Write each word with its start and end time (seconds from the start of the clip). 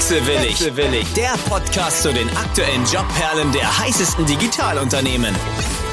Wechselwillig. 0.00 0.52
Wechselwillig. 0.52 1.12
Der 1.12 1.34
Podcast 1.46 2.02
zu 2.02 2.10
den 2.10 2.26
aktuellen 2.30 2.86
Jobperlen 2.86 3.52
der 3.52 3.80
heißesten 3.80 4.24
Digitalunternehmen. 4.24 5.34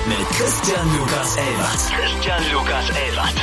Mit 0.07 0.29
Christian 0.29 0.87
Lukas 0.97 1.35
Elbert. 1.35 1.91
Christian 1.91 2.41
Lukas 2.53 2.89
Elbert. 2.89 3.35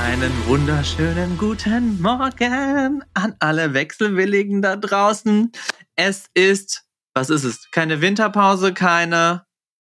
Einen 0.00 0.32
wunderschönen 0.46 1.36
guten 1.36 2.00
Morgen 2.00 3.04
an 3.12 3.34
alle 3.40 3.74
Wechselwilligen 3.74 4.62
da 4.62 4.76
draußen. 4.76 5.52
Es 5.96 6.30
ist, 6.32 6.84
was 7.12 7.28
ist 7.28 7.44
es? 7.44 7.70
Keine 7.72 8.00
Winterpause, 8.00 8.72
keine 8.72 9.44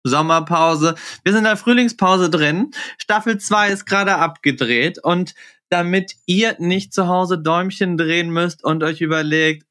Sommerpause. 0.02 0.94
Wir 1.24 1.32
sind 1.32 1.40
in 1.40 1.44
der 1.44 1.56
Frühlingspause 1.56 2.30
drin. 2.30 2.70
Staffel 2.98 3.38
2 3.38 3.70
ist 3.70 3.86
gerade 3.86 4.16
abgedreht 4.16 4.98
und 5.02 5.34
damit 5.68 6.14
ihr 6.26 6.56
nicht 6.58 6.92
zu 6.92 7.06
Hause 7.08 7.38
Däumchen 7.38 7.96
drehen 7.96 8.30
müsst 8.30 8.64
und 8.64 8.82
euch 8.82 9.00
überlegt, 9.00 9.66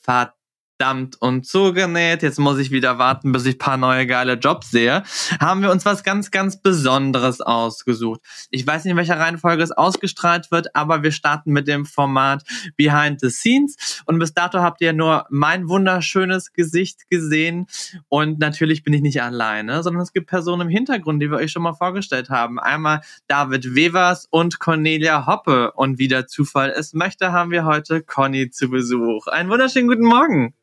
verdammt, 0.00 0.41
verdammt 0.82 1.16
und 1.20 1.46
zugenäht. 1.46 2.24
Jetzt 2.24 2.40
muss 2.40 2.58
ich 2.58 2.72
wieder 2.72 2.98
warten, 2.98 3.30
bis 3.30 3.46
ich 3.46 3.56
paar 3.56 3.76
neue 3.76 4.04
geile 4.04 4.34
Jobs 4.34 4.72
sehe. 4.72 5.04
Haben 5.38 5.62
wir 5.62 5.70
uns 5.70 5.84
was 5.84 6.02
ganz, 6.02 6.32
ganz 6.32 6.60
Besonderes 6.60 7.40
ausgesucht. 7.40 8.20
Ich 8.50 8.66
weiß 8.66 8.82
nicht, 8.82 8.90
in 8.90 8.96
welcher 8.96 9.20
Reihenfolge 9.20 9.62
es 9.62 9.70
ausgestrahlt 9.70 10.50
wird, 10.50 10.74
aber 10.74 11.04
wir 11.04 11.12
starten 11.12 11.52
mit 11.52 11.68
dem 11.68 11.86
Format 11.86 12.42
Behind 12.76 13.20
the 13.20 13.30
Scenes. 13.30 14.02
Und 14.06 14.18
bis 14.18 14.34
dato 14.34 14.58
habt 14.58 14.80
ihr 14.80 14.92
nur 14.92 15.24
mein 15.30 15.68
wunderschönes 15.68 16.52
Gesicht 16.52 17.08
gesehen. 17.08 17.66
Und 18.08 18.40
natürlich 18.40 18.82
bin 18.82 18.92
ich 18.92 19.02
nicht 19.02 19.22
alleine, 19.22 19.84
sondern 19.84 20.02
es 20.02 20.12
gibt 20.12 20.26
Personen 20.26 20.62
im 20.62 20.68
Hintergrund, 20.68 21.22
die 21.22 21.30
wir 21.30 21.38
euch 21.38 21.52
schon 21.52 21.62
mal 21.62 21.74
vorgestellt 21.74 22.28
haben. 22.28 22.58
Einmal 22.58 23.02
David 23.28 23.76
Wevers 23.76 24.26
und 24.30 24.58
Cornelia 24.58 25.26
Hoppe. 25.28 25.70
Und 25.76 26.00
wie 26.00 26.08
der 26.08 26.26
Zufall 26.26 26.70
es 26.70 26.92
möchte, 26.92 27.30
haben 27.30 27.52
wir 27.52 27.66
heute 27.66 28.02
Conny 28.02 28.50
zu 28.50 28.68
Besuch. 28.68 29.28
Einen 29.28 29.48
wunderschönen 29.48 29.86
guten 29.86 30.06
Morgen. 30.06 30.56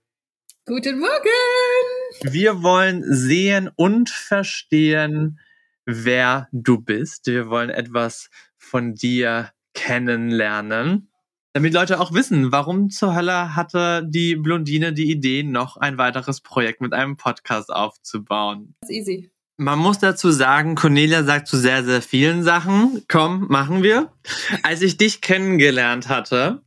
Guten 0.70 1.00
Morgen! 1.00 2.32
Wir 2.32 2.62
wollen 2.62 3.04
sehen 3.04 3.72
und 3.76 4.12
verstehen, 4.12 5.40
wer 5.88 6.48
du 6.52 6.78
bist. 6.80 7.26
Wir 7.26 7.50
wollen 7.50 7.72
etwas 7.72 8.30
von 8.56 8.94
dir 8.94 9.50
kennenlernen. 9.74 11.10
Damit 11.54 11.74
Leute 11.74 12.00
auch 12.00 12.14
wissen, 12.14 12.52
warum 12.52 12.92
zur 12.92 13.16
Hölle 13.16 13.56
hatte 13.56 14.06
die 14.08 14.36
Blondine 14.36 14.94
die 14.94 15.10
Idee, 15.10 15.42
noch 15.42 15.76
ein 15.76 15.98
weiteres 15.98 16.42
Projekt 16.42 16.82
mit 16.82 16.94
einem 16.94 17.18
Podcast 17.18 17.74
aufzubauen. 17.74 18.76
Das 18.82 18.92
ist 18.92 18.96
easy. 18.96 19.32
Man 19.58 19.80
muss 19.80 19.98
dazu 19.98 20.30
sagen, 20.30 20.76
Cornelia 20.76 21.24
sagt 21.24 21.48
zu 21.48 21.58
sehr, 21.58 21.84
sehr 21.84 22.04
vielen 22.04 22.44
Sachen. 22.44 23.04
Komm, 23.08 23.48
machen 23.50 23.82
wir. 23.82 24.14
Als 24.62 24.84
ich 24.84 24.98
dich 24.98 25.22
kennengelernt 25.22 26.10
hatte, 26.10 26.62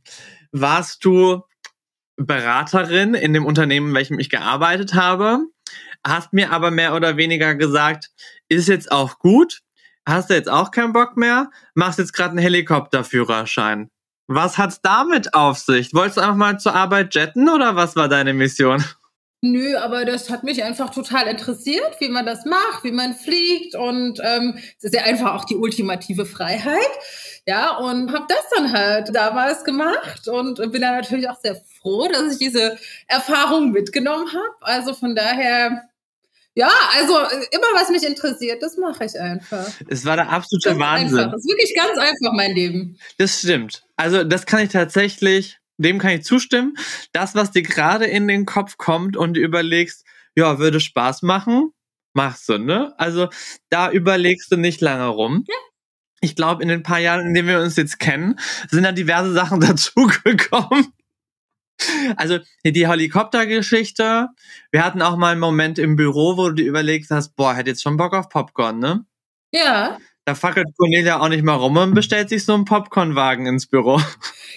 warst 0.51 1.05
du 1.05 1.43
Beraterin 2.25 3.13
in 3.13 3.33
dem 3.33 3.45
Unternehmen, 3.45 3.89
in 3.89 3.95
welchem 3.95 4.19
ich 4.19 4.29
gearbeitet 4.29 4.93
habe, 4.93 5.39
hast 6.05 6.33
mir 6.33 6.51
aber 6.51 6.71
mehr 6.71 6.95
oder 6.95 7.17
weniger 7.17 7.55
gesagt, 7.55 8.09
ist 8.49 8.67
jetzt 8.67 8.91
auch 8.91 9.19
gut, 9.19 9.61
hast 10.05 10.29
du 10.29 10.33
jetzt 10.33 10.49
auch 10.49 10.71
keinen 10.71 10.93
Bock 10.93 11.17
mehr, 11.17 11.49
machst 11.75 11.99
jetzt 11.99 12.13
gerade 12.13 12.31
einen 12.31 12.39
Helikopterführerschein. 12.39 13.89
Was 14.27 14.57
hat's 14.57 14.81
damit 14.81 15.33
auf 15.33 15.57
sich? 15.57 15.93
Wolltest 15.93 16.17
du 16.17 16.21
einfach 16.21 16.35
mal 16.35 16.59
zur 16.59 16.75
Arbeit 16.75 17.13
jetten 17.13 17.49
oder 17.49 17.75
was 17.75 17.95
war 17.95 18.07
deine 18.07 18.33
Mission? 18.33 18.83
Nö, 19.45 19.75
aber 19.75 20.05
das 20.05 20.29
hat 20.29 20.45
mich 20.45 20.63
einfach 20.63 20.89
total 20.91 21.27
interessiert, 21.27 21.99
wie 21.99 22.07
man 22.07 22.25
das 22.25 22.45
macht, 22.45 22.85
wie 22.85 22.93
man 22.93 23.13
fliegt 23.13 23.75
und 23.75 24.21
ähm, 24.23 24.57
es 24.77 24.85
ist 24.85 24.95
ja 24.95 25.03
einfach 25.03 25.35
auch 25.35 25.43
die 25.43 25.57
ultimative 25.57 26.25
Freiheit. 26.25 26.79
Ja, 27.45 27.75
und 27.75 28.13
habe 28.13 28.25
das 28.29 28.45
dann 28.55 28.71
halt 28.71 29.13
damals 29.13 29.65
gemacht 29.65 30.29
und 30.29 30.55
bin 30.71 30.81
dann 30.81 30.95
natürlich 30.95 31.27
auch 31.27 31.41
sehr 31.41 31.57
froh, 31.81 32.07
dass 32.07 32.31
ich 32.31 32.39
diese 32.39 32.77
Erfahrung 33.07 33.71
mitgenommen 33.71 34.29
habe. 34.29 34.55
Also 34.61 34.93
von 34.93 35.13
daher 35.13 35.89
ja, 36.55 36.71
also 36.95 37.17
immer 37.51 37.67
was 37.73 37.89
mich 37.89 38.05
interessiert, 38.05 38.63
das 38.63 38.77
mache 38.77 39.03
ich 39.03 39.19
einfach. 39.19 39.67
Es 39.89 40.05
war 40.05 40.15
der 40.15 40.29
absolute 40.29 40.69
das 40.69 40.79
Wahnsinn. 40.79 41.17
Einfach. 41.17 41.31
Das 41.33 41.41
ist 41.41 41.49
wirklich 41.49 41.75
ganz 41.75 41.97
einfach 41.97 42.31
mein 42.31 42.53
Leben. 42.55 42.97
Das 43.17 43.39
stimmt. 43.39 43.83
Also 43.97 44.23
das 44.23 44.45
kann 44.45 44.61
ich 44.61 44.69
tatsächlich 44.69 45.57
dem 45.77 45.99
kann 45.99 46.11
ich 46.11 46.23
zustimmen. 46.23 46.75
Das, 47.11 47.35
was 47.35 47.51
dir 47.51 47.63
gerade 47.63 48.05
in 48.05 48.27
den 48.27 48.45
Kopf 48.45 48.77
kommt 48.77 49.17
und 49.17 49.35
du 49.35 49.41
überlegst, 49.41 50.05
ja, 50.35 50.59
würde 50.59 50.79
Spaß 50.79 51.21
machen, 51.21 51.71
machst 52.13 52.49
du, 52.49 52.57
ne? 52.57 52.93
Also 52.97 53.29
da 53.69 53.91
überlegst 53.91 54.51
du 54.51 54.57
nicht 54.57 54.81
lange 54.81 55.07
rum. 55.07 55.43
Ja. 55.47 55.55
Ich 56.21 56.35
glaube, 56.35 56.63
in 56.63 56.69
den 56.69 56.83
paar 56.83 56.99
Jahren, 56.99 57.27
in 57.27 57.33
denen 57.33 57.49
wir 57.49 57.59
uns 57.59 57.75
jetzt 57.75 57.99
kennen, 57.99 58.39
sind 58.69 58.83
da 58.83 58.91
diverse 58.91 59.33
Sachen 59.33 59.59
dazugekommen. 59.61 60.93
Also 62.15 62.39
die 62.63 62.87
Helikoptergeschichte. 62.87 64.29
Wir 64.71 64.85
hatten 64.85 65.01
auch 65.01 65.17
mal 65.17 65.31
einen 65.31 65.39
Moment 65.39 65.79
im 65.79 65.95
Büro, 65.95 66.37
wo 66.37 66.49
du 66.49 66.55
dir 66.55 66.67
überlegt 66.67 67.09
hast, 67.09 67.35
boah, 67.35 67.55
hätte 67.55 67.71
jetzt 67.71 67.81
schon 67.81 67.97
Bock 67.97 68.13
auf 68.13 68.29
Popcorn, 68.29 68.79
ne? 68.79 69.05
Ja. 69.51 69.97
Da 70.25 70.35
fackelt 70.35 70.67
Cornelia 70.77 71.19
auch 71.19 71.27
nicht 71.27 71.43
mal 71.43 71.55
rum 71.55 71.75
und 71.75 71.93
bestellt 71.93 72.29
sich 72.29 72.45
so 72.45 72.53
einen 72.53 72.65
Popcornwagen 72.65 73.45
ins 73.45 73.67
Büro. 73.67 73.99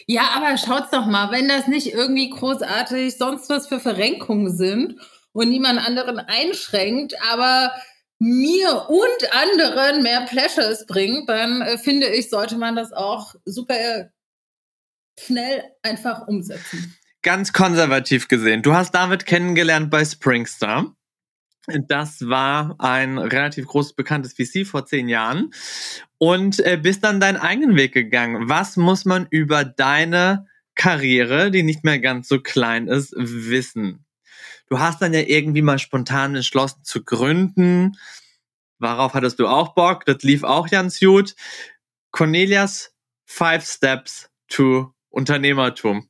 Ja, 0.09 0.31
aber 0.37 0.57
schaut's 0.57 0.91
doch 0.93 1.07
mal, 1.07 1.33
wenn 1.33 1.49
das 1.49 1.67
nicht 1.67 1.93
irgendwie 1.93 2.31
großartig 2.31 3.17
sonst 3.17 3.51
was 3.51 3.67
für 3.67 3.81
Verrenkungen 3.81 4.57
sind 4.57 5.01
und 5.33 5.49
niemand 5.49 5.85
anderen 5.85 6.21
einschränkt, 6.21 7.15
aber 7.33 7.73
mir 8.21 8.87
und 8.89 9.33
anderen 9.33 10.03
mehr 10.03 10.23
Pleasures 10.23 10.87
bringt, 10.87 11.29
dann 11.29 11.61
äh, 11.63 11.77
finde 11.79 12.07
ich, 12.07 12.31
sollte 12.31 12.57
man 12.57 12.77
das 12.77 12.93
auch 12.93 13.35
super 13.45 14.11
schnell 15.19 15.65
einfach 15.83 16.27
umsetzen. 16.29 16.97
Ganz 17.23 17.53
konservativ 17.53 18.29
gesehen. 18.29 18.63
Du 18.63 18.75
hast 18.75 18.95
David 18.95 19.27
kennengelernt 19.27 19.91
bei 19.91 20.05
Springstar. 20.05 20.95
Das 21.67 22.29
war 22.29 22.77
ein 22.79 23.19
relativ 23.19 23.67
großes 23.67 23.95
bekanntes 23.95 24.35
VC 24.35 24.67
vor 24.67 24.87
zehn 24.87 25.09
Jahren 25.09 25.51
und 26.19 26.61
äh, 26.61 26.79
bist 26.81 27.03
dann 27.03 27.21
deinen 27.21 27.37
eigenen 27.37 27.77
Weg 27.77 27.93
gegangen. 27.93 28.49
Was 28.49 28.77
muss 28.77 29.05
man 29.05 29.27
über 29.31 29.65
deine 29.65 30.47
Karriere, 30.77 31.51
die 31.51 31.65
nicht 31.65 31.83
mehr 31.83 31.99
ganz 31.99 32.29
so 32.29 32.41
klein 32.41 32.87
ist, 32.87 33.15
wissen? 33.17 34.05
Du 34.69 34.79
hast 34.79 35.03
dann 35.03 35.15
ja 35.15 35.21
irgendwie 35.21 35.63
mal 35.63 35.79
spontan 35.79 36.37
entschlossen 36.37 36.85
zu 36.85 37.05
gründen. 37.05 37.97
Worauf 38.79 39.15
hattest 39.15 39.39
du 39.39 39.47
auch 39.47 39.75
Bock? 39.75 40.05
Das 40.05 40.23
lief 40.23 40.45
auch 40.45 40.69
ganz 40.69 41.01
gut. 41.01 41.35
Cornelias 42.11 42.93
Five 43.25 43.65
Steps 43.65 44.31
to 44.49 44.93
Unternehmertum. 45.11 46.09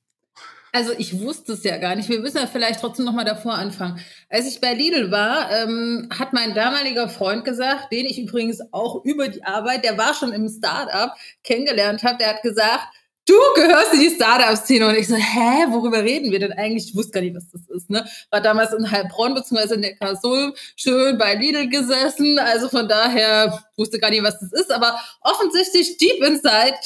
Also 0.77 0.93
ich 0.99 1.19
wusste 1.21 1.55
es 1.55 1.65
ja 1.65 1.79
gar 1.79 1.97
nicht. 1.97 2.11
Wir 2.11 2.21
müssen 2.21 2.37
ja 2.37 2.47
vielleicht 2.47 2.81
trotzdem 2.81 3.07
noch 3.07 3.15
mal 3.15 3.25
davor 3.25 3.55
anfangen. 3.55 3.99
Als 4.29 4.47
ich 4.47 4.61
bei 4.61 4.75
Lidl 4.75 5.11
war, 5.11 5.51
ähm, 5.51 6.11
hat 6.11 6.35
mein 6.35 6.55
damaliger 6.55 7.09
Freund 7.09 7.47
gesagt, 7.47 7.91
den 7.93 8.05
ich 8.05 8.19
übrigens 8.19 8.61
auch 8.73 9.03
über 9.03 9.29
die 9.29 9.43
Arbeit, 9.43 9.87
der 9.87 9.97
war 9.97 10.13
schon 10.13 10.35
im 10.35 10.51
Startup 10.51 11.13
kennengelernt 11.43 12.03
habe, 12.03 12.19
der 12.19 12.29
hat 12.29 12.43
gesagt, 12.43 12.89
du 13.25 13.33
gehörst 13.55 13.95
in 13.95 14.01
die 14.01 14.11
Startup-Szene. 14.11 14.87
Und 14.87 14.97
ich 14.97 15.09
so, 15.09 15.15
hä, 15.17 15.65
worüber 15.71 16.03
reden 16.03 16.31
wir 16.31 16.41
denn 16.41 16.53
eigentlich? 16.53 16.89
Ich 16.89 16.95
wusste 16.95 17.13
gar 17.13 17.21
nicht, 17.23 17.35
was 17.35 17.49
das 17.49 17.67
ist. 17.69 17.89
Ne? 17.89 18.07
War 18.31 18.43
damals 18.43 18.75
in 18.75 18.91
Heilbronn 18.91 19.33
beziehungsweise 19.33 19.77
in 19.77 19.83
der 19.83 19.97
Kassul 19.97 20.53
schön 20.77 21.17
bei 21.17 21.37
Lidl 21.37 21.71
gesessen. 21.71 22.39
Also 22.39 22.69
von 22.69 22.87
daher 22.87 23.65
wusste 23.79 23.99
gar 23.99 24.11
nicht, 24.11 24.23
was 24.23 24.39
das 24.41 24.53
ist. 24.53 24.71
Aber 24.71 25.01
offensichtlich 25.23 25.97
deep 25.97 26.23
inside 26.23 26.77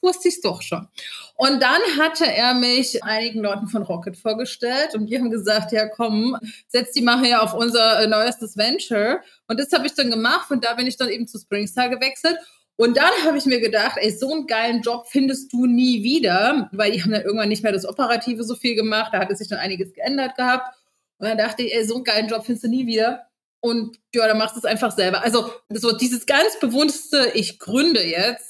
wusste 0.00 0.28
ich 0.28 0.36
es 0.36 0.40
doch 0.40 0.62
schon. 0.62 0.86
Und 1.34 1.62
dann 1.62 1.80
hatte 1.98 2.26
er 2.26 2.54
mich 2.54 3.02
einigen 3.04 3.40
Leuten 3.40 3.68
von 3.68 3.82
Rocket 3.82 4.16
vorgestellt 4.16 4.94
und 4.94 5.06
die 5.06 5.18
haben 5.18 5.30
gesagt, 5.30 5.72
ja 5.72 5.86
komm, 5.88 6.36
setz 6.68 6.92
die 6.92 7.02
mal 7.02 7.22
hier 7.24 7.42
auf 7.42 7.54
unser 7.54 8.02
äh, 8.02 8.06
neuestes 8.06 8.56
Venture. 8.56 9.20
Und 9.46 9.58
das 9.58 9.72
habe 9.72 9.86
ich 9.86 9.94
dann 9.94 10.10
gemacht 10.10 10.50
und 10.50 10.64
da 10.64 10.74
bin 10.74 10.86
ich 10.86 10.96
dann 10.96 11.08
eben 11.08 11.26
zu 11.26 11.38
Springstar 11.38 11.88
gewechselt. 11.88 12.36
Und 12.80 12.96
dann 12.96 13.10
habe 13.24 13.36
ich 13.36 13.44
mir 13.44 13.60
gedacht, 13.60 13.96
ey, 14.00 14.10
so 14.12 14.32
einen 14.32 14.46
geilen 14.46 14.82
Job 14.82 15.08
findest 15.08 15.52
du 15.52 15.66
nie 15.66 16.04
wieder, 16.04 16.70
weil 16.72 16.92
die 16.92 17.02
haben 17.02 17.10
dann 17.10 17.22
irgendwann 17.22 17.48
nicht 17.48 17.64
mehr 17.64 17.72
das 17.72 17.84
Operative 17.84 18.44
so 18.44 18.54
viel 18.54 18.76
gemacht, 18.76 19.12
da 19.12 19.18
hatte 19.18 19.34
sich 19.34 19.48
dann 19.48 19.58
einiges 19.58 19.92
geändert 19.92 20.36
gehabt. 20.36 20.76
Und 21.18 21.26
dann 21.26 21.36
dachte 21.36 21.64
ich, 21.64 21.74
ey, 21.74 21.84
so 21.84 21.96
einen 21.96 22.04
geilen 22.04 22.28
Job 22.28 22.46
findest 22.46 22.64
du 22.64 22.68
nie 22.68 22.86
wieder. 22.86 23.26
Und 23.60 23.98
ja, 24.14 24.28
dann 24.28 24.38
machst 24.38 24.54
du 24.54 24.60
es 24.60 24.64
einfach 24.64 24.92
selber. 24.92 25.24
Also 25.24 25.50
so 25.70 25.90
dieses 25.90 26.26
ganz 26.26 26.60
bewusste, 26.60 27.32
ich 27.34 27.58
gründe 27.58 28.06
jetzt, 28.06 28.47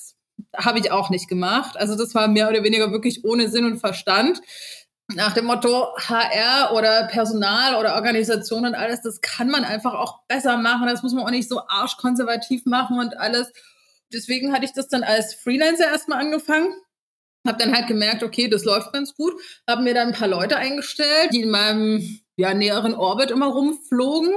habe 0.57 0.79
ich 0.79 0.91
auch 0.91 1.11
nicht 1.11 1.29
gemacht. 1.29 1.77
Also 1.77 1.97
das 1.97 2.15
war 2.15 2.29
mehr 2.29 2.49
oder 2.49 2.63
weniger 2.63 2.93
wirklich 2.93 3.25
ohne 3.25 3.49
Sinn 3.49 3.65
und 3.65 3.79
Verstand. 3.79 4.41
Nach 5.15 5.33
dem 5.33 5.47
Motto 5.47 5.97
HR 5.97 6.75
oder 6.75 7.05
Personal 7.05 7.77
oder 7.77 7.95
Organisation 7.95 8.67
und 8.67 8.75
alles, 8.75 9.01
das 9.01 9.23
kann 9.23 9.49
man 9.49 9.65
einfach 9.65 9.95
auch 9.95 10.21
besser 10.29 10.59
machen. 10.59 10.87
Das 10.87 11.03
muss 11.03 11.15
man 11.15 11.25
auch 11.25 11.31
nicht 11.31 11.49
so 11.49 11.63
arschkonservativ 11.67 12.67
machen 12.67 12.99
und 12.99 13.17
alles. 13.17 13.51
Deswegen 14.13 14.53
hatte 14.53 14.67
ich 14.67 14.73
das 14.73 14.89
dann 14.89 15.05
als 15.05 15.35
Freelancer 15.35 15.87
erstmal 15.87 16.21
angefangen. 16.21 16.75
Habe 17.47 17.59
dann 17.59 17.75
halt 17.75 17.87
gemerkt, 17.87 18.23
okay, 18.23 18.49
das 18.49 18.65
läuft 18.65 18.93
ganz 18.93 19.15
gut. 19.15 19.33
Habe 19.69 19.83
mir 19.83 19.95
dann 19.95 20.09
ein 20.09 20.15
paar 20.15 20.29
Leute 20.29 20.57
eingestellt, 20.57 21.31
die 21.33 21.43
in 21.43 21.51
meinem 21.51 22.21
ja, 22.37 22.53
näheren 22.53 22.95
Orbit 22.95 23.31
immer 23.31 23.47
rumflogen 23.47 24.35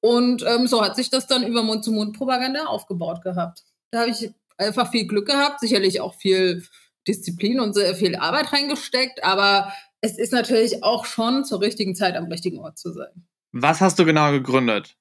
Und 0.00 0.44
ähm, 0.46 0.66
so 0.66 0.84
hat 0.84 0.96
sich 0.96 1.08
das 1.08 1.26
dann 1.26 1.46
über 1.46 1.62
Mund-zu-Mund-Propaganda 1.62 2.66
aufgebaut 2.66 3.22
gehabt. 3.22 3.64
Da 3.90 4.00
habe 4.00 4.10
ich 4.10 4.30
einfach 4.62 4.90
viel 4.90 5.06
Glück 5.06 5.26
gehabt, 5.26 5.60
sicherlich 5.60 6.00
auch 6.00 6.14
viel 6.14 6.64
Disziplin 7.06 7.60
und 7.60 7.74
sehr 7.74 7.94
viel 7.94 8.16
Arbeit 8.16 8.52
reingesteckt, 8.52 9.24
aber 9.24 9.72
es 10.00 10.18
ist 10.18 10.32
natürlich 10.32 10.82
auch 10.82 11.04
schon 11.04 11.44
zur 11.44 11.60
richtigen 11.60 11.94
Zeit 11.94 12.16
am 12.16 12.26
richtigen 12.26 12.58
Ort 12.58 12.78
zu 12.78 12.92
sein. 12.92 13.26
Was 13.52 13.80
hast 13.80 13.98
du 13.98 14.04
genau 14.04 14.32
gegründet? 14.32 14.96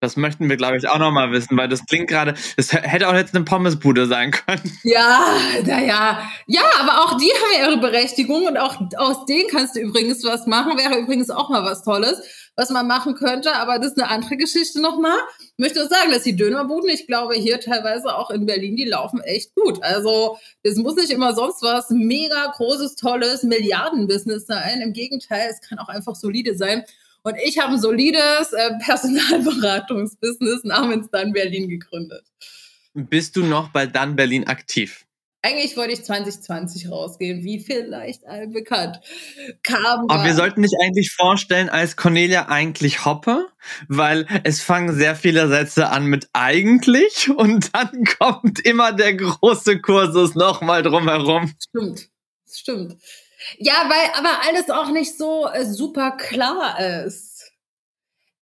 Das 0.00 0.16
möchten 0.18 0.50
wir, 0.50 0.58
glaube 0.58 0.76
ich, 0.76 0.86
auch 0.86 0.98
nochmal 0.98 1.32
wissen, 1.32 1.56
weil 1.56 1.66
das 1.68 1.86
klingt 1.86 2.08
gerade, 2.08 2.34
es 2.58 2.74
hätte 2.74 3.08
auch 3.08 3.14
jetzt 3.14 3.34
eine 3.34 3.44
Pommesbude 3.44 4.06
sein 4.06 4.32
können. 4.32 4.78
Ja, 4.82 5.34
naja. 5.64 6.30
Ja, 6.46 6.62
aber 6.78 7.04
auch 7.04 7.16
die 7.16 7.30
haben 7.30 7.52
ja 7.58 7.70
ihre 7.70 7.80
Berechtigung 7.80 8.46
und 8.46 8.58
auch 8.58 8.78
aus 8.98 9.24
denen 9.24 9.48
kannst 9.50 9.76
du 9.76 9.80
übrigens 9.80 10.22
was 10.22 10.46
machen. 10.46 10.76
Wäre 10.76 10.98
übrigens 10.98 11.30
auch 11.30 11.48
mal 11.48 11.64
was 11.64 11.84
Tolles, 11.84 12.20
was 12.56 12.70
man 12.70 12.86
machen 12.86 13.14
könnte, 13.14 13.54
aber 13.54 13.78
das 13.78 13.92
ist 13.92 14.00
eine 14.00 14.10
andere 14.10 14.36
Geschichte 14.36 14.80
nochmal. 14.80 15.18
Ich 15.40 15.58
möchte 15.58 15.82
auch 15.82 15.88
sagen, 15.88 16.10
dass 16.10 16.22
die 16.22 16.36
Dönerbuden, 16.36 16.88
ich 16.88 17.06
glaube, 17.06 17.34
hier 17.34 17.60
teilweise 17.60 18.16
auch 18.16 18.30
in 18.30 18.46
Berlin, 18.46 18.76
die 18.76 18.84
laufen 18.84 19.20
echt 19.20 19.54
gut. 19.54 19.82
Also, 19.82 20.38
das 20.62 20.76
muss 20.76 20.94
nicht 20.96 21.10
immer 21.10 21.34
sonst 21.34 21.62
was 21.62 21.90
mega 21.90 22.52
großes, 22.56 22.96
tolles 22.96 23.42
Milliardenbusiness 23.42 24.46
sein. 24.46 24.80
Im 24.80 24.92
Gegenteil, 24.92 25.48
es 25.50 25.60
kann 25.60 25.78
auch 25.78 25.88
einfach 25.88 26.14
solide 26.14 26.56
sein. 26.56 26.84
Und 27.22 27.36
ich 27.42 27.58
habe 27.58 27.72
ein 27.72 27.80
solides 27.80 28.52
äh, 28.52 28.70
Personalberatungsbusiness 28.84 30.64
namens 30.64 31.08
Dann 31.10 31.32
Berlin 31.32 31.68
gegründet. 31.68 32.24
Bist 32.92 33.34
du 33.34 33.44
noch 33.44 33.70
bei 33.70 33.86
Dann 33.86 34.14
Berlin 34.14 34.46
aktiv? 34.46 35.03
Eigentlich 35.44 35.76
wollte 35.76 35.92
ich 35.92 36.02
2020 36.02 36.90
rausgehen, 36.90 37.44
wie 37.44 37.60
vielleicht 37.60 38.26
allen 38.26 38.54
bekannt. 38.54 39.02
Kam 39.62 40.08
Aber 40.08 40.24
wir 40.24 40.34
sollten 40.34 40.62
dich 40.62 40.72
eigentlich 40.82 41.12
vorstellen 41.12 41.68
als 41.68 41.96
Cornelia 41.96 42.48
eigentlich 42.48 43.04
Hoppe, 43.04 43.48
weil 43.86 44.26
es 44.44 44.62
fangen 44.62 44.94
sehr 44.94 45.14
viele 45.14 45.46
Sätze 45.48 45.90
an 45.90 46.06
mit 46.06 46.30
eigentlich 46.32 47.28
und 47.28 47.74
dann 47.74 48.04
kommt 48.18 48.60
immer 48.60 48.92
der 48.92 49.12
große 49.16 49.82
Kursus 49.82 50.34
nochmal 50.34 50.82
drumherum. 50.82 51.52
Stimmt, 51.68 52.08
stimmt. 52.50 52.96
Ja, 53.58 53.90
weil 53.90 54.18
aber 54.18 54.48
alles 54.48 54.70
auch 54.70 54.92
nicht 54.92 55.18
so 55.18 55.46
äh, 55.52 55.66
super 55.66 56.12
klar 56.12 56.80
ist. 57.04 57.52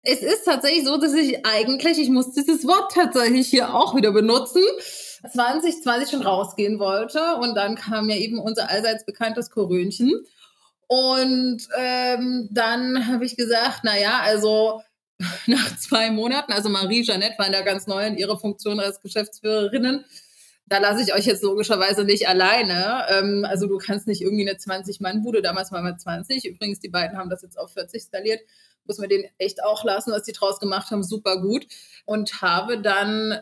Es 0.02 0.22
ist 0.22 0.44
tatsächlich 0.44 0.84
so, 0.84 0.98
dass 0.98 1.14
ich 1.14 1.46
eigentlich, 1.46 1.98
ich 1.98 2.10
muss 2.10 2.34
dieses 2.34 2.68
Wort 2.68 2.92
tatsächlich 2.94 3.48
hier 3.48 3.74
auch 3.74 3.96
wieder 3.96 4.12
benutzen, 4.12 4.64
2020 5.28 6.10
schon 6.10 6.22
rausgehen 6.22 6.80
wollte. 6.80 7.36
Und 7.36 7.56
dann 7.56 7.76
kam 7.76 8.10
ja 8.10 8.16
eben 8.16 8.40
unser 8.40 8.70
allseits 8.70 9.06
bekanntes 9.06 9.50
Korönchen. 9.50 10.14
Und 10.88 11.68
ähm, 11.78 12.50
dann 12.52 13.08
habe 13.08 13.26
ich 13.26 13.38
gesagt, 13.38 13.82
na 13.84 13.98
ja, 13.98 14.22
also 14.22 14.82
nach 15.48 15.78
zwei 15.78 16.10
Monaten, 16.12 16.52
also 16.52 16.70
Marie 16.70 17.04
Jeanette 17.04 17.38
war 17.38 17.50
der 17.50 17.64
ganz 17.64 17.88
neu 17.88 18.06
in 18.06 18.18
ihrer 18.18 18.40
Funktion 18.40 18.80
als 18.80 19.02
Geschäftsführerinnen, 19.02 20.06
da 20.70 20.78
lasse 20.78 21.02
ich 21.02 21.14
euch 21.14 21.26
jetzt 21.26 21.44
logischerweise 21.44 22.04
nicht 22.04 22.28
alleine. 22.28 23.06
Ähm, 23.10 23.46
also 23.48 23.68
du 23.68 23.78
kannst 23.80 24.08
nicht 24.08 24.22
irgendwie 24.22 24.48
eine 24.48 24.58
20-Mann-Bude, 24.58 25.42
damals 25.42 25.72
waren 25.72 25.84
wir 25.84 25.98
20. 25.98 26.46
Übrigens, 26.46 26.80
die 26.80 26.90
beiden 26.90 27.18
haben 27.18 27.30
das 27.30 27.42
jetzt 27.42 27.58
auf 27.58 27.74
40 27.74 28.04
skaliert. 28.04 28.42
Muss 28.86 29.00
man 29.00 29.10
den 29.10 29.26
echt 29.40 29.64
auch 29.64 29.84
lassen, 29.84 30.12
was 30.12 30.24
die 30.24 30.32
draus 30.32 30.60
gemacht 30.60 30.92
haben, 30.92 31.04
super 31.04 31.42
gut. 31.42 31.66
Und 32.06 32.42
habe 32.42 32.82
dann 32.82 33.40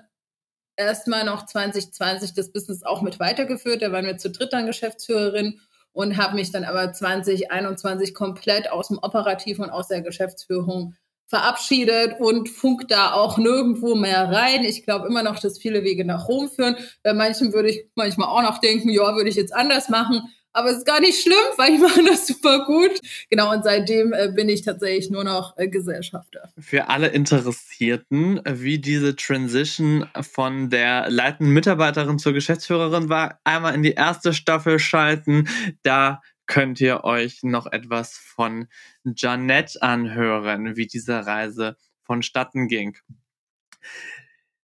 erstmal 0.78 1.26
noch 1.26 1.46
2020 1.46 2.34
das 2.34 2.52
Business 2.52 2.84
auch 2.84 3.02
mit 3.02 3.20
weitergeführt. 3.20 3.82
Da 3.82 3.92
waren 3.92 4.06
wir 4.06 4.18
zu 4.18 4.30
dritt 4.30 4.54
dann 4.54 4.66
Geschäftsführerin 4.66 5.60
und 5.92 6.18
habe 6.18 6.36
mich 6.36 6.52
dann 6.52 6.64
aber 6.64 6.94
2021 6.94 8.14
komplett 8.14 8.72
aus 8.72 8.88
dem 8.90 9.00
Operativ 9.00 9.60
und 9.60 9.72
aus 9.72 9.88
der 9.88 10.02
Geschäftsführung 10.02 10.96
verabschiedet 11.26 12.20
und 12.20 12.48
funkt 12.48 12.90
da 12.90 13.12
auch 13.12 13.38
nirgendwo 13.38 13.96
mehr 13.96 14.32
rein. 14.32 14.64
Ich 14.64 14.84
glaube 14.84 15.08
immer 15.08 15.24
noch, 15.24 15.40
dass 15.40 15.60
viele 15.60 15.84
Wege 15.84 16.06
nach 16.06 16.30
Rom 16.30 16.50
führen. 16.50 16.78
Bei 17.04 17.14
manchen 17.14 17.52
würde 17.52 17.70
ich 17.70 17.86
manchmal 17.96 18.30
auch 18.30 18.44
noch 18.44 18.60
denken, 18.60 18.90
ja, 18.90 19.16
würde 19.16 19.30
ich 19.30 19.36
jetzt 19.36 19.54
anders 19.54 19.90
machen. 19.90 20.22
Aber 20.58 20.72
es 20.72 20.78
ist 20.78 20.88
gar 20.88 21.00
nicht 21.00 21.22
schlimm, 21.22 21.36
weil 21.58 21.74
die 21.74 21.78
machen 21.84 22.08
das 22.08 22.26
super 22.26 22.66
gut. 22.66 23.00
Genau, 23.30 23.54
und 23.54 23.64
seitdem 23.64 24.12
äh, 24.12 24.32
bin 24.34 24.50
ich 24.50 24.64
tatsächlich 24.64 25.12
nur 25.12 25.24
noch 25.24 25.56
äh, 25.58 25.68
Gesellschafter. 25.68 26.52
Für 26.58 26.90
alle 26.90 27.10
Interessierten, 27.10 28.42
wie 28.44 28.80
diese 28.80 29.16
Transition 29.16 30.10
von 30.20 30.72
der 30.72 31.12
leitenden 31.12 31.54
Mitarbeiterin 31.54 32.18
zur 32.18 32.34
Geschäftsführerin 32.34 33.08
war, 33.08 33.40
einmal 33.44 33.76
in 33.76 33.84
die 33.84 33.92
erste 33.92 34.34
Staffel 34.34 34.80
schalten. 34.80 35.48
Da 35.84 36.22
könnt 36.48 36.82
ihr 36.82 37.04
euch 37.04 37.44
noch 37.44 37.68
etwas 37.68 38.18
von 38.18 38.68
Janette 39.04 39.80
anhören, 39.84 40.76
wie 40.76 40.88
diese 40.88 41.24
Reise 41.28 41.78
vonstatten 42.02 42.68
ging. 42.68 42.98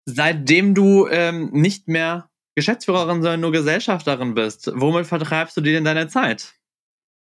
Seitdem 0.05 0.73
du 0.73 1.07
ähm, 1.07 1.49
nicht 1.51 1.89
mehr 1.89 2.31
Geschäftsführerin, 2.56 3.21
sondern 3.21 3.39
nur 3.39 3.51
Gesellschafterin 3.51 4.33
bist, 4.33 4.71
womit 4.74 5.07
vertreibst 5.07 5.56
du 5.56 5.62
dir 5.62 5.74
denn 5.74 5.86
deine 5.86 6.07
Zeit? 6.07 6.53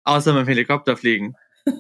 Außer 0.04 0.34
mit 0.34 0.46
dem 0.46 0.48
Helikopter 0.48 0.96
fliegen. 0.98 1.36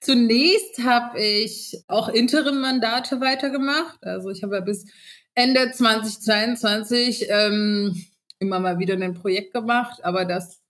Zunächst 0.00 0.82
habe 0.84 1.20
ich 1.20 1.82
auch 1.86 2.08
Interim-Mandate 2.08 3.20
weitergemacht. 3.20 3.98
Also 4.02 4.30
ich 4.30 4.42
habe 4.42 4.56
ja 4.56 4.60
bis 4.60 4.86
Ende 5.34 5.70
2022 5.70 7.26
ähm, 7.28 8.04
immer 8.38 8.58
mal 8.58 8.78
wieder 8.78 8.94
ein 8.94 9.14
Projekt 9.14 9.54
gemacht, 9.54 10.04
aber 10.04 10.24
das 10.24 10.60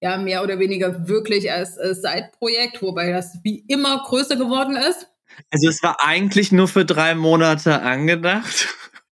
ja 0.00 0.16
mehr 0.16 0.42
oder 0.42 0.58
weniger 0.58 1.08
wirklich 1.08 1.50
als 1.50 1.76
äh, 1.76 1.94
Side-Projekt, 1.94 2.82
wobei 2.82 3.10
das 3.10 3.38
wie 3.42 3.64
immer 3.68 4.02
größer 4.04 4.36
geworden 4.36 4.76
ist. 4.76 5.08
Also 5.50 5.68
es 5.68 5.82
war 5.82 5.96
eigentlich 6.04 6.52
nur 6.52 6.68
für 6.68 6.84
drei 6.84 7.14
Monate 7.14 7.82
angedacht. 7.82 8.68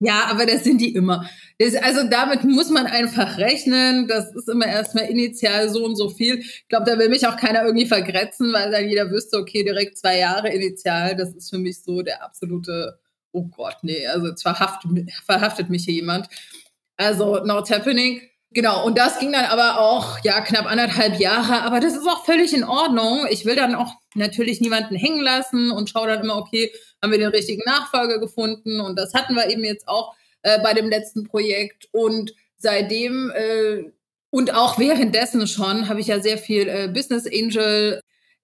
Ja, 0.03 0.25
aber 0.31 0.47
das 0.47 0.65
sind 0.65 0.81
die 0.81 0.95
immer. 0.95 1.29
Das, 1.59 1.75
also 1.75 2.09
damit 2.09 2.43
muss 2.45 2.71
man 2.71 2.87
einfach 2.87 3.37
rechnen. 3.37 4.09
Das 4.09 4.35
ist 4.35 4.49
immer 4.49 4.67
erstmal 4.67 5.05
initial 5.11 5.69
so 5.69 5.85
und 5.85 5.95
so 5.95 6.09
viel. 6.09 6.39
Ich 6.39 6.69
glaube, 6.69 6.91
da 6.91 6.99
will 6.99 7.11
mich 7.11 7.27
auch 7.27 7.37
keiner 7.37 7.65
irgendwie 7.65 7.85
vergrätzen, 7.87 8.51
weil 8.55 8.71
dann 8.71 8.89
jeder 8.89 9.11
wüsste, 9.11 9.37
okay, 9.37 9.63
direkt 9.63 9.99
zwei 9.99 10.19
Jahre 10.19 10.49
initial, 10.49 11.17
das 11.17 11.35
ist 11.35 11.51
für 11.51 11.59
mich 11.59 11.83
so 11.83 12.01
der 12.01 12.25
absolute, 12.25 12.99
oh 13.33 13.45
Gott, 13.45 13.77
nee, 13.83 14.07
also 14.07 14.29
jetzt 14.29 14.43
verhaftet, 14.43 14.91
verhaftet 15.27 15.69
mich 15.69 15.85
hier 15.85 15.95
jemand. 15.95 16.29
Also, 16.97 17.45
not 17.45 17.71
happening. 17.71 18.23
Genau, 18.53 18.85
und 18.85 18.99
das 18.99 19.19
ging 19.19 19.33
dann 19.33 19.45
aber 19.45 19.79
auch, 19.79 20.19
ja, 20.25 20.41
knapp 20.41 20.67
anderthalb 20.67 21.21
Jahre, 21.21 21.63
aber 21.63 21.79
das 21.79 21.95
ist 21.95 22.09
auch 22.09 22.25
völlig 22.25 22.53
in 22.55 22.65
Ordnung. 22.65 23.27
Ich 23.31 23.45
will 23.45 23.55
dann 23.55 23.75
auch 23.75 23.95
natürlich 24.15 24.61
niemanden 24.61 24.97
hängen 24.97 25.21
lassen 25.21 25.71
und 25.71 25.91
schaue 25.91 26.09
dann 26.09 26.25
immer, 26.25 26.37
okay, 26.37 26.73
haben 27.03 27.13
wir 27.13 27.19
den 27.19 27.29
richtigen 27.29 27.63
Nachfolger 27.65 28.19
gefunden 28.19 28.81
und 28.81 28.99
das 28.99 29.15
hatten 29.15 29.35
wir 29.35 29.49
eben 29.51 29.65
jetzt 29.65 29.89
auch 29.89 30.15
äh, 30.43 30.61
bei 30.63 30.75
dem 30.75 30.89
letzten 30.89 31.25
Projekt 31.25 31.89
und 31.93 32.35
seitdem 32.57 33.31
äh, 33.35 33.91
und 34.31 34.55
auch 34.55 34.79
währenddessen 34.79 35.47
schon 35.47 35.89
habe 35.89 36.01
ich 36.01 36.07
ja 36.07 36.21
sehr 36.21 36.39
viel 36.39 36.69
äh, 36.69 36.89
Business 36.89 37.27
Angel 37.27 38.01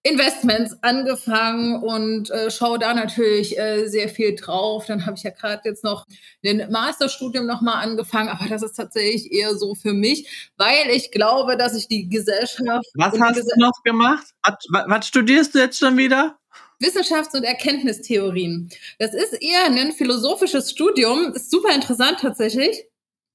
Investments 0.07 0.77
angefangen 0.83 1.83
und 1.83 2.31
äh, 2.31 2.51
schaue 2.51 2.79
da 2.79 2.95
natürlich 2.95 3.59
äh, 3.59 3.89
sehr 3.89 4.09
viel 4.09 4.37
drauf. 4.37 4.87
Dann 4.87 5.05
habe 5.05 5.17
ich 5.17 5.25
ja 5.25 5.31
gerade 5.31 5.63
jetzt 5.65 5.83
noch 5.83 6.07
ein 6.45 6.71
Masterstudium 6.71 7.45
nochmal 7.45 7.83
angefangen, 7.83 8.29
aber 8.29 8.49
das 8.49 8.63
ist 8.63 8.75
tatsächlich 8.75 9.33
eher 9.33 9.57
so 9.57 9.75
für 9.75 9.93
mich, 9.93 10.51
weil 10.57 10.91
ich 10.91 11.11
glaube, 11.11 11.57
dass 11.57 11.75
ich 11.75 11.89
die 11.89 12.09
Gesellschaft. 12.09 12.87
Was 12.95 13.19
hast 13.19 13.37
Gesell 13.37 13.53
du 13.57 13.61
noch 13.61 13.83
gemacht? 13.83 14.27
Was, 14.45 14.87
was 14.87 15.09
studierst 15.09 15.55
du 15.57 15.59
jetzt 15.59 15.79
schon 15.79 15.97
wieder? 15.97 16.39
Wissenschafts- 16.81 17.35
und 17.37 17.45
Erkenntnistheorien. 17.45 18.71
Das 18.99 19.15
ist 19.15 19.33
eher 19.33 19.67
ein 19.67 19.93
philosophisches 19.93 20.71
Studium, 20.71 21.33
ist 21.35 21.51
super 21.51 21.75
interessant 21.75 22.19
tatsächlich, 22.21 22.85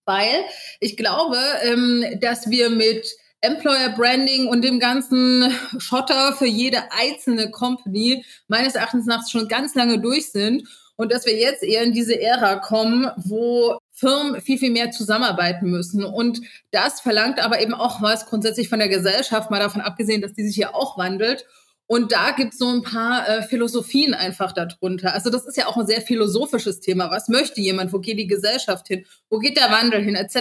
weil 0.05 0.45
ich 0.79 0.97
glaube, 0.97 1.37
ähm, 1.63 2.05
dass 2.19 2.49
wir 2.49 2.69
mit 2.69 3.15
Employer 3.41 3.89
Branding 3.89 4.47
und 4.47 4.63
dem 4.63 4.79
ganzen 4.79 5.51
Schotter 5.79 6.33
für 6.33 6.45
jede 6.45 6.91
einzelne 6.91 7.49
Company 7.49 8.23
meines 8.47 8.75
Erachtens 8.75 9.07
nach 9.07 9.27
schon 9.27 9.47
ganz 9.47 9.73
lange 9.73 9.99
durch 9.99 10.31
sind 10.31 10.67
und 10.95 11.11
dass 11.11 11.25
wir 11.25 11.35
jetzt 11.35 11.63
eher 11.63 11.81
in 11.81 11.93
diese 11.93 12.21
Ära 12.21 12.57
kommen, 12.57 13.09
wo 13.17 13.79
Firmen 13.91 14.39
viel, 14.41 14.59
viel 14.59 14.69
mehr 14.69 14.91
zusammenarbeiten 14.91 15.69
müssen. 15.71 16.03
Und 16.03 16.41
das 16.69 17.01
verlangt 17.01 17.39
aber 17.39 17.59
eben 17.61 17.73
auch 17.73 18.01
was 18.03 18.27
grundsätzlich 18.27 18.69
von 18.69 18.79
der 18.79 18.89
Gesellschaft, 18.89 19.49
mal 19.49 19.59
davon 19.59 19.81
abgesehen, 19.81 20.21
dass 20.21 20.33
die 20.33 20.45
sich 20.45 20.57
ja 20.57 20.75
auch 20.75 20.97
wandelt. 20.99 21.45
Und 21.91 22.13
da 22.13 22.31
gibt 22.31 22.53
es 22.53 22.59
so 22.59 22.69
ein 22.69 22.83
paar 22.83 23.27
äh, 23.27 23.43
Philosophien 23.43 24.13
einfach 24.13 24.53
darunter. 24.53 25.13
Also 25.13 25.29
das 25.29 25.45
ist 25.45 25.57
ja 25.57 25.67
auch 25.67 25.75
ein 25.75 25.87
sehr 25.87 25.99
philosophisches 25.99 26.79
Thema. 26.79 27.11
Was 27.11 27.27
möchte 27.27 27.59
jemand? 27.59 27.91
Wo 27.91 27.99
geht 27.99 28.17
die 28.17 28.27
Gesellschaft 28.27 28.87
hin? 28.87 29.05
Wo 29.29 29.39
geht 29.39 29.57
der 29.57 29.69
Wandel 29.71 30.01
hin? 30.01 30.15
Etc. 30.15 30.37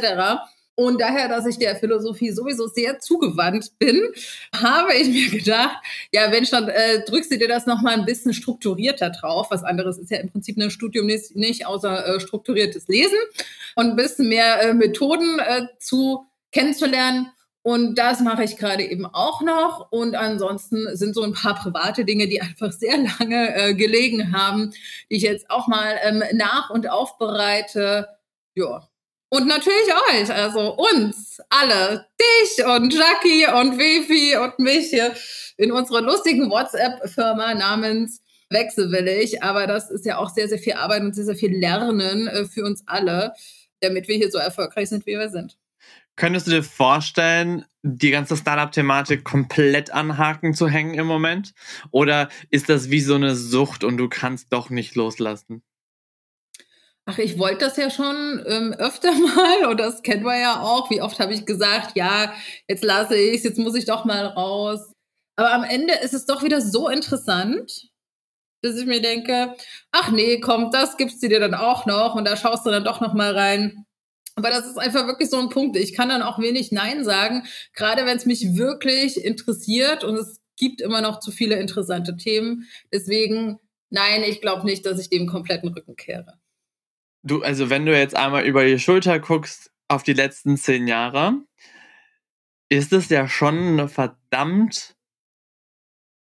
Und 0.76 1.00
daher, 1.00 1.28
dass 1.28 1.46
ich 1.46 1.58
der 1.58 1.74
Philosophie 1.74 2.30
sowieso 2.30 2.68
sehr 2.68 3.00
zugewandt 3.00 3.76
bin, 3.80 4.00
habe 4.54 4.94
ich 4.94 5.08
mir 5.08 5.40
gedacht, 5.40 5.74
ja, 6.12 6.30
wenn 6.30 6.46
schon, 6.46 6.68
äh, 6.68 7.04
drückst 7.04 7.32
du 7.32 7.38
dir 7.38 7.48
das 7.48 7.66
nochmal 7.66 7.94
ein 7.94 8.04
bisschen 8.04 8.32
strukturierter 8.32 9.10
drauf. 9.10 9.48
Was 9.50 9.64
anderes 9.64 9.98
ist 9.98 10.12
ja 10.12 10.18
im 10.18 10.30
Prinzip 10.30 10.56
ein 10.56 10.70
Studium 10.70 11.06
nicht, 11.06 11.34
nicht 11.34 11.66
außer 11.66 12.14
äh, 12.14 12.20
strukturiertes 12.20 12.86
Lesen 12.86 13.18
und 13.74 13.86
ein 13.86 13.96
bisschen 13.96 14.28
mehr 14.28 14.62
äh, 14.62 14.72
Methoden 14.72 15.40
äh, 15.40 15.66
zu 15.80 16.28
kennenzulernen. 16.52 17.32
Und 17.62 17.96
das 17.98 18.20
mache 18.20 18.44
ich 18.44 18.56
gerade 18.56 18.84
eben 18.84 19.04
auch 19.04 19.42
noch. 19.42 19.92
Und 19.92 20.14
ansonsten 20.14 20.96
sind 20.96 21.14
so 21.14 21.22
ein 21.22 21.34
paar 21.34 21.56
private 21.56 22.04
Dinge, 22.04 22.26
die 22.26 22.40
einfach 22.40 22.72
sehr 22.72 22.96
lange 22.96 23.54
äh, 23.54 23.74
gelegen 23.74 24.32
haben, 24.32 24.72
die 25.10 25.16
ich 25.16 25.22
jetzt 25.22 25.50
auch 25.50 25.66
mal 25.66 25.98
ähm, 26.02 26.22
nach 26.32 26.70
und 26.70 26.88
aufbereite. 26.88 28.08
Ja. 28.54 28.88
Und 29.32 29.46
natürlich 29.46 29.94
euch, 30.10 30.32
also 30.32 30.74
uns 30.76 31.40
alle, 31.50 32.06
dich 32.20 32.64
und 32.64 32.92
Jackie 32.92 33.46
und 33.46 33.78
Wifi 33.78 34.36
und 34.36 34.58
mich 34.58 34.88
hier 34.88 35.14
in 35.56 35.70
unserer 35.70 36.00
lustigen 36.00 36.50
WhatsApp-Firma 36.50 37.54
namens 37.54 38.22
Wechselwillig. 38.48 39.42
Aber 39.44 39.68
das 39.68 39.90
ist 39.90 40.04
ja 40.04 40.18
auch 40.18 40.30
sehr, 40.30 40.48
sehr 40.48 40.58
viel 40.58 40.72
Arbeit 40.72 41.02
und 41.02 41.14
sehr, 41.14 41.26
sehr 41.26 41.36
viel 41.36 41.56
Lernen 41.56 42.26
äh, 42.26 42.46
für 42.46 42.64
uns 42.64 42.82
alle, 42.86 43.34
damit 43.80 44.08
wir 44.08 44.16
hier 44.16 44.30
so 44.30 44.38
erfolgreich 44.38 44.88
sind, 44.88 45.06
wie 45.06 45.18
wir 45.18 45.28
sind. 45.28 45.59
Könntest 46.20 46.48
du 46.48 46.50
dir 46.50 46.62
vorstellen, 46.62 47.64
die 47.82 48.10
ganze 48.10 48.36
Startup-Thematik 48.36 49.24
komplett 49.24 49.90
an 49.90 50.18
Haken 50.18 50.52
zu 50.52 50.68
hängen 50.68 50.92
im 50.92 51.06
Moment? 51.06 51.54
Oder 51.92 52.28
ist 52.50 52.68
das 52.68 52.90
wie 52.90 53.00
so 53.00 53.14
eine 53.14 53.34
Sucht 53.34 53.84
und 53.84 53.96
du 53.96 54.06
kannst 54.10 54.52
doch 54.52 54.68
nicht 54.68 54.96
loslassen? 54.96 55.62
Ach, 57.06 57.16
ich 57.16 57.38
wollte 57.38 57.64
das 57.64 57.78
ja 57.78 57.88
schon 57.88 58.44
ähm, 58.46 58.74
öfter 58.74 59.12
mal 59.34 59.70
und 59.70 59.80
das 59.80 60.02
kennen 60.02 60.22
wir 60.22 60.38
ja 60.38 60.60
auch. 60.60 60.90
Wie 60.90 61.00
oft 61.00 61.18
habe 61.20 61.32
ich 61.32 61.46
gesagt, 61.46 61.96
ja, 61.96 62.34
jetzt 62.68 62.84
lasse 62.84 63.16
ich 63.16 63.38
es, 63.38 63.44
jetzt 63.44 63.58
muss 63.58 63.74
ich 63.74 63.86
doch 63.86 64.04
mal 64.04 64.26
raus. 64.26 64.92
Aber 65.36 65.54
am 65.54 65.64
Ende 65.64 65.94
ist 65.94 66.12
es 66.12 66.26
doch 66.26 66.42
wieder 66.42 66.60
so 66.60 66.90
interessant, 66.90 67.88
dass 68.60 68.76
ich 68.76 68.84
mir 68.84 69.00
denke, 69.00 69.56
ach 69.90 70.10
nee, 70.10 70.38
komm, 70.38 70.70
das 70.70 70.98
gibst 70.98 71.22
du 71.22 71.30
dir 71.30 71.40
dann 71.40 71.54
auch 71.54 71.86
noch 71.86 72.14
und 72.14 72.26
da 72.26 72.36
schaust 72.36 72.66
du 72.66 72.70
dann 72.70 72.84
doch 72.84 73.00
noch 73.00 73.14
mal 73.14 73.34
rein. 73.34 73.86
Aber 74.40 74.48
das 74.48 74.66
ist 74.66 74.78
einfach 74.78 75.06
wirklich 75.06 75.28
so 75.28 75.38
ein 75.38 75.50
Punkt. 75.50 75.76
Ich 75.76 75.92
kann 75.94 76.08
dann 76.08 76.22
auch 76.22 76.38
wenig 76.38 76.72
Nein 76.72 77.04
sagen, 77.04 77.44
gerade 77.74 78.06
wenn 78.06 78.16
es 78.16 78.24
mich 78.24 78.56
wirklich 78.56 79.22
interessiert 79.22 80.02
und 80.02 80.16
es 80.16 80.40
gibt 80.56 80.80
immer 80.80 81.02
noch 81.02 81.20
zu 81.20 81.30
viele 81.30 81.56
interessante 81.56 82.16
Themen. 82.16 82.66
Deswegen, 82.90 83.58
nein, 83.90 84.22
ich 84.22 84.40
glaube 84.40 84.64
nicht, 84.64 84.86
dass 84.86 84.98
ich 84.98 85.10
dem 85.10 85.26
kompletten 85.26 85.68
Rücken 85.68 85.94
kehre. 85.94 86.38
Du, 87.22 87.42
also 87.42 87.68
wenn 87.68 87.84
du 87.84 87.94
jetzt 87.94 88.16
einmal 88.16 88.46
über 88.46 88.64
die 88.64 88.78
Schulter 88.78 89.18
guckst 89.18 89.70
auf 89.88 90.02
die 90.02 90.14
letzten 90.14 90.56
zehn 90.56 90.88
Jahre, 90.88 91.34
ist 92.70 92.94
es 92.94 93.10
ja 93.10 93.28
schon 93.28 93.58
eine 93.58 93.88
verdammt 93.88 94.96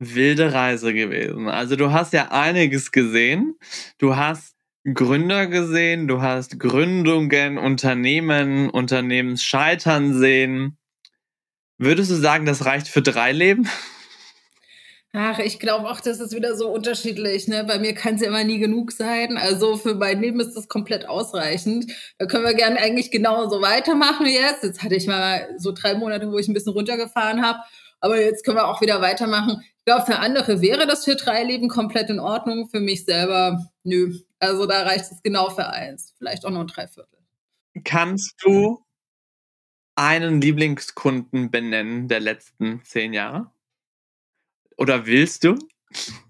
wilde 0.01 0.53
Reise 0.53 0.93
gewesen. 0.93 1.49
Also 1.49 1.77
du 1.77 1.93
hast 1.93 2.13
ja 2.13 2.33
einiges 2.33 2.91
gesehen. 2.91 3.55
Du 3.99 4.17
hast 4.17 4.57
Gründer 4.85 5.47
gesehen, 5.47 6.09
du 6.09 6.23
hast 6.23 6.59
Gründungen, 6.59 7.57
Unternehmen, 7.57 8.69
Unternehmensscheitern 8.69 10.13
sehen. 10.19 10.77
Würdest 11.79 12.11
du 12.11 12.17
sagen, 12.17 12.47
das 12.47 12.65
reicht 12.65 12.89
für 12.89 13.03
drei 13.03 13.33
Leben? 13.33 13.69
Ach, 15.15 15.39
ich 15.39 15.61
glaube 15.61 15.91
auch, 15.91 16.01
das 16.01 16.21
ist 16.21 16.35
wieder 16.35 16.57
so 16.57 16.71
unterschiedlich. 16.71 17.47
Ne? 17.47 17.65
Bei 17.65 17.79
mir 17.79 17.95
kann 17.95 18.15
es 18.15 18.23
ja 18.23 18.29
immer 18.29 18.45
nie 18.45 18.59
genug 18.59 18.93
sein. 18.93 19.37
Also 19.37 19.77
für 19.77 19.95
mein 19.95 20.21
Leben 20.23 20.41
ist 20.41 20.55
das 20.55 20.69
komplett 20.69 21.07
ausreichend. 21.07 21.93
Da 22.19 22.27
können 22.27 22.45
wir 22.45 22.55
gerne 22.55 22.79
eigentlich 22.79 23.11
genauso 23.11 23.61
weitermachen 23.61 24.27
jetzt. 24.27 24.65
Jetzt 24.65 24.83
hatte 24.83 24.95
ich 24.95 25.07
mal 25.07 25.49
so 25.59 25.73
drei 25.73 25.95
Monate, 25.95 26.33
wo 26.33 26.39
ich 26.39 26.49
ein 26.49 26.55
bisschen 26.55 26.73
runtergefahren 26.73 27.43
habe. 27.43 27.59
Aber 28.01 28.21
jetzt 28.21 28.45
können 28.45 28.57
wir 28.57 28.67
auch 28.67 28.81
wieder 28.81 29.03
weitermachen. 29.03 29.63
Ich 29.79 29.85
glaube, 29.85 30.07
für 30.07 30.19
andere 30.19 30.63
wäre 30.63 30.87
das 30.87 31.05
für 31.05 31.15
drei 31.15 31.45
Leben 31.45 31.69
komplett 31.69 32.09
in 32.09 32.19
Ordnung. 32.19 32.69
Für 32.71 32.81
mich 32.81 33.05
selber, 33.05 33.67
nö. 33.85 34.15
Also 34.43 34.67
da 34.67 34.83
reicht 34.83 35.05
es 35.13 35.23
genau 35.23 35.51
für 35.51 35.69
eins. 35.69 36.15
Vielleicht 36.19 36.45
auch 36.45 36.51
nur 36.51 36.67
drei 36.67 36.89
Viertel. 36.89 37.17
Kannst 37.85 38.35
du 38.43 38.85
einen 39.95 40.41
Lieblingskunden 40.41 41.53
benennen 41.53 42.09
der 42.09 42.19
letzten 42.19 42.83
zehn 42.85 43.13
Jahre? 43.13 43.53
Oder 44.77 45.07
willst 45.07 45.45
du? 45.45 45.57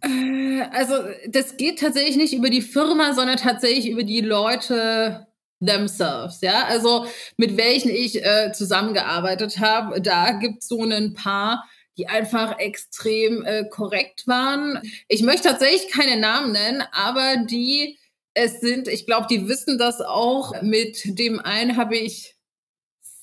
Äh, 0.02 0.60
also, 0.72 0.94
das 1.28 1.56
geht 1.56 1.78
tatsächlich 1.78 2.16
nicht 2.16 2.34
über 2.34 2.50
die 2.50 2.60
Firma, 2.60 3.14
sondern 3.14 3.38
tatsächlich 3.38 3.88
über 3.88 4.02
die 4.02 4.20
Leute 4.20 5.26
themselves, 5.64 6.42
ja. 6.42 6.64
Also, 6.66 7.06
mit 7.38 7.56
welchen 7.56 7.90
ich 7.90 8.22
äh, 8.22 8.52
zusammengearbeitet 8.52 9.58
habe, 9.58 10.02
da 10.02 10.32
gibt 10.32 10.62
es 10.62 10.68
so 10.68 10.82
ein 10.84 11.14
paar, 11.14 11.64
die 11.96 12.08
einfach 12.08 12.58
extrem 12.58 13.42
äh, 13.44 13.64
korrekt 13.70 14.26
waren. 14.26 14.82
Ich 15.08 15.22
möchte 15.22 15.48
tatsächlich 15.48 15.90
keine 15.90 16.20
Namen 16.20 16.52
nennen, 16.52 16.82
aber 16.92 17.36
die 17.46 17.98
es 18.34 18.60
sind, 18.60 18.88
ich 18.88 19.06
glaube, 19.06 19.26
die 19.30 19.48
wissen 19.48 19.78
das 19.78 20.00
auch. 20.00 20.60
Mit 20.62 21.18
dem 21.18 21.40
einen 21.40 21.76
habe 21.76 21.96
ich, 21.96 22.36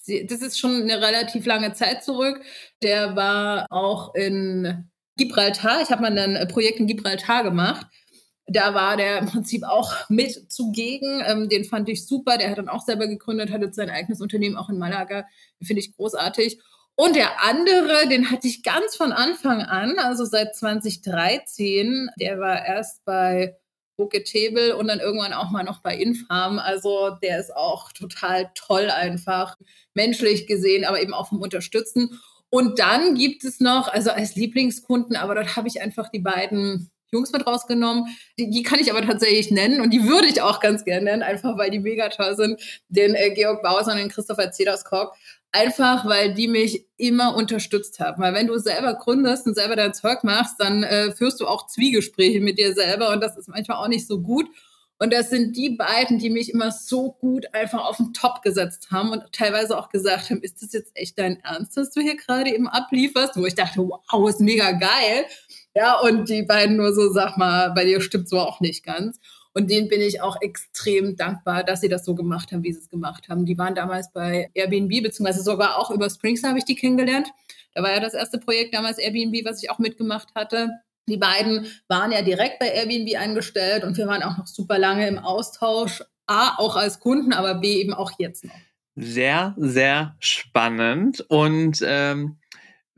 das 0.08 0.42
ist 0.42 0.60
schon 0.60 0.84
eine 0.84 1.01
relativ 1.01 1.46
lange 1.46 1.74
Zeit 1.74 2.04
zurück. 2.04 2.42
Der 2.84 3.16
war 3.16 3.66
auch 3.70 4.13
in 4.16 4.89
Gibraltar. 5.18 5.82
Ich 5.82 5.89
habe 5.89 6.01
mal 6.01 6.18
ein 6.18 6.48
Projekt 6.48 6.80
in 6.80 6.88
Gibraltar 6.88 7.44
gemacht. 7.44 7.88
Da 8.51 8.74
war 8.74 8.98
der 8.98 9.20
im 9.20 9.28
Prinzip 9.28 9.63
auch 9.63 9.94
mit 10.10 10.51
zugegen. 10.51 11.24
Ähm, 11.25 11.50
den 11.50 11.66
fand 11.66 11.88
ich 11.89 12.08
super. 12.08 12.38
Der 12.38 12.50
hat 12.50 12.58
dann 12.58 12.70
auch 12.70 12.84
selber 12.84 13.08
gegründet, 13.08 13.51
hatte 13.51 13.72
sein 13.72 13.89
eigenes 13.92 14.22
Unternehmen 14.22 14.58
auch 14.58 14.70
in 14.70 14.80
Malaga. 14.80 15.25
Finde 15.62 15.82
ich 15.82 15.96
großartig. 15.96 16.60
Und 16.96 17.16
der 17.16 17.44
andere, 17.44 18.08
den 18.10 18.30
hatte 18.32 18.48
ich 18.48 18.63
ganz 18.63 18.96
von 18.96 19.12
Anfang 19.12 19.62
an, 19.62 20.00
also 20.00 20.25
seit 20.25 20.56
2013. 20.56 22.10
Der 22.20 22.39
war 22.39 22.66
erst 22.66 23.06
bei 23.06 23.56
Table 24.08 24.77
und 24.77 24.88
dann 24.88 25.00
irgendwann 25.00 25.34
auch 25.34 25.50
mal 25.50 25.63
noch 25.63 25.82
bei 25.82 25.96
Infarm. 25.96 26.60
Also 26.60 27.18
der 27.22 27.39
ist 27.39 27.56
auch 27.56 27.91
total 27.91 28.51
toll 28.56 28.89
einfach, 28.89 29.58
menschlich 29.94 30.48
gesehen, 30.48 30.86
aber 30.86 31.01
eben 31.01 31.13
auch 31.13 31.29
vom 31.29 31.41
Unterstützen. 31.41 32.20
Und 32.50 32.79
dann 32.79 33.15
gibt 33.15 33.44
es 33.44 33.60
noch, 33.60 33.88
also 33.88 34.12
als 34.12 34.36
Lieblingskunden, 34.36 35.15
aber 35.15 35.36
dort 35.36 35.56
habe 35.56 35.68
ich 35.68 35.82
einfach 35.82 36.10
die 36.10 36.20
beiden 36.20 36.89
Jungs 37.12 37.32
mit 37.32 37.46
rausgenommen. 37.46 38.06
Die, 38.38 38.50
die, 38.50 38.63
kann 38.63 38.79
ich 38.79 38.91
aber 38.91 39.01
tatsächlich 39.01 39.51
nennen 39.51 39.82
und 39.82 39.91
die 39.91 40.08
würde 40.08 40.27
ich 40.27 40.41
auch 40.41 40.60
ganz 40.60 40.86
gerne 40.86 41.06
nennen, 41.06 41.24
einfach 41.24 41.58
weil 41.58 41.72
die 41.72 41.79
mega 41.79 42.10
toll 42.10 42.36
sind. 42.36 42.62
Den 42.88 43.15
äh, 43.15 43.32
Georg 43.32 43.62
Bauser 43.63 43.94
und 43.94 43.98
den 43.98 44.10
Christopher 44.10 44.51
Zederskog. 44.51 45.13
Einfach, 45.51 46.06
weil 46.06 46.36
die 46.36 46.48
mich 46.48 46.86
immer 46.98 47.36
unterstützt 47.36 48.00
haben. 48.00 48.22
Weil 48.22 48.34
wenn 48.34 48.48
du 48.48 48.58
selber 48.60 48.94
gründest 48.94 49.48
und 49.48 49.56
selber 49.56 49.75
dein 49.75 49.94
Zeug 49.94 50.24
machst, 50.24 50.56
dann 50.60 50.84
äh, 50.84 51.12
führst 51.12 51.39
du 51.39 51.48
auch 51.48 51.65
Zwiegespräche 51.65 52.39
mit 52.39 52.60
dir 52.60 52.74
selber 52.74 53.12
und 53.12 53.22
das 53.22 53.36
ist 53.36 53.48
manchmal 53.48 53.77
auch 53.77 53.88
nicht 53.88 54.08
so 54.08 54.22
gut. 54.22 54.48
Und 55.01 55.13
das 55.13 55.29
sind 55.29 55.56
die 55.56 55.70
beiden, 55.70 56.20
die 56.20 56.29
mich 56.29 56.53
immer 56.53 56.72
so 56.72 57.13
gut 57.13 57.46
einfach 57.53 57.86
auf 57.86 57.98
den 57.98 58.13
Top 58.13 58.41
gesetzt 58.41 58.91
haben 58.91 59.12
und 59.12 59.24
teilweise 59.32 59.77
auch 59.77 59.89
gesagt 59.89 60.29
haben, 60.29 60.41
ist 60.41 60.62
das 60.62 60.74
jetzt 60.74 60.91
echt 60.94 61.18
dein 61.18 61.39
Ernst, 61.39 61.77
dass 61.77 61.91
du 61.91 62.01
hier 62.01 62.18
gerade 62.18 62.53
eben 62.53 62.68
ablieferst? 62.68 63.38
Wo 63.38 63.46
ich 63.46 63.56
dachte, 63.56 63.79
wow, 63.79 64.29
ist 64.29 64.41
mega 64.41 64.74
geil. 64.74 65.25
Ja, 65.74 65.98
und 66.00 66.27
die 66.27 66.44
beiden 66.44 66.75
nur 66.75 66.94
so, 66.94 67.13
sag 67.13 67.38
mal, 67.38 67.72
bei 67.72 67.86
dir 67.86 68.01
stimmt 68.01 68.27
so 68.27 68.39
auch 68.39 68.60
nicht 68.60 68.84
ganz. 68.84 69.20
Und 69.60 69.70
denen 69.70 69.89
bin 69.89 70.00
ich 70.00 70.22
auch 70.22 70.42
extrem 70.42 71.18
dankbar, 71.18 71.66
dass 71.66 71.82
sie 71.82 71.89
das 71.89 72.06
so 72.06 72.16
gemacht 72.16 72.54
haben, 72.54 72.63
wie 72.63 72.72
sie 72.72 72.80
es 72.80 72.89
gemacht 72.89 73.28
haben. 73.28 73.46
Die 73.46 73.58
waren 73.58 73.75
damals 73.75 74.10
bei 74.13 74.50
Airbnb, 74.54 75.04
beziehungsweise 75.04 75.44
sogar 75.44 75.78
auch 75.78 75.92
über 75.92 76.10
Springs 76.10 76.44
habe 76.44 76.58
ich 76.58 76.63
die 76.63 76.75
kennengelernt. 76.75 77.28
Da 77.74 77.84
war 77.84 77.92
ja 77.92 78.00
das 78.00 78.13
erste 78.13 78.38
Projekt 78.38 78.74
damals 78.74 79.00
Airbnb, 79.00 79.44
was 79.44 79.62
ich 79.62 79.70
auch 79.70 79.78
mitgemacht 79.78 80.30
hatte. 80.34 80.70
Die 81.10 81.18
beiden 81.18 81.68
waren 81.89 82.13
ja 82.13 82.22
direkt 82.22 82.60
bei 82.60 82.70
Airbnb 82.70 83.18
eingestellt 83.18 83.84
und 83.84 83.98
wir 83.98 84.08
waren 84.08 84.24
auch 84.24 84.38
noch 84.38 84.48
super 84.48 84.80
lange 84.80 85.06
im 85.10 85.20
Austausch. 85.20 86.04
A, 86.25 86.56
auch 86.58 86.78
als 86.78 87.01
Kunden, 87.01 87.34
aber 87.34 87.56
B, 87.56 87.82
eben 87.82 87.94
auch 87.94 88.13
jetzt 88.18 88.46
noch. 88.46 88.56
Sehr, 88.96 89.56
sehr 89.58 90.16
spannend. 90.20 91.20
Und 91.28 91.84
ähm, 91.86 92.38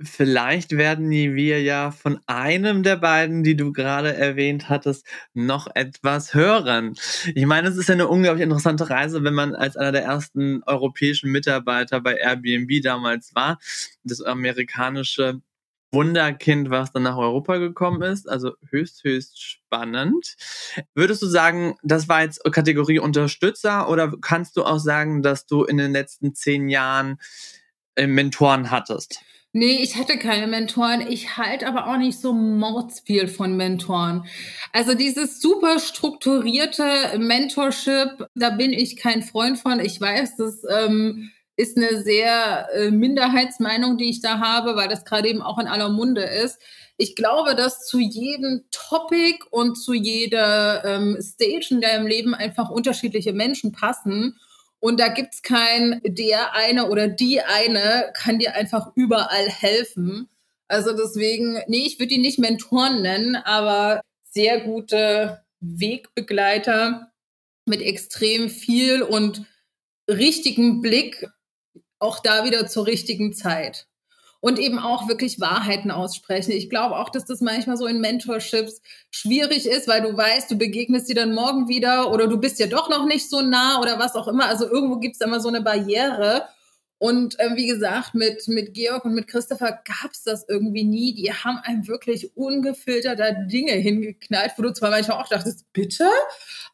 Vielleicht 0.04 0.78
werden 0.78 1.10
wir 1.10 1.62
ja 1.62 1.92
von 1.92 2.20
einem 2.28 2.84
der 2.84 2.98
beiden, 2.98 3.44
die 3.44 3.56
du 3.56 3.72
gerade 3.72 4.14
erwähnt 4.14 4.70
hattest, 4.70 5.06
noch 5.34 5.68
etwas 5.76 6.34
hören. 6.34 6.96
Ich 7.36 7.46
meine, 7.46 7.70
es 7.70 7.78
ist 7.78 7.90
ja 7.90 7.94
eine 7.94 8.08
unglaublich 8.08 8.44
interessante 8.44 8.90
Reise, 8.90 9.24
wenn 9.24 9.34
man 9.34 9.56
als 9.56 9.78
einer 9.78 9.92
der 9.92 10.04
ersten 10.04 10.64
europäischen 10.64 11.32
Mitarbeiter 11.32 12.02
bei 12.02 12.16
Airbnb 12.16 12.82
damals 12.84 13.36
war, 13.36 13.60
das 14.04 14.22
amerikanische 14.22 15.42
Wunderkind, 15.94 16.70
was 16.70 16.92
dann 16.92 17.04
nach 17.04 17.18
Europa 17.18 17.58
gekommen 17.58 18.02
ist. 18.02 18.30
Also 18.30 18.54
höchst, 18.70 19.04
höchst 19.04 19.42
spannend. 19.42 20.36
Würdest 20.96 21.22
du 21.22 21.28
sagen, 21.28 21.76
das 21.84 22.08
war 22.08 22.24
jetzt 22.24 22.42
Kategorie 22.52 23.00
Unterstützer 23.00 23.90
oder 23.90 24.14
kannst 24.22 24.56
du 24.58 24.64
auch 24.64 24.80
sagen, 24.80 25.22
dass 25.22 25.46
du 25.46 25.64
in 25.64 25.78
den 25.78 25.92
letzten 25.92 26.34
zehn 26.34 26.70
Jahren 26.70 27.20
äh, 27.96 28.08
Mentoren 28.08 28.72
hattest? 28.72 29.22
Nee, 29.54 29.80
ich 29.82 29.98
hatte 29.98 30.18
keine 30.18 30.48
Mentoren. 30.48 31.06
Ich 31.10 31.38
halte 31.38 31.68
aber 31.68 31.88
auch 31.88 31.98
nicht 31.98 32.20
so 32.20 32.32
mordsviel 32.32 33.28
von 33.28 33.58
Mentoren. 33.58 34.26
Also 34.72 34.94
dieses 34.94 35.42
super 35.42 35.80
strukturierte 35.80 37.20
Mentorship, 37.20 38.28
da 38.34 38.52
bin 38.52 38.72
ich 38.72 38.96
kein 38.96 39.24
Freund 39.24 39.60
von. 39.60 39.82
Ich 39.82 40.00
weiß, 40.00 40.38
das 40.38 40.62
ähm, 40.70 41.32
ist 41.58 41.78
eine 41.78 42.02
sehr 42.02 42.70
äh, 42.74 42.92
Minderheitsmeinung, 42.92 43.98
die 43.98 44.10
ich 44.10 44.22
da 44.22 44.40
habe, 44.40 44.78
weil 44.78 44.88
das 44.88 45.04
gerade 45.04 45.28
eben 45.28 45.42
auch 45.42 45.60
in 45.60 45.68
aller 45.68 45.90
Munde 45.90 46.24
ist. 46.24 46.58
Ich 46.96 47.16
glaube, 47.16 47.54
dass 47.54 47.86
zu 47.86 48.00
jedem 48.00 48.64
Topic 48.72 49.40
und 49.50 49.76
zu 49.76 49.94
jeder 49.94 50.86
ähm, 50.86 51.18
Stage 51.22 51.68
in 51.72 51.82
deinem 51.82 52.08
Leben 52.08 52.34
einfach 52.34 52.70
unterschiedliche 52.70 53.34
Menschen 53.34 53.74
passen. 53.74 54.40
Und 54.82 55.00
da 55.00 55.10
gibt's 55.10 55.44
kein 55.44 56.02
der 56.04 56.56
eine 56.56 56.90
oder 56.90 57.08
die 57.08 57.40
eine 57.40 58.12
kann 58.16 58.40
dir 58.40 58.56
einfach 58.56 58.92
überall 58.96 59.48
helfen. 59.48 60.28
Also 60.68 60.92
deswegen, 60.94 61.62
nee, 61.68 61.86
ich 61.86 62.00
würde 62.00 62.16
ihn 62.16 62.22
nicht 62.22 62.40
Mentoren 62.40 63.02
nennen, 63.02 63.36
aber 63.36 64.02
sehr 64.24 64.60
gute 64.62 65.44
Wegbegleiter 65.60 67.12
mit 67.66 67.82
extrem 67.82 68.50
viel 68.50 69.04
und 69.04 69.46
richtigen 70.10 70.82
Blick, 70.82 71.28
auch 72.00 72.20
da 72.20 72.44
wieder 72.44 72.68
zur 72.68 72.88
richtigen 72.88 73.34
Zeit 73.34 73.88
und 74.42 74.60
eben 74.60 74.80
auch 74.80 75.08
wirklich 75.08 75.40
Wahrheiten 75.40 75.92
aussprechen. 75.92 76.52
Ich 76.52 76.70
glaube 76.70 76.98
auch, 76.98 77.10
dass 77.10 77.26
das 77.26 77.42
manchmal 77.42 77.78
so 77.78 77.86
in 77.86 78.02
Mentorships 78.02 78.82
schwierig 79.12 79.68
ist, 79.68 79.88
weil 79.88 80.02
du 80.02 80.18
weißt, 80.18 80.52
du 80.52 80.58
begegnest 80.58 81.08
sie 81.08 81.14
dann 81.14 81.34
morgen 81.34 81.68
wieder 81.68 82.12
oder 82.12 82.28
du 82.28 82.38
bist 82.38 82.60
ja 82.60 82.68
doch 82.68 82.90
noch 82.90 83.06
nicht 83.06 83.30
so 83.30 83.42
nah 83.42 83.80
oder 83.80 84.00
was 84.00 84.16
auch 84.16 84.28
immer. 84.28 84.48
Also 84.48 84.68
irgendwo 84.68 84.98
gibt 84.98 85.16
es 85.16 85.22
immer 85.22 85.40
so 85.40 85.48
eine 85.48 85.62
Barriere. 85.62 86.48
Und 86.98 87.40
äh, 87.40 87.56
wie 87.56 87.66
gesagt, 87.66 88.14
mit, 88.14 88.48
mit 88.48 88.76
Georg 88.76 89.06
und 89.06 89.16
mit 89.16 89.28
Christopher 89.28 89.80
gab 89.86 90.12
es 90.12 90.24
das 90.24 90.48
irgendwie 90.48 90.84
nie. 90.84 91.14
Die 91.14 91.34
haben 91.34 91.58
einem 91.64 91.88
wirklich 91.88 92.36
ungefilterter 92.36 93.34
Dinge 93.34 93.72
hingeknallt, 93.72 94.54
wo 94.58 94.64
du 94.64 94.74
zwar 94.74 94.92
manchmal 94.92 95.18
auch 95.18 95.28
dachtest, 95.28 95.72
bitte? 95.74 96.08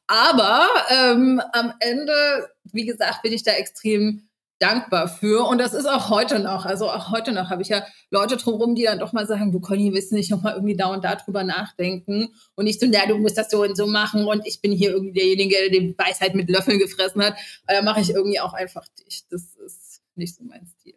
Aber 0.08 0.68
ähm, 0.90 1.42
am 1.54 1.74
Ende, 1.80 2.50
wie 2.72 2.86
gesagt, 2.86 3.22
bin 3.22 3.32
ich 3.32 3.44
da 3.44 3.52
extrem 3.52 4.27
dankbar 4.60 5.08
für. 5.08 5.48
Und 5.48 5.60
das 5.60 5.74
ist 5.74 5.86
auch 5.86 6.10
heute 6.10 6.40
noch. 6.40 6.66
Also 6.66 6.90
auch 6.90 7.12
heute 7.12 7.32
noch 7.32 7.50
habe 7.50 7.62
ich 7.62 7.70
ja 7.70 7.84
Leute 8.10 8.38
drumherum, 8.38 8.76
die 8.76 8.84
dann 8.84 9.00
doch 9.00 9.14
mal 9.14 9.28
sagen, 9.28 9.52
du 9.52 9.60
Conny, 9.60 9.94
willst 9.94 10.12
nicht 10.12 10.32
noch 10.32 10.42
mal 10.42 10.54
irgendwie 10.54 10.76
da 10.76 10.88
und 10.88 11.04
da 11.04 11.16
drüber 11.16 11.44
nachdenken? 11.44 12.30
Und 12.56 12.66
nicht 12.66 12.80
so, 12.80 12.88
na, 12.90 13.06
du 13.06 13.18
musst 13.18 13.38
das 13.38 13.50
so 13.50 13.64
und 13.64 13.76
so 13.76 13.88
machen 13.88 14.26
und 14.26 14.46
ich 14.46 14.62
bin 14.62 14.72
hier 14.72 14.92
irgendwie 14.92 15.14
derjenige, 15.14 15.56
der 15.56 15.70
die 15.70 15.96
Weisheit 15.98 16.36
mit 16.36 16.50
Löffeln 16.50 16.80
gefressen 16.80 17.24
hat. 17.24 17.36
Da 17.68 17.82
mache 17.82 18.02
ich 18.02 18.10
irgendwie 18.10 18.40
auch 18.40 18.54
einfach 18.54 18.86
dich. 19.00 19.24
Das 19.30 19.56
ist 19.56 20.02
nicht 20.16 20.36
so 20.36 20.44
mein 20.44 20.66
Stil. 20.66 20.96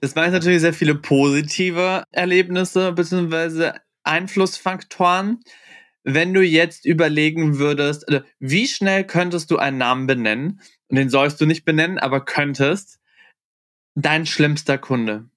Das 0.00 0.14
waren 0.16 0.32
natürlich 0.32 0.60
sehr 0.60 0.74
viele 0.74 0.94
positive 0.94 2.04
Erlebnisse 2.12 2.92
bzw. 2.92 3.72
Einflussfaktoren. 4.02 5.40
Wenn 6.04 6.32
du 6.32 6.40
jetzt 6.40 6.86
überlegen 6.86 7.58
würdest, 7.58 8.08
also 8.08 8.24
wie 8.38 8.68
schnell 8.68 9.04
könntest 9.04 9.50
du 9.50 9.56
einen 9.56 9.78
Namen 9.78 10.06
benennen, 10.06 10.60
und 10.88 10.96
den 10.96 11.10
sollst 11.10 11.40
du 11.40 11.46
nicht 11.46 11.64
benennen, 11.64 11.98
aber 11.98 12.24
könntest, 12.24 13.00
dein 13.94 14.26
schlimmster 14.26 14.78
Kunde. 14.78 15.28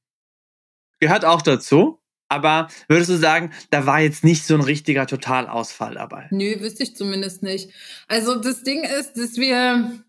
Gehört 1.00 1.26
auch 1.26 1.42
dazu, 1.42 2.00
aber 2.28 2.68
würdest 2.88 3.10
du 3.10 3.18
sagen, 3.18 3.52
da 3.72 3.86
war 3.86 4.02
jetzt 4.02 4.24
nicht 4.24 4.46
so 4.46 4.54
ein 4.54 4.62
richtiger 4.62 5.08
Totalausfall 5.08 5.96
dabei? 5.96 6.28
Nö, 6.32 6.60
wüsste 6.60 6.84
ich 6.84 6.96
zumindest 6.96 7.42
nicht. 7.42 7.72
Also 8.08 8.36
das 8.36 8.64
Ding 8.64 8.84
ist, 8.84 9.18
dass 9.18 9.38
wir 9.38 10.04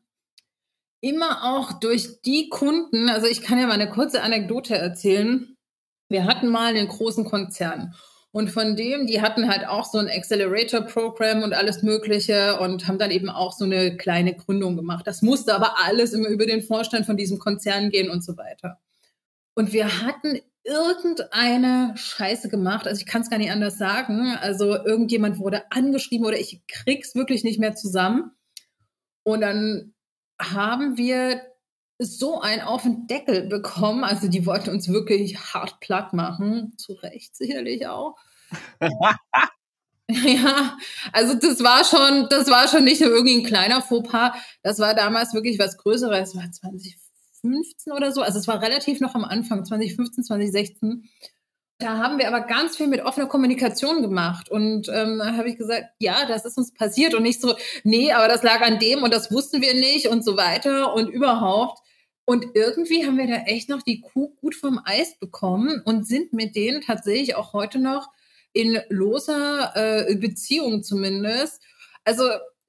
immer 1.00 1.44
auch 1.44 1.80
durch 1.80 2.20
die 2.23 2.49
Kunden, 2.50 3.09
also 3.09 3.26
ich 3.26 3.40
kann 3.40 3.59
ja 3.59 3.66
mal 3.66 3.75
eine 3.75 3.90
kurze 3.90 4.23
Anekdote 4.23 4.76
erzählen. 4.76 5.56
Wir 6.11 6.25
hatten 6.25 6.49
mal 6.49 6.75
einen 6.75 6.88
großen 6.88 7.25
Konzern 7.25 7.94
und 8.32 8.50
von 8.50 8.76
dem, 8.76 9.06
die 9.06 9.20
hatten 9.20 9.49
halt 9.49 9.66
auch 9.66 9.84
so 9.84 9.99
ein 9.99 10.08
Accelerator-Programm 10.08 11.42
und 11.42 11.52
alles 11.52 11.82
Mögliche 11.82 12.60
und 12.60 12.87
haben 12.87 12.99
dann 12.99 13.10
eben 13.10 13.28
auch 13.28 13.52
so 13.52 13.64
eine 13.64 13.96
kleine 13.96 14.34
Gründung 14.34 14.76
gemacht. 14.76 15.06
Das 15.06 15.20
musste 15.20 15.54
aber 15.54 15.78
alles 15.78 16.12
immer 16.12 16.28
über 16.28 16.46
den 16.46 16.62
Vorstand 16.62 17.06
von 17.06 17.16
diesem 17.16 17.38
Konzern 17.38 17.90
gehen 17.90 18.08
und 18.08 18.22
so 18.22 18.37
weiter. 18.37 18.78
Und 19.54 19.72
wir 19.72 20.02
hatten 20.02 20.38
irgendeine 20.62 21.94
Scheiße 21.96 22.49
gemacht. 22.49 22.87
Also 22.87 23.00
ich 23.00 23.06
kann 23.06 23.22
es 23.22 23.30
gar 23.30 23.38
nicht 23.38 23.50
anders 23.50 23.78
sagen. 23.78 24.37
Also 24.40 24.76
irgendjemand 24.76 25.38
wurde 25.38 25.64
angeschrieben 25.70 26.26
oder 26.26 26.38
ich 26.38 26.60
krieg's 26.68 27.16
wirklich 27.16 27.42
nicht 27.42 27.58
mehr 27.58 27.75
zusammen. 27.75 28.30
Und 29.25 29.40
dann 29.40 29.92
haben 30.40 30.96
wir 30.96 31.42
so 32.00 32.40
einen 32.40 32.62
auf 32.62 32.83
den 32.83 33.07
Deckel 33.07 33.42
bekommen. 33.47 34.04
Also 34.04 34.28
die 34.28 34.47
wollten 34.47 34.71
uns 34.71 34.88
wirklich 34.88 35.38
hart 35.38 35.80
platt 35.80 36.12
machen. 36.12 36.73
Zu 36.78 36.95
Recht 36.95 37.37
sicherlich 37.37 37.87
auch. 37.87 38.16
ja, 40.11 40.78
also 41.12 41.35
das 41.35 41.62
war 41.62 41.85
schon, 41.85 42.28
das 42.30 42.49
war 42.49 42.69
schon 42.69 42.85
nicht 42.85 43.00
nur 43.02 43.11
irgendwie 43.11 43.38
ein 43.38 43.45
kleiner 43.45 43.83
Fauxpas. 43.83 44.33
Das 44.62 44.79
war 44.79 44.94
damals 44.94 45.35
wirklich 45.35 45.59
was 45.59 45.77
Größeres. 45.77 46.31
Es 46.31 46.37
war 46.37 46.51
2015 46.51 47.92
oder 47.92 48.12
so. 48.12 48.22
Also 48.22 48.38
es 48.38 48.48
war 48.48 48.62
relativ 48.62 49.01
noch 49.01 49.14
am 49.14 49.24
Anfang, 49.24 49.64
2015, 49.64 50.24
2016. 50.24 51.05
Da 51.79 51.96
haben 51.98 52.18
wir 52.18 52.29
aber 52.29 52.42
ganz 52.42 52.77
viel 52.77 52.88
mit 52.88 53.03
offener 53.03 53.27
Kommunikation 53.27 54.03
gemacht. 54.03 54.51
Und 54.51 54.88
ähm, 54.88 55.18
da 55.18 55.37
habe 55.37 55.51
ich 55.51 55.57
gesagt, 55.57 55.87
ja, 55.98 56.27
das 56.27 56.44
ist 56.46 56.57
uns 56.57 56.72
passiert. 56.72 57.14
Und 57.14 57.22
nicht 57.22 57.40
so, 57.40 57.55
nee, 57.85 58.12
aber 58.12 58.29
das 58.29 58.42
lag 58.42 58.62
an 58.62 58.79
dem 58.79 59.03
und 59.03 59.12
das 59.12 59.31
wussten 59.31 59.61
wir 59.61 59.74
nicht 59.74 60.09
und 60.09 60.24
so 60.24 60.37
weiter 60.38 60.94
und 60.94 61.09
überhaupt. 61.09 61.81
Und 62.31 62.55
irgendwie 62.55 63.05
haben 63.05 63.19
wir 63.19 63.27
da 63.27 63.43
echt 63.47 63.69
noch 63.69 63.83
die 63.83 64.03
Kuh 64.03 64.29
gut 64.37 64.55
vom 64.55 64.81
Eis 64.85 65.19
bekommen 65.19 65.83
und 65.85 66.07
sind 66.07 66.33
mit 66.33 66.55
denen 66.55 66.81
tatsächlich 66.81 67.35
auch 67.35 67.53
heute 67.55 67.81
noch 67.81 68.09
in 68.53 68.79
loser 68.88 69.73
äh, 69.75 70.14
Beziehung 70.14 70.85
zumindest. 70.85 71.61
Also 72.05 72.23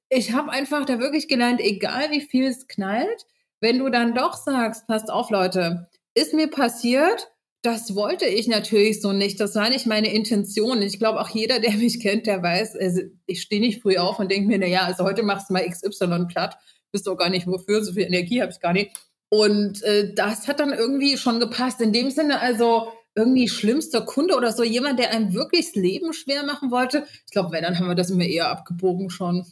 ich 0.08 0.32
habe 0.32 0.50
einfach 0.50 0.84
da 0.84 0.98
wirklich 0.98 1.28
gelernt, 1.28 1.60
egal 1.60 2.10
wie 2.10 2.22
viel 2.22 2.46
es 2.46 2.66
knallt, 2.66 3.24
wenn 3.60 3.78
du 3.78 3.88
dann 3.88 4.16
doch 4.16 4.34
sagst, 4.34 4.88
passt 4.88 5.12
auf 5.12 5.30
Leute, 5.30 5.88
ist 6.14 6.34
mir 6.34 6.48
passiert, 6.48 7.30
das 7.62 7.94
wollte 7.94 8.26
ich 8.26 8.48
natürlich 8.48 9.00
so 9.00 9.12
nicht. 9.12 9.38
Das 9.38 9.54
war 9.54 9.68
nicht 9.68 9.86
meine 9.86 10.12
Intention. 10.12 10.82
Ich 10.82 10.98
glaube, 10.98 11.20
auch 11.20 11.28
jeder, 11.28 11.60
der 11.60 11.74
mich 11.74 12.00
kennt, 12.00 12.26
der 12.26 12.42
weiß, 12.42 12.74
also 12.74 13.02
ich 13.26 13.40
stehe 13.40 13.60
nicht 13.60 13.80
früh 13.80 13.96
auf 13.96 14.18
und 14.18 14.28
denke 14.28 14.48
mir, 14.48 14.58
na 14.58 14.66
ja, 14.66 14.86
also 14.86 15.04
heute 15.04 15.22
machst 15.22 15.50
du 15.50 15.52
mal 15.52 15.64
XY 15.64 16.26
platt. 16.26 16.58
Bist 16.90 17.06
doch 17.06 17.14
gar 17.14 17.30
nicht 17.30 17.46
wofür, 17.46 17.84
so 17.84 17.92
viel 17.92 18.02
Energie 18.02 18.42
habe 18.42 18.50
ich 18.50 18.58
gar 18.58 18.72
nicht. 18.72 18.90
Und 19.32 19.82
äh, 19.84 20.12
das 20.12 20.46
hat 20.46 20.60
dann 20.60 20.74
irgendwie 20.74 21.16
schon 21.16 21.40
gepasst. 21.40 21.80
In 21.80 21.94
dem 21.94 22.10
Sinne, 22.10 22.40
also 22.40 22.92
irgendwie 23.14 23.48
schlimmster 23.48 24.02
Kunde 24.02 24.36
oder 24.36 24.52
so, 24.52 24.62
jemand, 24.62 24.98
der 24.98 25.10
einem 25.10 25.32
wirklich 25.32 25.72
das 25.72 25.74
Leben 25.74 26.12
schwer 26.12 26.44
machen 26.44 26.70
wollte. 26.70 27.06
Ich 27.24 27.32
glaube, 27.32 27.50
wenn, 27.50 27.62
dann 27.62 27.78
haben 27.78 27.88
wir 27.88 27.94
das 27.94 28.10
immer 28.10 28.26
eher 28.26 28.50
abgebogen 28.50 29.08
schon. 29.08 29.46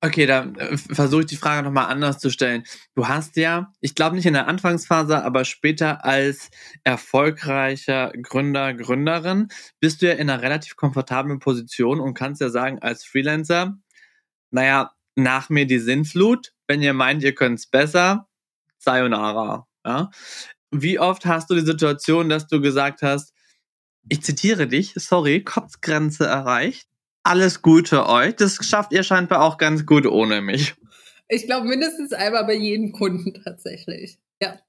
Okay, 0.00 0.26
dann 0.26 0.54
äh, 0.54 0.76
versuche 0.76 1.22
ich 1.22 1.26
die 1.26 1.36
Frage 1.36 1.64
nochmal 1.64 1.86
anders 1.86 2.20
zu 2.20 2.30
stellen. 2.30 2.62
Du 2.94 3.08
hast 3.08 3.34
ja, 3.36 3.72
ich 3.80 3.96
glaube 3.96 4.14
nicht 4.14 4.26
in 4.26 4.34
der 4.34 4.46
Anfangsphase, 4.46 5.24
aber 5.24 5.44
später 5.44 6.04
als 6.04 6.50
erfolgreicher 6.84 8.12
Gründer, 8.22 8.72
Gründerin, 8.72 9.48
bist 9.80 10.00
du 10.00 10.06
ja 10.06 10.12
in 10.12 10.30
einer 10.30 10.42
relativ 10.42 10.76
komfortablen 10.76 11.40
Position 11.40 11.98
und 11.98 12.14
kannst 12.14 12.40
ja 12.40 12.50
sagen, 12.50 12.78
als 12.78 13.04
Freelancer, 13.04 13.78
naja, 14.52 14.92
nach 15.16 15.48
mir 15.48 15.66
die 15.66 15.80
Sinnflut, 15.80 16.52
wenn 16.68 16.82
ihr 16.82 16.94
meint, 16.94 17.24
ihr 17.24 17.34
könnt 17.34 17.58
es 17.58 17.66
besser, 17.66 18.28
Sayonara. 18.86 19.66
Ja? 19.84 20.10
Wie 20.70 20.98
oft 20.98 21.26
hast 21.26 21.50
du 21.50 21.54
die 21.54 21.66
Situation, 21.66 22.28
dass 22.28 22.46
du 22.46 22.60
gesagt 22.60 23.02
hast, 23.02 23.32
ich 24.08 24.22
zitiere 24.22 24.68
dich, 24.68 24.92
sorry, 24.94 25.42
Kotzgrenze 25.42 26.26
erreicht. 26.26 26.86
Alles 27.24 27.60
Gute 27.60 28.08
euch. 28.08 28.36
Das 28.36 28.58
schafft 28.64 28.92
ihr 28.92 29.02
scheinbar 29.02 29.42
auch 29.42 29.58
ganz 29.58 29.84
gut 29.84 30.06
ohne 30.06 30.40
mich. 30.40 30.74
Ich 31.28 31.46
glaube 31.46 31.66
mindestens 31.66 32.12
einmal 32.12 32.44
bei 32.44 32.54
jedem 32.54 32.92
Kunden 32.92 33.34
tatsächlich. 33.42 34.18
Ja. 34.40 34.60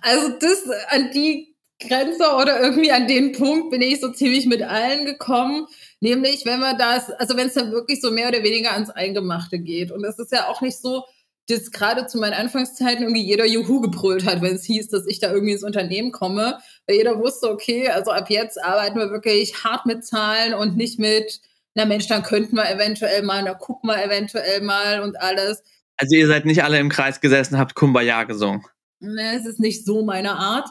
Also 0.00 0.30
das 0.40 0.64
an 0.88 1.10
die 1.12 1.54
Grenze 1.80 2.32
oder 2.40 2.60
irgendwie 2.60 2.90
an 2.90 3.06
den 3.06 3.32
Punkt 3.32 3.70
bin 3.70 3.82
ich 3.82 4.00
so 4.00 4.10
ziemlich 4.10 4.46
mit 4.46 4.62
allen 4.62 5.04
gekommen. 5.04 5.66
Nämlich, 6.00 6.46
wenn 6.46 6.60
man 6.60 6.78
das, 6.78 7.10
also 7.10 7.36
wenn 7.36 7.48
es 7.48 7.54
dann 7.54 7.72
wirklich 7.72 8.00
so 8.00 8.10
mehr 8.10 8.28
oder 8.28 8.42
weniger 8.42 8.72
ans 8.72 8.88
Eingemachte 8.88 9.58
geht. 9.58 9.92
Und 9.92 10.02
es 10.04 10.18
ist 10.18 10.32
ja 10.32 10.48
auch 10.48 10.62
nicht 10.62 10.78
so, 10.78 11.04
dass 11.48 11.70
gerade 11.70 12.06
zu 12.06 12.18
meinen 12.18 12.34
Anfangszeiten 12.34 13.04
irgendwie 13.04 13.24
jeder 13.24 13.46
Juhu 13.46 13.80
gebrüllt 13.80 14.26
hat, 14.26 14.42
wenn 14.42 14.56
es 14.56 14.64
hieß, 14.64 14.88
dass 14.88 15.06
ich 15.06 15.18
da 15.18 15.32
irgendwie 15.32 15.54
ins 15.54 15.64
Unternehmen 15.64 16.12
komme. 16.12 16.58
Weil 16.86 16.96
jeder 16.96 17.18
wusste, 17.18 17.50
okay, 17.50 17.88
also 17.88 18.10
ab 18.10 18.28
jetzt 18.28 18.62
arbeiten 18.62 18.98
wir 18.98 19.10
wirklich 19.10 19.64
hart 19.64 19.86
mit 19.86 20.04
Zahlen 20.04 20.52
und 20.54 20.76
nicht 20.76 20.98
mit, 20.98 21.40
na 21.74 21.86
Mensch, 21.86 22.06
dann 22.06 22.22
könnten 22.22 22.56
wir 22.56 22.70
eventuell 22.70 23.22
mal, 23.22 23.42
na 23.42 23.54
guck 23.54 23.82
mal 23.82 24.02
eventuell 24.02 24.60
mal 24.60 25.00
und 25.00 25.20
alles. 25.20 25.62
Also 25.96 26.16
ihr 26.16 26.26
seid 26.26 26.44
nicht 26.44 26.62
alle 26.62 26.78
im 26.78 26.90
Kreis 26.90 27.20
gesessen, 27.20 27.58
habt 27.58 27.74
Kumbaya 27.74 28.24
gesungen. 28.24 28.64
Ne, 29.00 29.36
es 29.36 29.46
ist 29.46 29.60
nicht 29.60 29.86
so 29.86 30.04
meine 30.04 30.32
Art. 30.32 30.68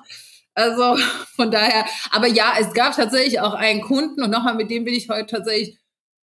Also 0.54 0.98
von 1.36 1.50
daher, 1.50 1.86
aber 2.12 2.28
ja, 2.28 2.54
es 2.60 2.74
gab 2.74 2.96
tatsächlich 2.96 3.40
auch 3.40 3.56
einen 3.56 3.82
Kunden 3.82 4.22
und 4.22 4.30
nochmal, 4.30 4.56
mit 4.56 4.70
dem 4.70 4.86
bin 4.86 4.94
ich 4.94 5.10
heute 5.10 5.38
tatsächlich 5.38 5.78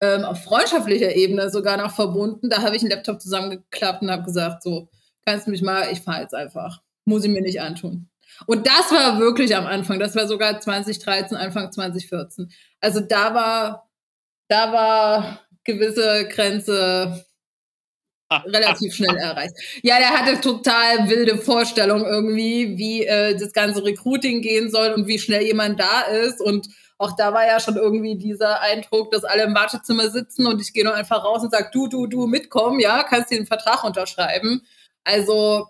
ähm, 0.02 0.26
auf 0.26 0.44
freundschaftlicher 0.44 1.16
Ebene 1.16 1.50
sogar 1.50 1.78
noch 1.78 1.96
verbunden. 1.96 2.50
Da 2.50 2.62
habe 2.64 2.76
ich 2.76 2.82
einen 2.82 2.92
Laptop 2.92 3.22
zusammengeklappt 3.22 4.02
und 4.02 4.12
habe 4.12 4.24
gesagt, 4.24 4.64
so, 4.64 4.90
kannst 5.26 5.48
du 5.48 5.52
mich 5.52 5.62
mal, 5.62 5.92
ich 5.92 6.02
fahre 6.02 6.22
jetzt 6.22 6.34
einfach. 6.34 6.82
Muss 7.06 7.24
ich 7.24 7.30
mir 7.30 7.42
nicht 7.42 7.62
antun. 7.62 8.10
Und 8.48 8.68
das 8.68 8.92
war 8.92 9.20
wirklich 9.20 9.56
am 9.56 9.66
Anfang. 9.66 10.00
Das 10.00 10.16
war 10.16 10.28
sogar 10.28 10.60
2013, 10.60 11.38
Anfang 11.38 11.72
2014. 11.72 12.52
Also 12.80 13.00
da 13.00 13.34
war, 13.34 13.90
da 14.48 14.74
war 14.74 15.42
gewisse 15.64 16.28
Grenze 16.30 17.26
relativ 18.46 18.96
schnell 18.96 19.16
erreicht. 19.18 19.54
Ja, 19.84 20.00
der 20.00 20.10
hatte 20.10 20.42
total 20.42 21.10
wilde 21.10 21.38
Vorstellungen 21.38 22.06
irgendwie, 22.06 22.78
wie 22.78 23.06
äh, 23.06 23.38
das 23.38 23.54
ganze 23.54 23.84
Recruiting 23.84 24.42
gehen 24.42 24.72
soll 24.72 24.94
und 24.94 25.08
wie 25.08 25.20
schnell 25.20 25.44
jemand 25.44 25.80
da 25.80 26.02
ist 26.02 26.42
und 26.42 26.68
auch 27.02 27.16
da 27.16 27.34
war 27.34 27.48
ja 27.48 27.60
schon 27.60 27.78
irgendwie 27.78 28.16
dieser 28.16 28.62
Eindruck, 28.62 29.10
dass 29.12 29.24
alle 29.24 29.44
im 29.44 29.56
Wartezimmer 29.56 30.10
sitzen 30.10 30.46
und 30.46 30.62
ich 30.62 30.72
gehe 30.72 30.84
nur 30.84 30.94
einfach 30.94 31.24
raus 31.24 31.42
und 31.42 31.52
sage, 31.52 31.70
du, 31.74 31.88
du, 31.88 32.06
du, 32.06 32.28
mitkommen, 32.28 32.80
ja, 32.80 33.02
kannst 33.02 33.32
du 33.32 33.36
den 33.36 33.48
Vertrag 33.48 33.84
unterschreiben. 33.84 34.62
Also, 35.04 35.68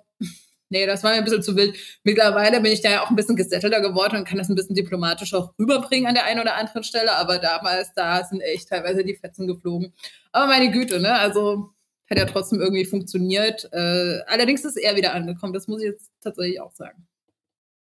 nee, 0.69 0.85
das 0.85 1.03
war 1.03 1.11
mir 1.11 1.19
ein 1.19 1.23
bisschen 1.23 1.41
zu 1.41 1.55
wild. 1.55 1.77
Mittlerweile 2.03 2.59
bin 2.59 2.73
ich 2.73 2.81
da 2.81 2.91
ja 2.91 3.03
auch 3.03 3.09
ein 3.09 3.15
bisschen 3.15 3.37
gesettelter 3.37 3.79
geworden 3.79 4.17
und 4.17 4.27
kann 4.27 4.37
das 4.37 4.49
ein 4.49 4.55
bisschen 4.55 4.75
diplomatischer 4.75 5.53
rüberbringen 5.57 6.07
an 6.07 6.15
der 6.15 6.25
einen 6.25 6.41
oder 6.41 6.55
anderen 6.55 6.83
Stelle. 6.83 7.15
Aber 7.15 7.39
damals, 7.39 7.93
da 7.95 8.25
sind 8.25 8.41
echt 8.41 8.67
teilweise 8.67 9.05
die 9.05 9.15
Fetzen 9.15 9.47
geflogen. 9.47 9.93
Aber 10.33 10.47
meine 10.47 10.69
Güte, 10.69 10.99
ne? 10.99 11.17
Also 11.17 11.69
hat 12.09 12.17
ja 12.17 12.25
trotzdem 12.25 12.59
irgendwie 12.59 12.83
funktioniert. 12.83 13.69
Äh, 13.71 14.19
allerdings 14.27 14.65
ist 14.65 14.75
er 14.75 14.97
wieder 14.97 15.13
angekommen, 15.13 15.53
das 15.53 15.69
muss 15.69 15.81
ich 15.81 15.91
jetzt 15.91 16.11
tatsächlich 16.21 16.59
auch 16.59 16.73
sagen. 16.73 17.07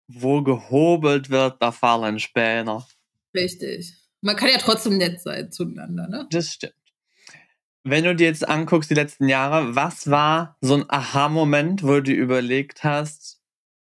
Wo 0.09 0.41
gehobelt 0.41 1.29
wird, 1.29 1.61
da 1.61 1.71
fallen 1.71 2.19
Späne. 2.19 2.83
Richtig. 3.35 3.93
Man 4.21 4.35
kann 4.35 4.49
ja 4.49 4.57
trotzdem 4.57 4.97
nett 4.97 5.21
sein 5.21 5.51
zueinander, 5.51 6.07
ne? 6.07 6.27
Das 6.31 6.51
stimmt. 6.51 6.73
Wenn 7.83 8.03
du 8.03 8.15
dir 8.15 8.27
jetzt 8.27 8.47
anguckst, 8.47 8.89
die 8.89 8.95
letzten 8.95 9.29
Jahre, 9.29 9.75
was 9.75 10.09
war 10.09 10.57
so 10.59 10.75
ein 10.75 10.85
Aha-Moment, 10.89 11.83
wo 11.83 11.93
du 11.93 12.03
dir 12.03 12.15
überlegt 12.15 12.83
hast, 12.83 13.37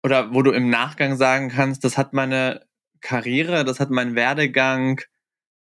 oder 0.03 0.33
wo 0.33 0.41
du 0.41 0.51
im 0.51 0.69
Nachgang 0.69 1.15
sagen 1.17 1.49
kannst, 1.49 1.83
das 1.83 1.97
hat 1.97 2.13
meine 2.13 2.65
Karriere, 3.01 3.63
das 3.63 3.79
hat 3.79 3.89
meinen 3.89 4.15
Werdegang 4.15 5.01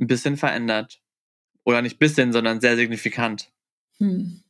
ein 0.01 0.07
bisschen 0.07 0.37
verändert? 0.37 1.01
Oder 1.65 1.83
nicht 1.83 1.99
bisschen, 1.99 2.33
sondern 2.33 2.61
sehr 2.61 2.77
signifikant. 2.77 3.51
Hm. 3.99 4.43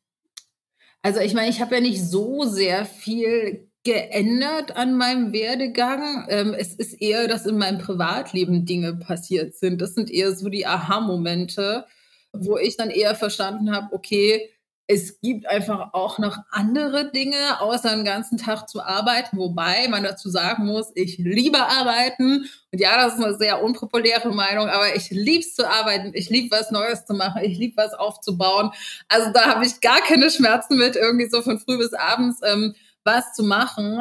Also 1.03 1.21
ich 1.21 1.35
meine, 1.35 1.49
ich 1.49 1.61
habe 1.61 1.77
ja 1.77 1.81
nicht 1.81 2.03
so 2.03 2.45
sehr 2.45 2.85
viel 2.85 3.68
geändert 3.89 4.77
an 4.77 4.99
meinem 4.99 5.33
Werdegang. 5.33 6.27
Ähm, 6.29 6.53
es 6.53 6.75
ist 6.75 7.01
eher, 7.01 7.27
dass 7.27 7.47
in 7.47 7.57
meinem 7.57 7.79
Privatleben 7.79 8.67
Dinge 8.67 8.95
passiert 8.97 9.55
sind. 9.55 9.81
Das 9.81 9.95
sind 9.95 10.11
eher 10.11 10.35
so 10.35 10.51
die 10.51 10.67
Aha-Momente, 10.67 11.87
wo 12.35 12.59
ich 12.59 12.77
dann 12.77 12.91
eher 12.91 13.15
verstanden 13.15 13.75
habe, 13.75 13.95
okay, 13.95 14.51
es 14.91 15.21
gibt 15.21 15.47
einfach 15.47 15.95
auch 15.95 16.19
noch 16.19 16.39
andere 16.51 17.11
Dinge, 17.11 17.61
außer 17.61 17.95
den 17.95 18.05
ganzen 18.05 18.37
Tag 18.37 18.69
zu 18.69 18.83
arbeiten, 18.83 19.39
wobei 19.39 19.89
man 19.89 20.03
dazu 20.03 20.29
sagen 20.29 20.67
muss, 20.67 20.93
ich 20.95 21.17
liebe 21.17 21.59
arbeiten. 21.59 22.47
Und 22.73 22.79
ja, 22.79 23.03
das 23.03 23.15
ist 23.15 23.25
eine 23.25 23.37
sehr 23.37 23.63
unpopuläre 23.63 24.35
Meinung, 24.35 24.69
aber 24.69 24.97
ich 24.97 25.11
liebe 25.11 25.41
es 25.41 25.55
zu 25.55 25.67
arbeiten. 25.67 26.13
Ich 26.15 26.29
liebe 26.29 26.55
was 26.55 26.71
Neues 26.71 27.07
zu 27.07 27.15
machen. 27.15 27.43
Ich 27.43 27.57
liebe 27.57 27.77
was 27.77 27.95
aufzubauen. 27.95 28.71
Also 29.09 29.31
da 29.33 29.47
habe 29.47 29.65
ich 29.65 29.81
gar 29.81 30.01
keine 30.01 30.31
Schmerzen 30.31 30.77
mit, 30.77 30.97
irgendwie 30.97 31.29
so 31.29 31.41
von 31.41 31.59
früh 31.59 31.79
bis 31.79 31.95
abends 31.95 32.41
ähm, 32.43 32.75
was 33.09 33.35
zu 33.35 33.43
machen. 33.43 33.99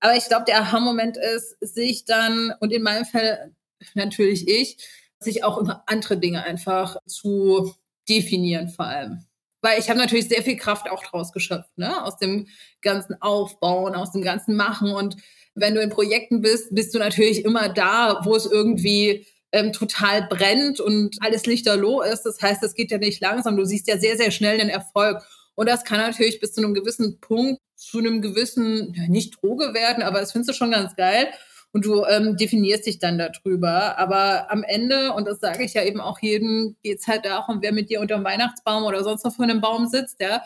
Aber 0.00 0.16
ich 0.16 0.26
glaube, 0.26 0.44
der 0.46 0.60
Aha-Moment 0.60 1.16
ist, 1.16 1.56
sich 1.60 2.04
dann, 2.04 2.54
und 2.60 2.72
in 2.72 2.82
meinem 2.82 3.04
Fall 3.04 3.54
natürlich 3.94 4.48
ich, 4.48 4.76
sich 5.18 5.44
auch 5.44 5.58
über 5.58 5.84
andere 5.86 6.18
Dinge 6.18 6.44
einfach 6.44 6.96
zu 7.06 7.74
definieren 8.08 8.68
vor 8.68 8.86
allem 8.86 9.26
weil 9.62 9.78
ich 9.78 9.88
habe 9.88 9.98
natürlich 9.98 10.28
sehr 10.28 10.42
viel 10.42 10.56
Kraft 10.56 10.90
auch 10.90 11.02
draus 11.04 11.32
geschöpft, 11.32 11.76
ne? 11.76 12.04
aus 12.04 12.16
dem 12.18 12.46
ganzen 12.82 13.20
Aufbauen, 13.20 13.94
aus 13.94 14.12
dem 14.12 14.22
ganzen 14.22 14.56
Machen. 14.56 14.92
Und 14.92 15.16
wenn 15.54 15.74
du 15.74 15.82
in 15.82 15.90
Projekten 15.90 16.40
bist, 16.40 16.74
bist 16.74 16.94
du 16.94 16.98
natürlich 16.98 17.44
immer 17.44 17.68
da, 17.68 18.20
wo 18.24 18.34
es 18.34 18.46
irgendwie 18.46 19.26
ähm, 19.52 19.72
total 19.72 20.26
brennt 20.28 20.80
und 20.80 21.16
alles 21.20 21.46
lichterloh 21.46 22.02
ist. 22.02 22.22
Das 22.22 22.40
heißt, 22.40 22.62
es 22.62 22.74
geht 22.74 22.90
ja 22.90 22.98
nicht 22.98 23.20
langsam. 23.20 23.56
Du 23.56 23.64
siehst 23.64 23.88
ja 23.88 23.98
sehr, 23.98 24.16
sehr 24.16 24.30
schnell 24.30 24.58
den 24.58 24.68
Erfolg. 24.68 25.22
Und 25.54 25.68
das 25.68 25.84
kann 25.84 25.98
natürlich 25.98 26.40
bis 26.40 26.54
zu 26.54 26.62
einem 26.62 26.74
gewissen 26.74 27.20
Punkt, 27.20 27.60
zu 27.80 27.98
einem 27.98 28.20
gewissen, 28.20 28.94
nicht 29.08 29.40
Droge 29.40 29.74
werden, 29.74 30.02
aber 30.02 30.20
das 30.20 30.32
findest 30.32 30.50
du 30.50 30.54
schon 30.54 30.70
ganz 30.70 30.96
geil 30.96 31.28
und 31.72 31.84
du 31.84 32.04
ähm, 32.04 32.36
definierst 32.36 32.86
dich 32.86 32.98
dann 32.98 33.18
darüber. 33.18 33.98
Aber 33.98 34.50
am 34.50 34.62
Ende, 34.62 35.12
und 35.12 35.26
das 35.26 35.40
sage 35.40 35.64
ich 35.64 35.74
ja 35.74 35.84
eben 35.84 36.00
auch 36.00 36.18
jedem, 36.20 36.76
geht 36.82 36.98
es 36.98 37.06
halt 37.06 37.24
darum, 37.24 37.58
wer 37.62 37.72
mit 37.72 37.90
dir 37.90 38.00
unter 38.00 38.16
dem 38.16 38.24
Weihnachtsbaum 38.24 38.84
oder 38.84 39.04
sonst 39.04 39.24
noch 39.24 39.34
vor 39.34 39.44
einem 39.44 39.60
Baum 39.60 39.86
sitzt, 39.86 40.20
ja. 40.20 40.42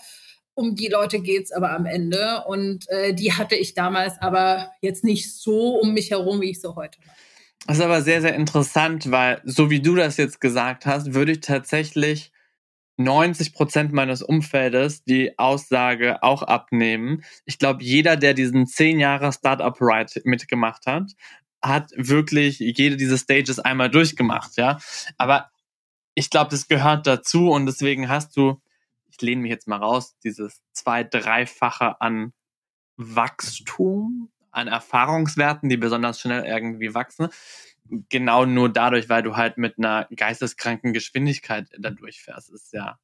Um 0.57 0.77
die 0.77 0.87
Leute 0.87 1.19
geht 1.19 1.45
es 1.45 1.53
aber 1.53 1.73
am 1.73 1.85
Ende. 1.85 2.45
Und 2.47 2.89
äh, 2.89 3.13
die 3.13 3.33
hatte 3.33 3.57
ich 3.57 3.75
damals 3.75 4.21
aber 4.21 4.71
jetzt 4.81 5.03
nicht 5.03 5.35
so 5.35 5.77
um 5.77 5.95
mich 5.95 6.13
herum, 6.13 6.41
wie 6.41 6.51
ich 6.51 6.61
so 6.61 6.77
heute 6.77 6.99
habe. 7.01 7.11
Das 7.67 7.79
ist 7.79 7.83
aber 7.83 8.03
sehr, 8.03 8.21
sehr 8.21 8.35
interessant, 8.35 9.11
weil 9.11 9.41
so 9.45 9.71
wie 9.71 9.81
du 9.81 9.97
das 9.97 10.19
jetzt 10.19 10.41
gesagt 10.41 10.87
hast, 10.87 11.15
würde 11.15 11.33
ich 11.33 11.41
tatsächlich 11.41 12.31
90 12.97 13.55
Prozent 13.55 13.93
meines 13.93 14.23
Umfeldes 14.23 15.03
die 15.05 15.39
Aussage 15.39 16.23
auch 16.23 16.43
abnehmen. 16.43 17.25
Ich 17.45 17.59
glaube, 17.59 17.83
jeder, 17.83 18.17
der 18.17 18.35
diesen 18.35 18.67
10 18.67 19.01
Jahre 19.01 19.33
Startup 19.33 19.77
Ride 19.81 20.21
mitgemacht 20.25 20.87
hat, 20.87 21.13
hat 21.63 21.91
wirklich 21.97 22.59
jede 22.59 22.97
dieser 22.97 23.19
Stages 23.19 23.59
einmal 23.59 23.91
durchgemacht, 23.91 24.57
ja. 24.57 24.79
Aber 25.17 25.51
ich 26.15 26.31
glaube, 26.31 26.51
das 26.51 26.69
gehört 26.69 27.07
dazu 27.07 27.51
und 27.51 27.67
deswegen 27.67 28.09
hast 28.09 28.37
du, 28.37 28.61
ich 29.09 29.21
lehne 29.21 29.43
mich 29.43 29.51
jetzt 29.51 29.67
mal 29.67 29.79
raus, 29.79 30.17
dieses 30.23 30.61
zwei-, 30.73 31.05
dreifache 31.05 32.01
an 32.01 32.33
Wachstum, 32.97 34.31
an 34.51 34.69
Erfahrungswerten, 34.69 35.69
die 35.69 35.77
besonders 35.77 36.21
schnell 36.21 36.45
irgendwie 36.45 36.95
wachsen 36.95 37.29
genau 38.09 38.45
nur 38.45 38.73
dadurch, 38.73 39.09
weil 39.09 39.23
du 39.23 39.37
halt 39.37 39.59
mit 39.59 39.79
einer 39.79 40.07
geisteskranken 40.15 40.93
Geschwindigkeit 40.93 41.69
da 41.79 41.91
durchfährst, 41.91 42.51
ist 42.53 42.73
ja 42.73 42.99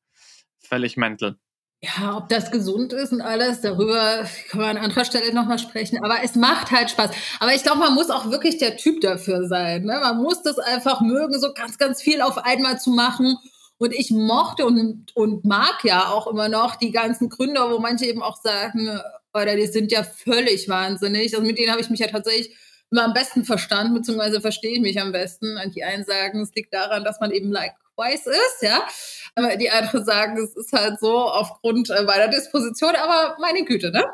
völlig 0.58 0.96
mental. 0.96 1.36
Ja, 1.82 2.18
ob 2.18 2.28
das 2.28 2.50
gesund 2.50 2.92
ist 2.92 3.10
und 3.10 3.22
alles, 3.22 3.62
darüber 3.62 4.26
kann 4.50 4.60
man 4.60 4.76
an 4.76 4.84
anderer 4.84 5.06
Stelle 5.06 5.32
nochmal 5.32 5.58
sprechen. 5.58 5.98
Aber 6.04 6.18
es 6.22 6.34
macht 6.34 6.70
halt 6.70 6.90
Spaß. 6.90 7.10
Aber 7.40 7.54
ich 7.54 7.62
glaube, 7.62 7.78
man 7.78 7.94
muss 7.94 8.10
auch 8.10 8.30
wirklich 8.30 8.58
der 8.58 8.76
Typ 8.76 9.00
dafür 9.00 9.48
sein. 9.48 9.84
Ne? 9.84 9.98
Man 9.98 10.18
muss 10.18 10.42
das 10.42 10.58
einfach 10.58 11.00
mögen, 11.00 11.40
so 11.40 11.54
ganz, 11.54 11.78
ganz 11.78 12.02
viel 12.02 12.20
auf 12.20 12.36
einmal 12.36 12.78
zu 12.78 12.90
machen. 12.90 13.38
Und 13.78 13.94
ich 13.94 14.10
mochte 14.10 14.66
und, 14.66 15.16
und 15.16 15.46
mag 15.46 15.82
ja 15.84 16.08
auch 16.08 16.26
immer 16.26 16.50
noch 16.50 16.76
die 16.76 16.90
ganzen 16.90 17.30
Gründer, 17.30 17.70
wo 17.70 17.78
manche 17.78 18.04
eben 18.04 18.22
auch 18.22 18.36
sagen, 18.36 19.00
oder 19.32 19.56
die 19.56 19.66
sind 19.66 19.90
ja 19.90 20.02
völlig 20.02 20.68
wahnsinnig. 20.68 21.34
Also 21.34 21.46
mit 21.46 21.56
denen 21.56 21.70
habe 21.70 21.80
ich 21.80 21.88
mich 21.88 22.00
ja 22.00 22.08
tatsächlich 22.08 22.54
immer 22.90 23.04
am 23.04 23.12
besten 23.12 23.44
verstanden, 23.44 23.94
beziehungsweise 23.94 24.40
verstehe 24.40 24.74
ich 24.74 24.80
mich 24.80 25.00
am 25.00 25.12
besten. 25.12 25.56
Und 25.56 25.74
die 25.74 25.84
einen 25.84 26.04
sagen, 26.04 26.40
es 26.40 26.54
liegt 26.54 26.74
daran, 26.74 27.04
dass 27.04 27.20
man 27.20 27.30
eben 27.30 27.50
likewise 27.50 28.30
ist, 28.30 28.62
ja. 28.62 28.86
Aber 29.34 29.56
die 29.56 29.70
anderen 29.70 30.04
sagen, 30.04 30.36
es 30.38 30.56
ist 30.56 30.72
halt 30.72 30.98
so 31.00 31.16
aufgrund 31.16 31.90
äh, 31.90 32.02
meiner 32.02 32.28
Disposition, 32.28 32.94
aber 32.96 33.36
meine 33.40 33.64
Güte, 33.64 33.90
ne? 33.90 34.04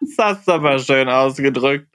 das 0.00 0.16
hast 0.18 0.48
du 0.48 0.52
aber 0.52 0.78
schön 0.78 1.08
ausgedrückt. 1.08 1.88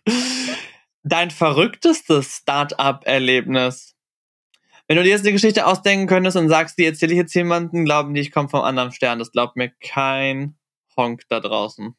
Dein 1.03 1.31
verrücktestes 1.31 2.37
Start-up-Erlebnis? 2.37 3.95
Wenn 4.87 4.97
du 4.97 5.03
dir 5.03 5.11
jetzt 5.11 5.21
eine 5.21 5.33
Geschichte 5.33 5.65
ausdenken 5.65 6.07
könntest 6.07 6.35
und 6.35 6.49
sagst, 6.49 6.77
die 6.77 6.85
erzähle 6.85 7.13
ich 7.13 7.19
jetzt 7.19 7.35
jemanden, 7.35 7.85
glauben 7.85 8.13
die, 8.13 8.21
ich 8.21 8.31
komme 8.31 8.49
vom 8.49 8.61
anderen 8.61 8.91
Stern. 8.91 9.19
Das 9.19 9.31
glaubt 9.31 9.55
mir 9.55 9.71
kein 9.79 10.57
Honk 10.97 11.23
da 11.29 11.39
draußen. 11.39 11.95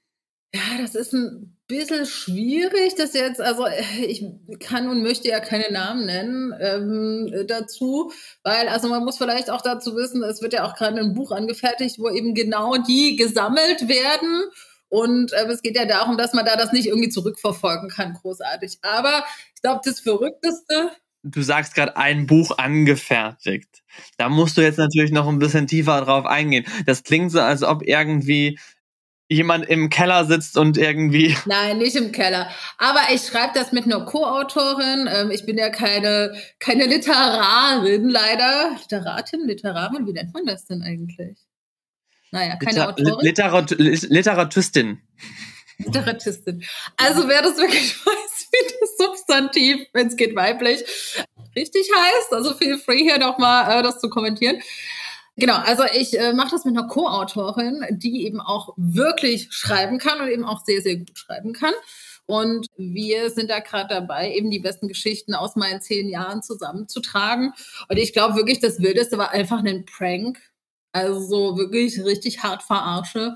Ja, 0.52 0.60
das 0.78 0.96
ist 0.96 1.14
ein 1.14 1.56
bisschen 1.70 2.04
schwierig, 2.04 2.94
das 2.96 3.14
jetzt, 3.14 3.40
also 3.40 3.66
ich 4.02 4.24
kann 4.58 4.88
und 4.88 5.02
möchte 5.02 5.28
ja 5.28 5.40
keine 5.40 5.72
Namen 5.72 6.04
nennen 6.04 6.52
ähm, 6.60 7.46
dazu, 7.46 8.12
weil 8.42 8.68
also 8.68 8.88
man 8.88 9.04
muss 9.04 9.18
vielleicht 9.18 9.50
auch 9.50 9.62
dazu 9.62 9.94
wissen, 9.96 10.22
es 10.22 10.42
wird 10.42 10.52
ja 10.52 10.64
auch 10.64 10.74
gerade 10.74 11.00
ein 11.00 11.14
Buch 11.14 11.30
angefertigt, 11.30 11.98
wo 11.98 12.10
eben 12.10 12.34
genau 12.34 12.76
die 12.76 13.16
gesammelt 13.16 13.88
werden. 13.88 14.44
Und 14.88 15.32
äh, 15.32 15.46
es 15.46 15.62
geht 15.62 15.76
ja 15.76 15.86
darum, 15.86 16.18
dass 16.18 16.32
man 16.32 16.44
da 16.44 16.56
das 16.56 16.72
nicht 16.72 16.88
irgendwie 16.88 17.10
zurückverfolgen 17.10 17.88
kann, 17.88 18.14
großartig. 18.14 18.78
Aber 18.82 19.24
ich 19.54 19.62
glaube, 19.62 19.80
das 19.84 20.00
Verrückteste. 20.00 20.90
Du 21.22 21.42
sagst 21.42 21.74
gerade 21.74 21.96
ein 21.96 22.26
Buch 22.26 22.58
angefertigt. 22.58 23.82
Da 24.16 24.28
musst 24.28 24.56
du 24.56 24.62
jetzt 24.62 24.78
natürlich 24.78 25.12
noch 25.12 25.28
ein 25.28 25.38
bisschen 25.38 25.68
tiefer 25.68 26.00
drauf 26.00 26.26
eingehen. 26.26 26.66
Das 26.86 27.04
klingt 27.04 27.30
so, 27.30 27.40
als 27.40 27.62
ob 27.62 27.82
irgendwie 27.86 28.58
jemand 29.30 29.66
im 29.68 29.88
Keller 29.88 30.24
sitzt 30.24 30.58
und 30.58 30.76
irgendwie. 30.76 31.36
Nein, 31.46 31.78
nicht 31.78 31.96
im 31.96 32.12
Keller. 32.12 32.50
Aber 32.76 33.00
ich 33.14 33.22
schreibe 33.22 33.52
das 33.54 33.72
mit 33.72 33.84
einer 33.84 34.04
Co-Autorin. 34.04 35.08
Ähm, 35.10 35.30
ich 35.30 35.46
bin 35.46 35.56
ja 35.56 35.70
keine, 35.70 36.34
keine 36.58 36.86
Literarin, 36.86 38.08
leider. 38.08 38.76
Literatin, 38.80 39.46
Literarin, 39.46 40.06
wie 40.06 40.12
nennt 40.12 40.34
man 40.34 40.44
das 40.44 40.66
denn 40.66 40.82
eigentlich? 40.82 41.38
Naja, 42.32 42.56
keine 42.56 42.72
Liter 42.72 42.88
Autorin. 42.88 43.26
Literat 43.26 43.70
Literatistin. 43.70 44.98
Literatistin. 45.78 46.62
Also 46.96 47.28
wer 47.28 47.42
das 47.42 47.56
wirklich 47.56 47.94
weiß, 48.06 48.48
wie 48.52 48.74
das 48.80 48.96
Substantiv, 48.98 49.86
wenn 49.92 50.08
es 50.08 50.16
geht 50.16 50.34
weiblich, 50.34 50.84
richtig 51.54 51.88
heißt. 51.96 52.32
Also 52.32 52.54
feel 52.54 52.78
free 52.78 53.02
hier 53.02 53.18
nochmal 53.18 53.78
äh, 53.78 53.82
das 53.82 54.00
zu 54.00 54.10
kommentieren. 54.10 54.60
Genau, 55.36 55.56
also 55.56 55.84
ich 55.94 56.18
äh, 56.18 56.32
mache 56.32 56.50
das 56.50 56.64
mit 56.64 56.76
einer 56.76 56.86
Co-Autorin, 56.86 57.84
die 57.90 58.26
eben 58.26 58.40
auch 58.40 58.74
wirklich 58.76 59.48
schreiben 59.50 59.98
kann 59.98 60.20
und 60.20 60.28
eben 60.28 60.44
auch 60.44 60.64
sehr, 60.64 60.82
sehr 60.82 60.96
gut 60.96 61.16
schreiben 61.16 61.52
kann. 61.52 61.72
Und 62.26 62.68
wir 62.76 63.30
sind 63.30 63.50
da 63.50 63.58
gerade 63.58 63.88
dabei, 63.88 64.32
eben 64.32 64.50
die 64.50 64.60
besten 64.60 64.86
Geschichten 64.86 65.34
aus 65.34 65.56
meinen 65.56 65.80
zehn 65.80 66.08
Jahren 66.08 66.42
zusammenzutragen. 66.42 67.52
Und 67.88 67.96
ich 67.96 68.12
glaube 68.12 68.36
wirklich, 68.36 68.60
das 68.60 68.80
Wildeste 68.80 69.18
war 69.18 69.30
einfach 69.32 69.64
ein 69.64 69.84
Prank. 69.84 70.38
Also 70.92 71.20
so 71.20 71.56
wirklich 71.56 72.04
richtig 72.04 72.42
hart 72.42 72.62
verarsche, 72.62 73.34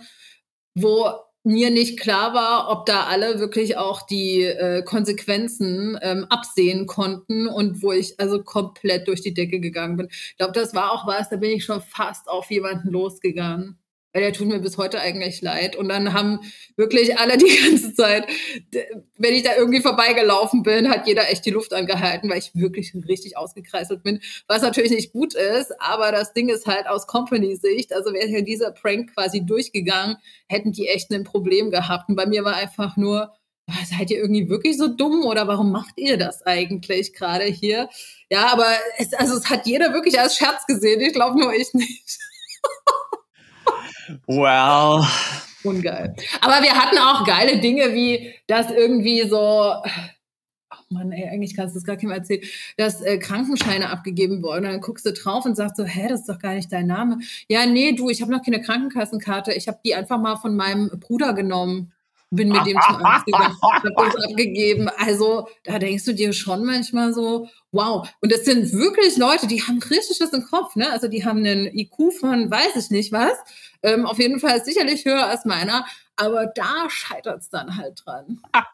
wo 0.74 1.12
mir 1.44 1.70
nicht 1.70 2.00
klar 2.00 2.34
war, 2.34 2.70
ob 2.70 2.86
da 2.86 3.04
alle 3.04 3.38
wirklich 3.38 3.76
auch 3.76 4.02
die 4.02 4.42
äh, 4.42 4.82
Konsequenzen 4.82 5.98
ähm, 6.02 6.26
absehen 6.30 6.86
konnten 6.86 7.46
und 7.48 7.82
wo 7.82 7.92
ich 7.92 8.18
also 8.18 8.42
komplett 8.42 9.06
durch 9.08 9.20
die 9.20 9.34
Decke 9.34 9.60
gegangen 9.60 9.96
bin. 9.96 10.08
Ich 10.10 10.36
glaube, 10.38 10.52
das 10.52 10.74
war 10.74 10.90
auch 10.92 11.06
was, 11.06 11.28
da 11.28 11.36
bin 11.36 11.50
ich 11.50 11.64
schon 11.64 11.82
fast 11.82 12.28
auf 12.28 12.50
jemanden 12.50 12.88
losgegangen. 12.90 13.78
Weil 14.14 14.22
der 14.22 14.32
tut 14.32 14.46
mir 14.46 14.60
bis 14.60 14.78
heute 14.78 15.00
eigentlich 15.00 15.42
leid. 15.42 15.74
Und 15.74 15.88
dann 15.88 16.14
haben 16.14 16.38
wirklich 16.76 17.18
alle 17.18 17.36
die 17.36 17.54
ganze 17.62 17.92
Zeit, 17.94 18.26
wenn 19.18 19.34
ich 19.34 19.42
da 19.42 19.56
irgendwie 19.56 19.82
vorbeigelaufen 19.82 20.62
bin, 20.62 20.88
hat 20.88 21.06
jeder 21.06 21.28
echt 21.30 21.44
die 21.44 21.50
Luft 21.50 21.74
angehalten, 21.74 22.30
weil 22.30 22.38
ich 22.38 22.54
wirklich 22.54 22.94
richtig 23.08 23.36
ausgekreiselt 23.36 24.04
bin, 24.04 24.20
was 24.46 24.62
natürlich 24.62 24.92
nicht 24.92 25.12
gut 25.12 25.34
ist. 25.34 25.72
Aber 25.80 26.12
das 26.12 26.32
Ding 26.32 26.48
ist 26.48 26.66
halt 26.66 26.86
aus 26.86 27.08
Company-Sicht, 27.08 27.92
also 27.92 28.12
wäre 28.12 28.44
dieser 28.44 28.70
Prank 28.70 29.12
quasi 29.14 29.44
durchgegangen, 29.44 30.16
hätten 30.48 30.70
die 30.70 30.86
echt 30.86 31.10
ein 31.10 31.24
Problem 31.24 31.72
gehabt. 31.72 32.08
Und 32.08 32.14
bei 32.14 32.26
mir 32.26 32.44
war 32.44 32.54
einfach 32.54 32.96
nur, 32.96 33.32
seid 33.84 34.12
ihr 34.12 34.18
irgendwie 34.18 34.48
wirklich 34.48 34.78
so 34.78 34.86
dumm 34.86 35.24
oder 35.24 35.48
warum 35.48 35.72
macht 35.72 35.94
ihr 35.96 36.18
das 36.18 36.42
eigentlich 36.42 37.14
gerade 37.14 37.46
hier? 37.46 37.88
Ja, 38.30 38.52
aber 38.52 38.66
es, 38.98 39.12
also 39.14 39.36
es 39.36 39.50
hat 39.50 39.66
jeder 39.66 39.92
wirklich 39.92 40.20
als 40.20 40.36
Scherz 40.36 40.66
gesehen. 40.66 41.00
Ich 41.00 41.14
glaube 41.14 41.36
nur 41.36 41.52
ich 41.52 41.74
nicht. 41.74 42.18
Well. 44.26 45.06
Ungeil. 45.64 46.14
Aber 46.42 46.62
wir 46.62 46.74
hatten 46.74 46.98
auch 46.98 47.24
geile 47.26 47.58
Dinge, 47.58 47.94
wie 47.94 48.34
das 48.46 48.70
irgendwie 48.70 49.26
so, 49.26 49.38
oh 49.38 50.76
Mann, 50.90 51.10
ey, 51.10 51.28
eigentlich 51.28 51.56
kannst 51.56 51.74
du 51.74 51.78
das 51.78 51.86
gar 51.86 51.96
keinem 51.96 52.12
erzählen, 52.12 52.42
dass 52.76 53.00
äh, 53.00 53.18
Krankenscheine 53.18 53.88
abgegeben 53.88 54.42
wurden. 54.42 54.66
Und 54.66 54.72
dann 54.72 54.80
guckst 54.80 55.06
du 55.06 55.12
drauf 55.12 55.46
und 55.46 55.56
sagst 55.56 55.76
so, 55.76 55.84
hä, 55.84 56.08
das 56.08 56.20
ist 56.20 56.28
doch 56.28 56.38
gar 56.38 56.54
nicht 56.54 56.70
dein 56.70 56.86
Name. 56.86 57.18
Ja, 57.48 57.64
nee, 57.64 57.92
du, 57.92 58.10
ich 58.10 58.20
habe 58.20 58.30
noch 58.30 58.42
keine 58.42 58.60
Krankenkassenkarte. 58.60 59.52
Ich 59.54 59.66
habe 59.68 59.80
die 59.84 59.94
einfach 59.94 60.18
mal 60.18 60.36
von 60.36 60.54
meinem 60.54 60.90
Bruder 61.00 61.32
genommen 61.32 61.93
bin 62.34 62.48
mit 62.48 62.66
dem 62.66 62.78
zum 62.86 62.96
Arzt 63.04 63.26
gegangen, 63.26 63.56
habe 63.62 63.92
das 63.96 64.24
abgegeben. 64.24 64.88
Also 64.98 65.48
da 65.64 65.78
denkst 65.78 66.04
du 66.04 66.14
dir 66.14 66.32
schon 66.32 66.64
manchmal 66.64 67.12
so, 67.12 67.48
wow. 67.72 68.08
Und 68.20 68.32
das 68.32 68.44
sind 68.44 68.72
wirklich 68.72 69.16
Leute, 69.16 69.46
die 69.46 69.62
haben 69.62 69.80
richtig 69.90 70.18
was 70.20 70.32
im 70.32 70.44
Kopf. 70.44 70.76
Ne? 70.76 70.90
Also 70.90 71.08
die 71.08 71.24
haben 71.24 71.38
einen 71.38 71.66
IQ 71.66 72.12
von 72.18 72.50
weiß 72.50 72.76
ich 72.76 72.90
nicht 72.90 73.12
was. 73.12 73.32
Ähm, 73.82 74.06
auf 74.06 74.18
jeden 74.18 74.40
Fall 74.40 74.64
sicherlich 74.64 75.04
höher 75.04 75.26
als 75.26 75.44
meiner. 75.44 75.84
Aber 76.16 76.46
da 76.46 76.88
scheitert 76.88 77.40
es 77.40 77.48
dann 77.50 77.76
halt 77.76 78.02
dran. 78.04 78.40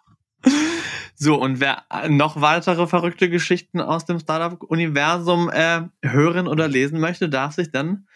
So, 1.16 1.34
und 1.34 1.60
wer 1.60 1.84
noch 2.08 2.40
weitere 2.40 2.86
verrückte 2.86 3.28
Geschichten 3.28 3.78
aus 3.78 4.06
dem 4.06 4.20
Startup-Universum 4.20 5.50
äh, 5.50 5.82
hören 6.02 6.48
oder 6.48 6.66
lesen 6.66 6.98
möchte, 6.98 7.28
darf 7.28 7.56
sich 7.56 7.70
dann 7.70 8.06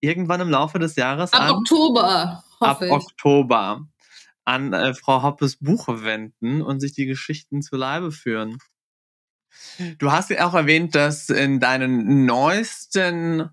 irgendwann 0.00 0.40
im 0.40 0.48
Laufe 0.48 0.78
des 0.78 0.96
Jahres 0.96 1.32
ab 1.34 1.40
an, 1.40 1.50
Oktober 1.50 2.42
ab 2.60 2.82
ich. 2.82 2.90
Oktober 2.90 3.86
an 4.44 4.72
äh, 4.72 4.94
Frau 4.94 5.22
Hoppes 5.22 5.56
Buch 5.56 5.88
wenden 5.88 6.62
und 6.62 6.80
sich 6.80 6.92
die 6.92 7.06
Geschichten 7.06 7.62
zu 7.62 7.76
Leibe 7.76 8.12
führen. 8.12 8.58
Du 9.98 10.12
hast 10.12 10.30
ja 10.30 10.46
auch 10.46 10.54
erwähnt, 10.54 10.94
dass 10.94 11.30
in 11.30 11.60
deinen 11.60 12.26
neuesten 12.26 13.50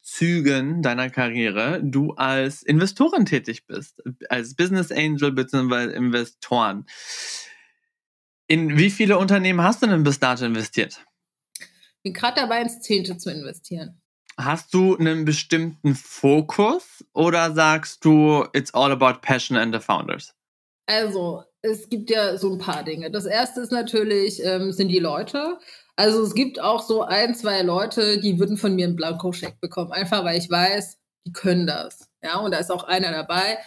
Zügen 0.00 0.82
deiner 0.82 1.10
Karriere 1.10 1.80
du 1.82 2.12
als 2.12 2.62
Investorin 2.62 3.26
tätig 3.26 3.66
bist, 3.66 4.02
als 4.28 4.54
Business 4.54 4.92
Angel 4.92 5.32
bzw. 5.32 5.92
Investoren. 5.94 6.86
In 8.46 8.78
wie 8.78 8.90
viele 8.90 9.18
Unternehmen 9.18 9.62
hast 9.62 9.82
du 9.82 9.86
denn 9.86 10.04
bis 10.04 10.20
dato 10.20 10.44
investiert? 10.44 11.04
Ich 11.58 12.02
bin 12.02 12.12
gerade 12.12 12.40
dabei, 12.40 12.60
ins 12.60 12.80
Zehnte 12.80 13.16
zu 13.16 13.30
investieren. 13.30 14.00
Hast 14.36 14.74
du 14.74 14.96
einen 14.96 15.24
bestimmten 15.24 15.94
Fokus 15.94 17.04
oder 17.12 17.52
sagst 17.52 18.04
du, 18.04 18.44
it's 18.52 18.74
all 18.74 18.90
about 18.90 19.20
passion 19.20 19.56
and 19.56 19.74
the 19.74 19.80
founders? 19.80 20.34
Also, 20.86 21.44
es 21.62 21.88
gibt 21.88 22.10
ja 22.10 22.36
so 22.36 22.52
ein 22.52 22.58
paar 22.58 22.82
Dinge. 22.82 23.10
Das 23.10 23.24
erste 23.24 23.60
ist 23.60 23.72
natürlich, 23.72 24.44
ähm, 24.44 24.72
sind 24.72 24.88
die 24.88 24.98
Leute. 24.98 25.58
Also 25.96 26.22
es 26.22 26.34
gibt 26.34 26.60
auch 26.60 26.82
so 26.82 27.02
ein, 27.02 27.34
zwei 27.34 27.62
Leute, 27.62 28.18
die 28.18 28.38
würden 28.38 28.56
von 28.56 28.74
mir 28.74 28.86
einen 28.86 28.96
Blankoscheck 28.96 29.60
bekommen, 29.60 29.92
einfach 29.92 30.24
weil 30.24 30.38
ich 30.38 30.50
weiß, 30.50 30.98
die 31.26 31.32
können 31.32 31.66
das. 31.66 32.08
Ja, 32.22 32.38
und 32.38 32.50
da 32.50 32.58
ist 32.58 32.72
auch 32.72 32.84
einer 32.84 33.12
dabei, 33.12 33.58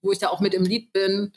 wo 0.00 0.12
ich 0.12 0.18
da 0.18 0.28
auch 0.28 0.40
mit 0.40 0.54
im 0.54 0.64
Lied 0.64 0.92
bin. 0.92 1.32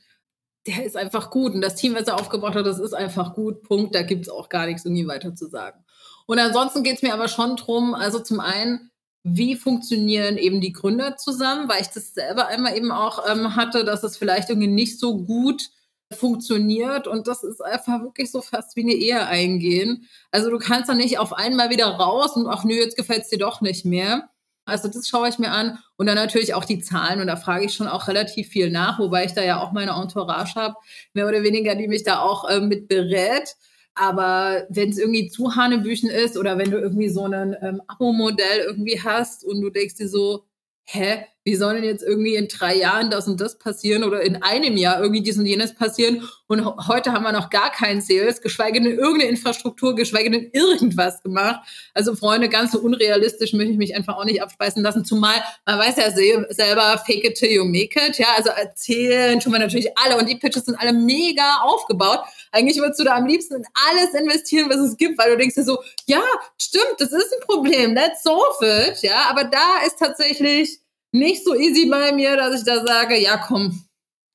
Der 0.67 0.85
ist 0.85 0.97
einfach 0.97 1.29
gut. 1.31 1.53
Und 1.53 1.61
das 1.61 1.75
Team, 1.75 1.95
was 1.95 2.07
er 2.07 2.15
aufgebaut 2.15 2.55
hat, 2.55 2.65
das 2.65 2.79
ist 2.79 2.93
einfach 2.93 3.33
gut. 3.33 3.63
Punkt. 3.63 3.93
Da 3.95 4.03
gibt 4.03 4.23
es 4.23 4.29
auch 4.29 4.49
gar 4.49 4.65
nichts 4.65 4.85
irgendwie 4.85 5.07
weiter 5.07 5.35
zu 5.35 5.47
sagen. 5.47 5.84
Und 6.25 6.39
ansonsten 6.39 6.83
geht 6.83 6.97
es 6.97 7.01
mir 7.01 7.13
aber 7.13 7.27
schon 7.27 7.55
drum, 7.55 7.93
also 7.93 8.19
zum 8.19 8.39
einen, 8.39 8.91
wie 9.23 9.55
funktionieren 9.55 10.37
eben 10.37 10.61
die 10.61 10.73
Gründer 10.73 11.17
zusammen, 11.17 11.67
weil 11.67 11.81
ich 11.81 11.87
das 11.89 12.13
selber 12.13 12.47
einmal 12.47 12.77
eben 12.77 12.91
auch 12.91 13.23
ähm, 13.29 13.55
hatte, 13.55 13.83
dass 13.83 14.03
es 14.03 14.17
vielleicht 14.17 14.49
irgendwie 14.49 14.67
nicht 14.67 14.99
so 14.99 15.17
gut 15.17 15.69
funktioniert 16.13 17.07
und 17.07 17.27
das 17.27 17.43
ist 17.43 17.61
einfach 17.61 18.01
wirklich 18.01 18.31
so 18.31 18.41
fast 18.41 18.75
wie 18.75 18.83
eine 18.83 18.93
Ehe 18.93 19.25
eingehen. 19.25 20.07
Also 20.31 20.51
du 20.51 20.59
kannst 20.59 20.89
dann 20.89 20.97
nicht 20.97 21.17
auf 21.17 21.33
einmal 21.33 21.71
wieder 21.71 21.87
raus 21.87 22.35
und 22.35 22.47
ach 22.47 22.63
nö, 22.63 22.75
jetzt 22.75 22.95
gefällt 22.95 23.23
es 23.23 23.29
dir 23.29 23.39
doch 23.39 23.61
nicht 23.61 23.85
mehr. 23.85 24.29
Also 24.65 24.87
das 24.87 25.07
schaue 25.07 25.29
ich 25.29 25.37
mir 25.37 25.51
an 25.51 25.79
und 25.95 26.07
dann 26.07 26.15
natürlich 26.15 26.53
auch 26.53 26.65
die 26.65 26.79
Zahlen 26.79 27.21
und 27.21 27.27
da 27.27 27.35
frage 27.35 27.65
ich 27.65 27.73
schon 27.73 27.87
auch 27.87 28.07
relativ 28.07 28.49
viel 28.49 28.71
nach, 28.71 28.99
wobei 28.99 29.25
ich 29.25 29.33
da 29.33 29.43
ja 29.43 29.61
auch 29.61 29.71
meine 29.71 29.91
Entourage 29.91 30.55
habe, 30.55 30.75
mehr 31.13 31.27
oder 31.27 31.43
weniger, 31.43 31.75
die 31.75 31.87
mich 31.87 32.03
da 32.03 32.19
auch 32.19 32.49
äh, 32.49 32.59
mit 32.59 32.87
berät. 32.87 33.55
Aber 33.95 34.65
wenn 34.69 34.89
es 34.89 34.97
irgendwie 34.97 35.27
zu 35.29 35.55
Hanebüchen 35.55 36.09
ist 36.09 36.37
oder 36.37 36.57
wenn 36.57 36.69
du 36.71 36.77
irgendwie 36.77 37.09
so 37.09 37.25
ein 37.25 37.55
ähm, 37.61 37.81
Abo-Modell 37.87 38.59
irgendwie 38.67 39.01
hast 39.01 39.45
und 39.45 39.61
du 39.61 39.69
denkst 39.69 39.95
dir 39.95 40.09
so, 40.09 40.45
hä, 40.83 41.25
wie 41.45 41.55
soll 41.55 41.75
denn 41.75 41.83
jetzt 41.83 42.03
irgendwie 42.03 42.35
in 42.35 42.47
drei 42.47 42.75
Jahren 42.75 43.11
das 43.11 43.27
und 43.27 43.39
das 43.39 43.59
passieren 43.59 44.03
oder 44.03 44.21
in 44.21 44.41
einem 44.41 44.77
Jahr 44.77 44.99
irgendwie 44.99 45.21
dies 45.21 45.37
und 45.37 45.45
jenes 45.45 45.75
passieren. 45.75 46.27
Und 46.47 46.65
heute 46.87 47.13
haben 47.13 47.23
wir 47.23 47.31
noch 47.31 47.51
gar 47.51 47.71
keinen 47.71 48.01
Sales, 48.01 48.41
geschweige 48.41 48.81
denn 48.81 48.97
irgendeine 48.97 49.29
Infrastruktur, 49.29 49.95
geschweige 49.95 50.31
denn 50.31 50.49
irgendwas 50.53 51.21
gemacht. 51.21 51.61
Also 51.93 52.15
Freunde, 52.15 52.49
ganz 52.49 52.71
so 52.71 52.79
unrealistisch 52.79 53.53
möchte 53.53 53.71
ich 53.71 53.77
mich 53.77 53.95
einfach 53.95 54.17
auch 54.17 54.25
nicht 54.25 54.41
abspeisen 54.41 54.81
lassen, 54.81 55.05
zumal 55.05 55.35
man 55.67 55.77
weiß 55.77 55.97
ja 55.97 56.09
selber, 56.11 56.97
fake 57.05 57.23
it 57.23 57.35
till 57.35 57.51
you 57.51 57.63
make 57.63 57.99
it, 57.99 58.17
ja, 58.17 58.27
also 58.35 58.49
erzählen 58.49 59.39
tun 59.39 59.53
wir 59.53 59.59
natürlich 59.59 59.95
alle. 59.99 60.17
Und 60.17 60.27
die 60.27 60.37
Pitches 60.37 60.65
sind 60.65 60.79
alle 60.79 60.93
mega 60.93 61.57
aufgebaut. 61.61 62.21
Eigentlich 62.51 62.77
würdest 62.77 62.99
du 62.99 63.03
da 63.03 63.15
am 63.15 63.27
liebsten 63.27 63.57
in 63.57 63.65
alles 63.87 64.19
investieren, 64.19 64.67
was 64.69 64.77
es 64.77 64.97
gibt, 64.97 65.19
weil 65.19 65.29
du 65.29 65.37
denkst 65.37 65.53
dir 65.53 65.63
so, 65.63 65.77
ja, 66.07 66.23
stimmt, 66.59 66.95
das 66.97 67.11
ist 67.11 67.31
ein 67.33 67.45
Problem, 67.45 67.93
let's 67.93 68.23
solve 68.23 68.87
it, 68.89 69.03
ja, 69.03 69.27
aber 69.29 69.43
da 69.43 69.85
ist 69.85 69.99
tatsächlich 69.99 70.79
nicht 71.15 71.43
so 71.45 71.55
easy 71.55 71.89
bei 71.89 72.11
mir, 72.11 72.35
dass 72.35 72.59
ich 72.59 72.65
da 72.65 72.85
sage, 72.85 73.19
ja 73.19 73.37
komm, 73.37 73.85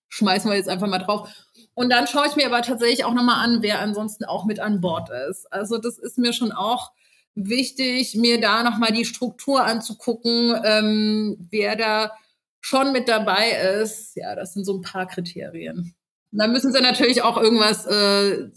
schmeißen 0.09 0.51
wir 0.51 0.57
jetzt 0.57 0.69
einfach 0.69 0.89
mal 0.89 0.99
drauf. 0.99 1.29
Und 1.75 1.91
dann 1.91 2.07
schaue 2.07 2.27
ich 2.27 2.37
mir 2.37 2.47
aber 2.47 2.63
tatsächlich 2.63 3.05
auch 3.05 3.15
nochmal 3.15 3.45
an, 3.45 3.63
wer 3.63 3.81
ansonsten 3.81 4.25
auch 4.25 4.45
mit 4.45 4.61
an 4.61 4.81
Bord 4.81 5.11
ist. 5.29 5.51
Also 5.53 5.79
das 5.79 5.99
ist 5.99 6.19
mir 6.19 6.33
schon 6.33 6.53
auch 6.53 6.91
wichtig, 7.35 8.17
mir 8.17 8.41
da 8.41 8.63
nochmal 8.63 8.93
die 8.93 9.05
Struktur 9.05 9.65
anzugucken, 9.65 10.61
ähm, 10.65 11.49
wer 11.51 11.77
da 11.77 12.13
schon 12.61 12.93
mit 12.93 13.09
dabei 13.09 13.53
ist. 13.81 14.17
Ja, 14.17 14.35
das 14.35 14.55
sind 14.55 14.65
so 14.65 14.75
ein 14.75 14.83
paar 14.83 15.07
Kriterien. 15.07 15.95
Dann 16.33 16.53
müssen 16.53 16.73
sie 16.73 16.81
natürlich 16.81 17.23
auch 17.23 17.37
irgendwas 17.37 17.87
äh, 17.87 18.49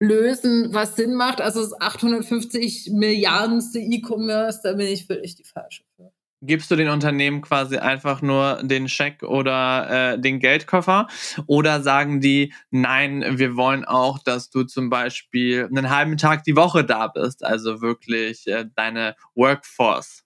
lösen, 0.00 0.72
was 0.72 0.96
Sinn 0.96 1.14
macht. 1.14 1.40
Also 1.40 1.60
das 1.60 1.80
850 1.80 2.90
Milliardenste 2.92 3.78
E-Commerce, 3.78 4.60
da 4.62 4.72
bin 4.74 4.86
ich 4.86 5.06
völlig 5.06 5.36
die 5.36 5.44
falsche 5.44 5.84
für 5.96 6.12
gibst 6.42 6.70
du 6.70 6.76
den 6.76 6.88
Unternehmen 6.88 7.42
quasi 7.42 7.76
einfach 7.76 8.22
nur 8.22 8.60
den 8.62 8.88
Scheck 8.88 9.22
oder 9.22 10.14
äh, 10.14 10.20
den 10.20 10.40
Geldkoffer? 10.40 11.08
Oder 11.46 11.82
sagen 11.82 12.20
die, 12.20 12.52
nein, 12.70 13.38
wir 13.38 13.56
wollen 13.56 13.84
auch, 13.84 14.18
dass 14.18 14.50
du 14.50 14.64
zum 14.64 14.90
Beispiel 14.90 15.66
einen 15.66 15.90
halben 15.90 16.16
Tag 16.16 16.44
die 16.44 16.56
Woche 16.56 16.84
da 16.84 17.08
bist, 17.08 17.44
also 17.44 17.80
wirklich 17.80 18.46
äh, 18.46 18.66
deine 18.74 19.16
Workforce? 19.34 20.24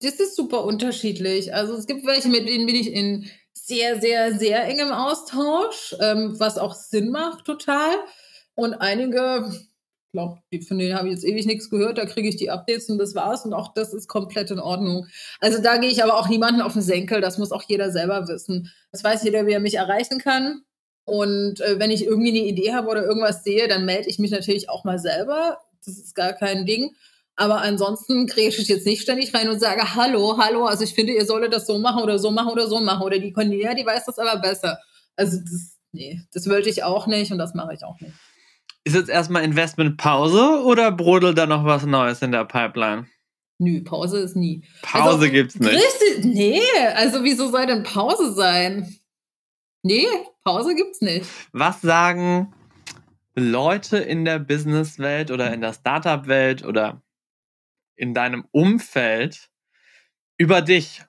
Das 0.00 0.14
ist 0.14 0.34
super 0.34 0.64
unterschiedlich. 0.64 1.54
Also 1.54 1.74
es 1.74 1.86
gibt 1.86 2.04
welche, 2.06 2.28
mit 2.28 2.48
denen 2.48 2.66
bin 2.66 2.74
ich 2.74 2.92
in 2.92 3.30
sehr, 3.54 4.00
sehr, 4.00 4.36
sehr 4.36 4.64
engem 4.64 4.90
Austausch, 4.90 5.94
ähm, 6.00 6.34
was 6.38 6.58
auch 6.58 6.74
Sinn 6.74 7.10
macht 7.10 7.44
total. 7.44 7.94
Und 8.54 8.74
einige, 8.74 9.50
glaube, 10.12 10.40
von 10.68 10.78
denen 10.78 10.96
habe 10.96 11.08
ich 11.08 11.14
jetzt 11.14 11.24
ewig 11.24 11.46
nichts 11.46 11.70
gehört, 11.70 11.98
da 11.98 12.04
kriege 12.04 12.28
ich 12.28 12.36
die 12.36 12.50
Updates 12.50 12.88
und 12.88 12.98
das 12.98 13.14
war's 13.14 13.44
und 13.44 13.54
auch 13.54 13.72
das 13.74 13.94
ist 13.94 14.08
komplett 14.08 14.50
in 14.50 14.60
Ordnung. 14.60 15.06
Also 15.40 15.60
da 15.60 15.78
gehe 15.78 15.90
ich 15.90 16.04
aber 16.04 16.18
auch 16.18 16.28
niemanden 16.28 16.60
auf 16.60 16.74
den 16.74 16.82
Senkel, 16.82 17.20
das 17.20 17.38
muss 17.38 17.52
auch 17.52 17.62
jeder 17.66 17.90
selber 17.90 18.28
wissen. 18.28 18.70
Das 18.92 19.02
weiß 19.02 19.24
jeder, 19.24 19.46
wie 19.46 19.52
er 19.52 19.60
mich 19.60 19.74
erreichen 19.74 20.18
kann. 20.18 20.62
Und 21.04 21.60
äh, 21.60 21.78
wenn 21.78 21.90
ich 21.90 22.04
irgendwie 22.04 22.28
eine 22.28 22.46
Idee 22.46 22.74
habe 22.74 22.88
oder 22.88 23.04
irgendwas 23.04 23.42
sehe, 23.42 23.66
dann 23.66 23.84
melde 23.84 24.08
ich 24.08 24.18
mich 24.18 24.30
natürlich 24.30 24.68
auch 24.68 24.84
mal 24.84 24.98
selber. 24.98 25.58
Das 25.84 25.96
ist 25.96 26.14
gar 26.14 26.32
kein 26.34 26.66
Ding. 26.66 26.94
Aber 27.34 27.62
ansonsten 27.62 28.26
grätsche 28.26 28.60
ich 28.62 28.68
jetzt 28.68 28.86
nicht 28.86 29.02
ständig 29.02 29.34
rein 29.34 29.48
und 29.48 29.58
sage, 29.58 29.94
hallo, 29.94 30.36
hallo, 30.38 30.66
also 30.66 30.84
ich 30.84 30.94
finde, 30.94 31.14
ihr 31.14 31.24
solltet 31.24 31.54
das 31.54 31.66
so 31.66 31.78
machen 31.78 32.02
oder 32.02 32.18
so 32.18 32.30
machen 32.30 32.52
oder 32.52 32.68
so 32.68 32.80
machen. 32.80 33.02
Oder 33.02 33.18
die 33.18 33.32
Cornelia, 33.32 33.74
die 33.74 33.86
weiß 33.86 34.04
das 34.04 34.18
aber 34.18 34.40
besser. 34.40 34.78
Also 35.16 35.38
das, 35.38 35.78
nee, 35.92 36.20
das 36.32 36.48
wollte 36.48 36.68
ich 36.68 36.84
auch 36.84 37.06
nicht 37.06 37.32
und 37.32 37.38
das 37.38 37.54
mache 37.54 37.74
ich 37.74 37.84
auch 37.84 37.98
nicht. 38.00 38.12
Ist 38.84 38.94
jetzt 38.94 39.08
erstmal 39.08 39.44
Investmentpause 39.44 40.62
oder 40.64 40.90
brodelt 40.90 41.38
da 41.38 41.46
noch 41.46 41.64
was 41.64 41.86
Neues 41.86 42.20
in 42.22 42.32
der 42.32 42.44
Pipeline? 42.44 43.06
Nö, 43.58 43.80
Pause 43.84 44.18
ist 44.18 44.34
nie. 44.34 44.64
Pause 44.82 45.04
also, 45.04 45.30
gibt's 45.30 45.58
nicht. 45.58 45.72
Richtig, 45.72 46.24
nee, 46.24 46.60
also 46.94 47.22
wieso 47.22 47.48
soll 47.48 47.66
denn 47.66 47.84
Pause 47.84 48.32
sein? 48.34 48.98
Nee, 49.84 50.06
Pause 50.42 50.74
gibt's 50.74 51.00
nicht. 51.00 51.26
Was 51.52 51.80
sagen 51.80 52.52
Leute 53.34 53.98
in 53.98 54.24
der 54.24 54.40
Businesswelt 54.40 55.30
oder 55.30 55.52
in 55.54 55.60
der 55.60 55.72
Startup-Welt 55.72 56.64
oder 56.64 57.02
in 57.94 58.14
deinem 58.14 58.46
Umfeld 58.50 59.48
über 60.38 60.60
dich? 60.60 61.04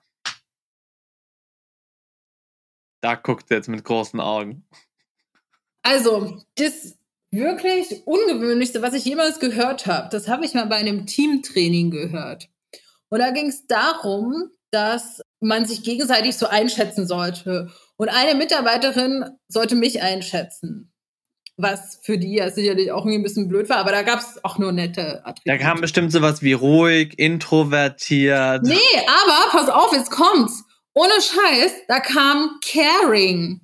Da 3.00 3.16
guckt 3.16 3.48
sie 3.48 3.54
jetzt 3.54 3.68
mit 3.68 3.84
großen 3.84 4.20
Augen. 4.20 4.64
Also, 5.82 6.40
das 6.54 6.96
wirklich 7.34 8.06
Ungewöhnlichste, 8.06 8.82
was 8.82 8.94
ich 8.94 9.04
jemals 9.04 9.40
gehört 9.40 9.86
habe, 9.86 10.08
das 10.10 10.28
habe 10.28 10.44
ich 10.44 10.54
mal 10.54 10.66
bei 10.66 10.76
einem 10.76 11.06
Teamtraining 11.06 11.90
gehört. 11.90 12.48
Und 13.08 13.18
da 13.18 13.30
ging 13.30 13.48
es 13.48 13.66
darum, 13.66 14.50
dass 14.70 15.20
man 15.40 15.66
sich 15.66 15.82
gegenseitig 15.82 16.36
so 16.36 16.46
einschätzen 16.46 17.06
sollte. 17.06 17.70
Und 17.96 18.08
eine 18.08 18.34
Mitarbeiterin 18.34 19.24
sollte 19.48 19.76
mich 19.76 20.02
einschätzen. 20.02 20.92
Was 21.56 22.00
für 22.02 22.18
die 22.18 22.34
ja 22.34 22.50
sicherlich 22.50 22.90
auch 22.90 23.02
irgendwie 23.04 23.18
ein 23.18 23.22
bisschen 23.22 23.48
blöd 23.48 23.68
war, 23.68 23.76
aber 23.76 23.92
da 23.92 24.02
gab 24.02 24.18
es 24.18 24.44
auch 24.44 24.58
nur 24.58 24.72
nette 24.72 25.24
Attribute. 25.24 25.46
Da 25.46 25.58
kam 25.58 25.80
bestimmt 25.80 26.10
sowas 26.10 26.42
wie 26.42 26.54
ruhig, 26.54 27.16
introvertiert. 27.16 28.64
Nee, 28.64 28.74
aber 29.06 29.50
pass 29.52 29.68
auf, 29.68 29.92
jetzt 29.92 30.10
kommt's. 30.10 30.64
Ohne 30.94 31.12
Scheiß, 31.12 31.72
da 31.86 32.00
kam 32.00 32.58
caring. 32.60 33.60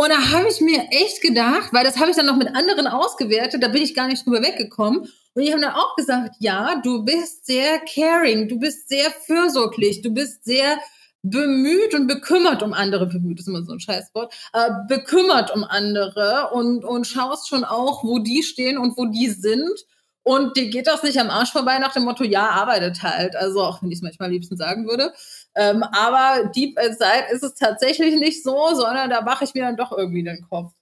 Und 0.00 0.08
da 0.08 0.30
habe 0.30 0.48
ich 0.48 0.62
mir 0.62 0.88
echt 0.92 1.20
gedacht, 1.20 1.74
weil 1.74 1.84
das 1.84 1.98
habe 1.98 2.08
ich 2.08 2.16
dann 2.16 2.24
noch 2.24 2.38
mit 2.38 2.56
anderen 2.56 2.86
ausgewertet, 2.86 3.62
da 3.62 3.68
bin 3.68 3.82
ich 3.82 3.94
gar 3.94 4.06
nicht 4.06 4.24
drüber 4.24 4.40
weggekommen. 4.40 5.00
Und 5.00 5.42
die 5.42 5.52
haben 5.52 5.60
dann 5.60 5.74
auch 5.74 5.94
gesagt, 5.94 6.36
ja, 6.38 6.80
du 6.82 7.04
bist 7.04 7.44
sehr 7.44 7.80
caring, 7.80 8.48
du 8.48 8.58
bist 8.58 8.88
sehr 8.88 9.10
fürsorglich, 9.10 10.00
du 10.00 10.10
bist 10.10 10.42
sehr 10.42 10.78
bemüht 11.20 11.94
und 11.94 12.06
bekümmert 12.06 12.62
um 12.62 12.72
andere, 12.72 13.08
bemüht 13.08 13.40
ist 13.40 13.48
immer 13.48 13.62
so 13.62 13.72
ein 13.74 13.80
Scheißwort, 13.80 14.32
äh, 14.54 14.70
bekümmert 14.88 15.54
um 15.54 15.64
andere 15.64 16.48
und, 16.54 16.82
und 16.82 17.06
schaust 17.06 17.50
schon 17.50 17.64
auch, 17.64 18.02
wo 18.02 18.20
die 18.20 18.42
stehen 18.42 18.78
und 18.78 18.96
wo 18.96 19.04
die 19.04 19.28
sind. 19.28 19.84
Und 20.22 20.56
dir 20.56 20.70
geht 20.70 20.86
das 20.86 21.02
nicht 21.02 21.18
am 21.18 21.28
Arsch 21.28 21.52
vorbei 21.52 21.78
nach 21.78 21.92
dem 21.92 22.04
Motto, 22.04 22.24
ja, 22.24 22.48
arbeitet 22.48 23.02
halt. 23.02 23.36
Also 23.36 23.62
auch 23.62 23.82
wenn 23.82 23.90
ich 23.90 23.98
es 23.98 24.02
manchmal 24.02 24.28
am 24.28 24.32
liebsten 24.32 24.56
sagen 24.56 24.86
würde. 24.86 25.12
Ähm, 25.56 25.82
aber 25.82 26.48
Deep 26.54 26.78
Inside 26.78 27.26
ist 27.32 27.42
es 27.42 27.54
tatsächlich 27.54 28.14
nicht 28.16 28.42
so, 28.42 28.74
sondern 28.74 29.10
da 29.10 29.22
mache 29.22 29.44
ich 29.44 29.54
mir 29.54 29.62
dann 29.62 29.76
doch 29.76 29.92
irgendwie 29.92 30.22
den 30.22 30.46
Kopf. 30.48 30.72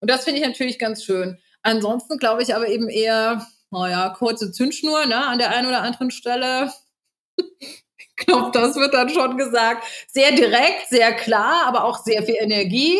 Und 0.00 0.10
das 0.10 0.24
finde 0.24 0.40
ich 0.40 0.46
natürlich 0.46 0.78
ganz 0.78 1.04
schön. 1.04 1.38
Ansonsten 1.62 2.18
glaube 2.18 2.42
ich 2.42 2.54
aber 2.54 2.68
eben 2.68 2.88
eher, 2.88 3.46
naja, 3.70 4.10
kurze 4.10 4.52
Zündschnur 4.52 5.06
ne, 5.06 5.26
an 5.26 5.38
der 5.38 5.50
einen 5.50 5.66
oder 5.66 5.82
anderen 5.82 6.10
Stelle. 6.10 6.72
ich 7.38 8.16
glaube, 8.16 8.50
das 8.52 8.76
wird 8.76 8.94
dann 8.94 9.10
schon 9.10 9.36
gesagt. 9.36 9.84
Sehr 10.08 10.32
direkt, 10.32 10.88
sehr 10.88 11.14
klar, 11.14 11.66
aber 11.66 11.84
auch 11.84 12.02
sehr 12.02 12.22
viel 12.22 12.36
Energie. 12.36 12.98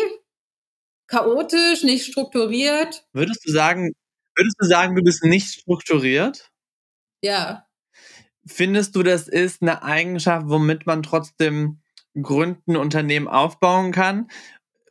Chaotisch, 1.07 1.83
nicht 1.83 2.05
strukturiert. 2.05 3.05
Würdest 3.13 3.45
du 3.45 3.51
sagen, 3.51 3.93
würdest 4.35 4.57
du 4.59 4.67
sagen, 4.67 4.95
du 4.95 5.01
bist 5.01 5.23
nicht 5.23 5.61
strukturiert? 5.61 6.51
Ja. 7.23 7.66
Findest 8.47 8.95
du, 8.95 9.03
das 9.03 9.27
ist 9.27 9.61
eine 9.61 9.83
Eigenschaft, 9.83 10.47
womit 10.49 10.85
man 10.85 11.03
trotzdem 11.03 11.81
gründen, 12.21 12.75
Unternehmen 12.75 13.27
aufbauen 13.27 13.91
kann? 13.91 14.29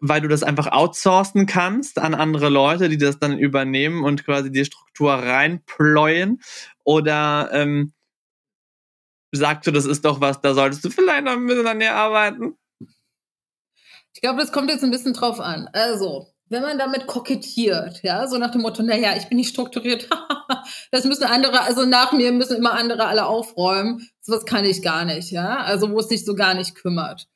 Weil 0.00 0.20
du 0.20 0.28
das 0.28 0.42
einfach 0.42 0.70
outsourcen 0.70 1.46
kannst 1.46 1.98
an 1.98 2.14
andere 2.14 2.50
Leute, 2.50 2.88
die 2.88 2.98
das 2.98 3.18
dann 3.18 3.38
übernehmen 3.38 4.04
und 4.04 4.24
quasi 4.24 4.52
die 4.52 4.64
Struktur 4.64 5.14
reinployen? 5.14 6.40
Oder 6.84 7.50
ähm, 7.52 7.92
sagst 9.32 9.66
du, 9.66 9.70
das 9.70 9.86
ist 9.86 10.04
doch 10.04 10.20
was, 10.20 10.40
da 10.40 10.54
solltest 10.54 10.84
du 10.84 10.90
vielleicht 10.90 11.24
noch 11.24 11.32
ein 11.32 11.46
bisschen 11.46 11.66
an 11.66 11.80
dir 11.80 11.94
arbeiten? 11.94 12.56
Ich 14.12 14.22
glaube, 14.22 14.40
das 14.40 14.52
kommt 14.52 14.70
jetzt 14.70 14.82
ein 14.82 14.90
bisschen 14.90 15.12
drauf 15.12 15.40
an. 15.40 15.68
Also, 15.72 16.32
wenn 16.48 16.62
man 16.62 16.78
damit 16.78 17.06
kokettiert, 17.06 18.02
ja, 18.02 18.26
so 18.28 18.38
nach 18.38 18.50
dem 18.50 18.62
Motto, 18.62 18.82
naja, 18.82 19.16
ich 19.16 19.28
bin 19.28 19.36
nicht 19.36 19.50
strukturiert, 19.50 20.08
das 20.92 21.04
müssen 21.04 21.24
andere, 21.24 21.62
also 21.62 21.84
nach 21.84 22.12
mir 22.12 22.32
müssen 22.32 22.56
immer 22.56 22.72
andere 22.72 23.06
alle 23.06 23.26
aufräumen. 23.26 24.08
Sowas 24.20 24.44
kann 24.44 24.64
ich 24.64 24.82
gar 24.82 25.04
nicht, 25.04 25.30
ja. 25.30 25.58
Also 25.58 25.90
wo 25.90 25.98
es 25.98 26.08
sich 26.08 26.24
so 26.24 26.34
gar 26.34 26.54
nicht 26.54 26.74
kümmert. 26.74 27.28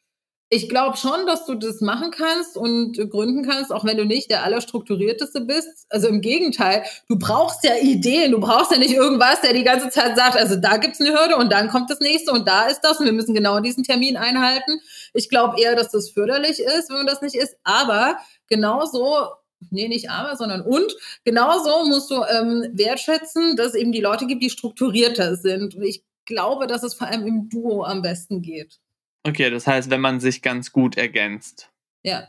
Ich 0.53 0.69
glaube 0.69 0.97
schon, 0.97 1.27
dass 1.27 1.47
du 1.47 1.55
das 1.55 1.81
machen 1.81 2.11
kannst 2.11 2.57
und 2.57 2.99
gründen 3.09 3.45
kannst, 3.49 3.73
auch 3.73 3.85
wenn 3.85 3.97
du 3.97 4.05
nicht 4.05 4.33
der 4.33 4.43
allerstrukturierteste 4.43 5.43
bist. 5.43 5.87
Also 5.91 6.09
im 6.09 6.21
Gegenteil, 6.21 6.83
du 7.09 7.17
brauchst 7.17 7.63
ja 7.63 7.77
Ideen, 7.77 8.33
du 8.33 8.41
brauchst 8.41 8.73
ja 8.73 8.79
nicht 8.79 8.93
irgendwas, 8.93 9.41
der 9.43 9.53
die 9.53 9.63
ganze 9.63 9.91
Zeit 9.91 10.17
sagt, 10.17 10.37
also 10.37 10.57
da 10.57 10.79
gibt's 10.79 11.01
eine 11.01 11.11
Hürde 11.11 11.37
und 11.37 11.53
dann 11.53 11.69
kommt 11.69 11.89
das 11.89 12.01
nächste 12.01 12.33
und 12.33 12.49
da 12.49 12.67
ist 12.67 12.81
das 12.81 12.99
und 12.99 13.07
wir 13.07 13.13
müssen 13.13 13.33
genau 13.33 13.61
diesen 13.61 13.85
Termin 13.85 14.17
einhalten. 14.17 14.81
Ich 15.15 15.29
glaube 15.29 15.61
eher, 15.61 15.77
dass 15.77 15.93
das 15.93 16.11
förderlich 16.11 16.59
ist, 16.59 16.91
wenn 16.91 16.97
man 16.97 17.07
das 17.07 17.23
nicht 17.23 17.37
ist. 17.37 17.57
Aber 17.63 18.17
genauso 18.49 19.29
nee, 19.71 19.87
nicht 19.87 20.11
aber, 20.11 20.37
sondern 20.37 20.63
und. 20.63 20.93
Genauso 21.25 21.87
musst 21.87 22.11
du 22.11 22.25
ähm, 22.25 22.67
wertschätzen, 22.73 23.55
dass 23.55 23.69
es 23.69 23.75
eben 23.75 23.93
die 23.93 24.01
Leute 24.01 24.27
gibt, 24.27 24.43
die 24.43 24.51
strukturierter 24.51 25.37
sind. 25.37 25.77
Und 25.77 25.83
ich 25.83 26.03
glaube, 26.25 26.67
dass 26.67 26.83
es 26.83 26.95
vor 26.95 27.07
allem 27.07 27.25
im 27.25 27.49
Duo 27.49 27.85
am 27.85 28.03
besten 28.03 28.43
geht. 28.43 28.81
Okay, 29.23 29.51
das 29.51 29.67
heißt, 29.67 29.91
wenn 29.91 30.01
man 30.01 30.21
sich 30.21 30.43
ganz 30.43 30.73
gut 30.73 30.97
ergänzt. 30.97 31.71
Ja. 32.03 32.29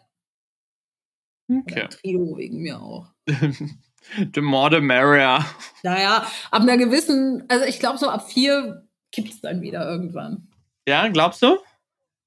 Okay. 1.50 1.82
Oder 1.82 1.90
Trio 1.90 2.38
wegen 2.38 2.62
mir 2.62 2.82
auch. 2.82 3.08
the 3.28 4.42
more 4.42 4.70
the 4.74 4.82
merrier. 4.82 5.46
Naja, 5.84 6.28
ab 6.50 6.62
einer 6.62 6.78
gewissen, 6.78 7.44
also 7.48 7.66
ich 7.66 7.80
glaube, 7.80 7.98
so 7.98 8.10
ab 8.10 8.30
vier 8.30 8.88
kippt 9.12 9.32
es 9.34 9.42
dann 9.42 9.62
wieder 9.62 9.90
irgendwann. 9.90 10.48
Ja, 10.88 11.08
glaubst 11.08 11.42
du? 11.42 11.58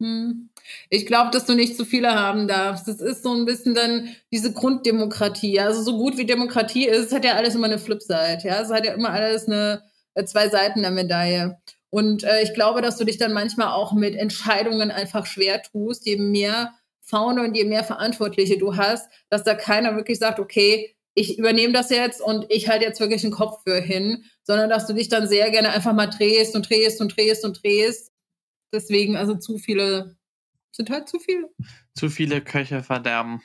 Hm. 0.00 0.50
Ich 0.88 1.06
glaube, 1.06 1.30
dass 1.30 1.46
du 1.46 1.54
nicht 1.54 1.76
zu 1.76 1.84
viele 1.84 2.14
haben 2.14 2.48
darfst. 2.48 2.88
Das 2.88 3.00
ist 3.00 3.22
so 3.22 3.34
ein 3.34 3.44
bisschen 3.44 3.74
dann 3.74 4.08
diese 4.32 4.52
Grunddemokratie. 4.52 5.60
Also 5.60 5.82
so 5.82 5.98
gut 5.98 6.16
wie 6.16 6.26
Demokratie 6.26 6.86
ist, 6.86 7.12
hat 7.12 7.24
ja 7.24 7.34
alles 7.34 7.54
immer 7.54 7.66
eine 7.66 7.78
Flipside. 7.78 8.40
Ja, 8.42 8.60
es 8.60 8.70
hat 8.70 8.84
ja 8.84 8.94
immer 8.94 9.10
alles 9.10 9.46
eine 9.46 9.82
äh, 10.14 10.24
zwei 10.24 10.48
Seiten 10.48 10.82
der 10.82 10.90
Medaille. 10.90 11.58
Und 11.94 12.24
äh, 12.24 12.42
ich 12.42 12.54
glaube, 12.54 12.82
dass 12.82 12.96
du 12.96 13.04
dich 13.04 13.18
dann 13.18 13.32
manchmal 13.32 13.68
auch 13.68 13.92
mit 13.92 14.16
Entscheidungen 14.16 14.90
einfach 14.90 15.26
schwer 15.26 15.62
tust, 15.62 16.06
je 16.06 16.16
mehr 16.16 16.74
Faune 17.00 17.42
und 17.42 17.54
je 17.54 17.64
mehr 17.64 17.84
Verantwortliche 17.84 18.58
du 18.58 18.76
hast, 18.76 19.08
dass 19.28 19.44
da 19.44 19.54
keiner 19.54 19.94
wirklich 19.94 20.18
sagt, 20.18 20.40
okay, 20.40 20.96
ich 21.14 21.38
übernehme 21.38 21.72
das 21.72 21.90
jetzt 21.90 22.20
und 22.20 22.46
ich 22.48 22.68
halte 22.68 22.84
jetzt 22.84 22.98
wirklich 22.98 23.22
einen 23.22 23.32
Kopf 23.32 23.62
für 23.62 23.80
hin, 23.80 24.24
sondern 24.42 24.68
dass 24.68 24.88
du 24.88 24.94
dich 24.94 25.08
dann 25.08 25.28
sehr 25.28 25.52
gerne 25.52 25.70
einfach 25.70 25.92
mal 25.92 26.08
drehst 26.08 26.56
und 26.56 26.68
drehst 26.68 27.00
und 27.00 27.16
drehst 27.16 27.44
und 27.44 27.62
drehst 27.62 28.10
Deswegen, 28.74 29.16
also 29.16 29.36
zu 29.36 29.58
viele, 29.58 30.16
sind 30.72 30.90
halt 30.90 31.08
zu 31.08 31.20
viele. 31.20 31.48
Zu 31.94 32.10
viele 32.10 32.42
Köche 32.42 32.82
verderben 32.82 33.40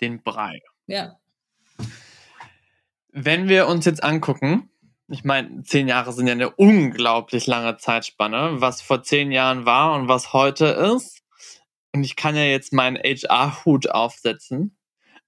den 0.00 0.24
Brei. 0.24 0.60
Ja. 0.88 1.20
Wenn 3.12 3.48
wir 3.48 3.68
uns 3.68 3.84
jetzt 3.84 4.02
angucken, 4.02 4.68
ich 5.10 5.24
meine, 5.24 5.62
zehn 5.62 5.88
Jahre 5.88 6.12
sind 6.12 6.26
ja 6.26 6.32
eine 6.32 6.50
unglaublich 6.50 7.46
lange 7.46 7.76
Zeitspanne, 7.76 8.60
was 8.60 8.82
vor 8.82 9.02
zehn 9.02 9.32
Jahren 9.32 9.66
war 9.66 9.94
und 9.94 10.08
was 10.08 10.32
heute 10.32 10.66
ist. 10.66 11.22
Und 11.92 12.04
ich 12.04 12.16
kann 12.16 12.36
ja 12.36 12.44
jetzt 12.44 12.72
meinen 12.72 12.96
HR-Hut 12.96 13.90
aufsetzen. 13.90 14.76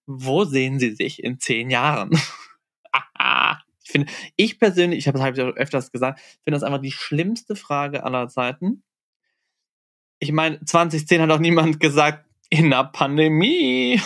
Wo 0.06 0.44
sehen 0.44 0.78
Sie 0.78 0.94
sich 0.94 1.22
in 1.22 1.38
zehn 1.40 1.70
Jahren? 1.70 2.10
ich 3.82 3.90
finde, 3.90 4.12
ich 4.36 4.58
persönlich, 4.58 5.00
ich 5.00 5.08
habe 5.08 5.18
es 5.18 5.36
ja 5.36 5.46
öfters 5.46 5.90
gesagt, 5.90 6.20
finde 6.44 6.56
das 6.56 6.62
einfach 6.62 6.80
die 6.80 6.92
schlimmste 6.92 7.56
Frage 7.56 8.04
aller 8.04 8.28
Zeiten 8.28 8.82
ich 10.22 10.30
meine, 10.30 10.64
2010 10.64 11.20
hat 11.20 11.30
auch 11.30 11.40
niemand 11.40 11.80
gesagt, 11.80 12.24
in 12.48 12.70
der 12.70 12.84
Pandemie. 12.84 14.00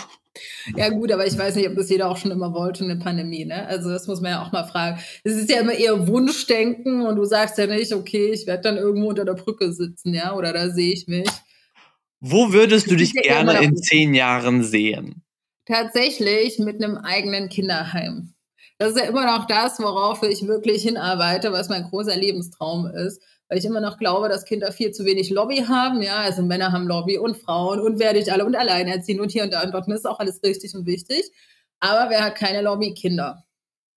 Ja 0.75 0.89
gut, 0.89 1.11
aber 1.11 1.25
ich 1.25 1.37
weiß 1.37 1.55
nicht, 1.55 1.67
ob 1.67 1.75
das 1.75 1.89
jeder 1.89 2.09
auch 2.09 2.17
schon 2.17 2.31
immer 2.31 2.53
wollte, 2.53 2.83
eine 2.83 2.97
Pandemie. 2.97 3.45
Ne? 3.45 3.67
Also 3.67 3.89
das 3.89 4.07
muss 4.07 4.21
man 4.21 4.31
ja 4.31 4.43
auch 4.43 4.51
mal 4.51 4.65
fragen. 4.65 4.99
Es 5.23 5.33
ist 5.33 5.49
ja 5.49 5.59
immer 5.59 5.73
eher 5.73 6.07
Wunschdenken 6.07 7.05
und 7.05 7.15
du 7.15 7.25
sagst 7.25 7.57
ja 7.57 7.67
nicht, 7.67 7.93
okay, 7.93 8.31
ich 8.31 8.47
werde 8.47 8.63
dann 8.63 8.77
irgendwo 8.77 9.09
unter 9.09 9.25
der 9.25 9.33
Brücke 9.33 9.71
sitzen, 9.71 10.13
ja, 10.13 10.35
oder 10.35 10.53
da 10.53 10.69
sehe 10.69 10.93
ich 10.93 11.07
mich. 11.07 11.29
Wo 12.19 12.51
würdest 12.51 12.89
du 12.89 12.95
dich 12.95 13.13
gerne 13.13 13.61
in 13.63 13.77
zehn 13.77 14.13
Jahren 14.13 14.63
sehen? 14.63 15.23
Tatsächlich 15.65 16.59
mit 16.59 16.83
einem 16.83 16.97
eigenen 16.97 17.49
Kinderheim. 17.49 18.33
Das 18.79 18.91
ist 18.91 18.99
ja 18.99 19.05
immer 19.05 19.25
noch 19.25 19.45
das, 19.47 19.79
worauf 19.79 20.23
ich 20.23 20.47
wirklich 20.47 20.83
hinarbeite, 20.83 21.51
was 21.51 21.69
mein 21.69 21.83
großer 21.83 22.15
Lebenstraum 22.15 22.85
ist 22.87 23.21
weil 23.49 23.57
ich 23.57 23.65
immer 23.65 23.81
noch 23.81 23.97
glaube, 23.97 24.29
dass 24.29 24.45
Kinder 24.45 24.71
viel 24.71 24.91
zu 24.91 25.05
wenig 25.05 25.29
Lobby 25.29 25.65
haben. 25.67 26.01
Ja, 26.01 26.17
also 26.17 26.41
Männer 26.41 26.71
haben 26.71 26.87
Lobby 26.87 27.17
und 27.17 27.37
Frauen 27.37 27.79
und 27.79 27.99
werde 27.99 28.19
ich 28.19 28.31
alle 28.31 28.45
und 28.45 28.55
alleinerziehen 28.55 29.19
und 29.19 29.31
hier 29.31 29.43
und 29.43 29.53
da 29.53 29.63
und 29.63 29.71
dort. 29.71 29.87
Und 29.87 29.91
das 29.91 30.01
ist 30.01 30.05
auch 30.05 30.19
alles 30.19 30.41
richtig 30.43 30.75
und 30.75 30.85
wichtig. 30.85 31.31
Aber 31.79 32.09
wer 32.09 32.23
hat 32.23 32.35
keine 32.35 32.61
Lobby? 32.61 32.93
Kinder. 32.93 33.45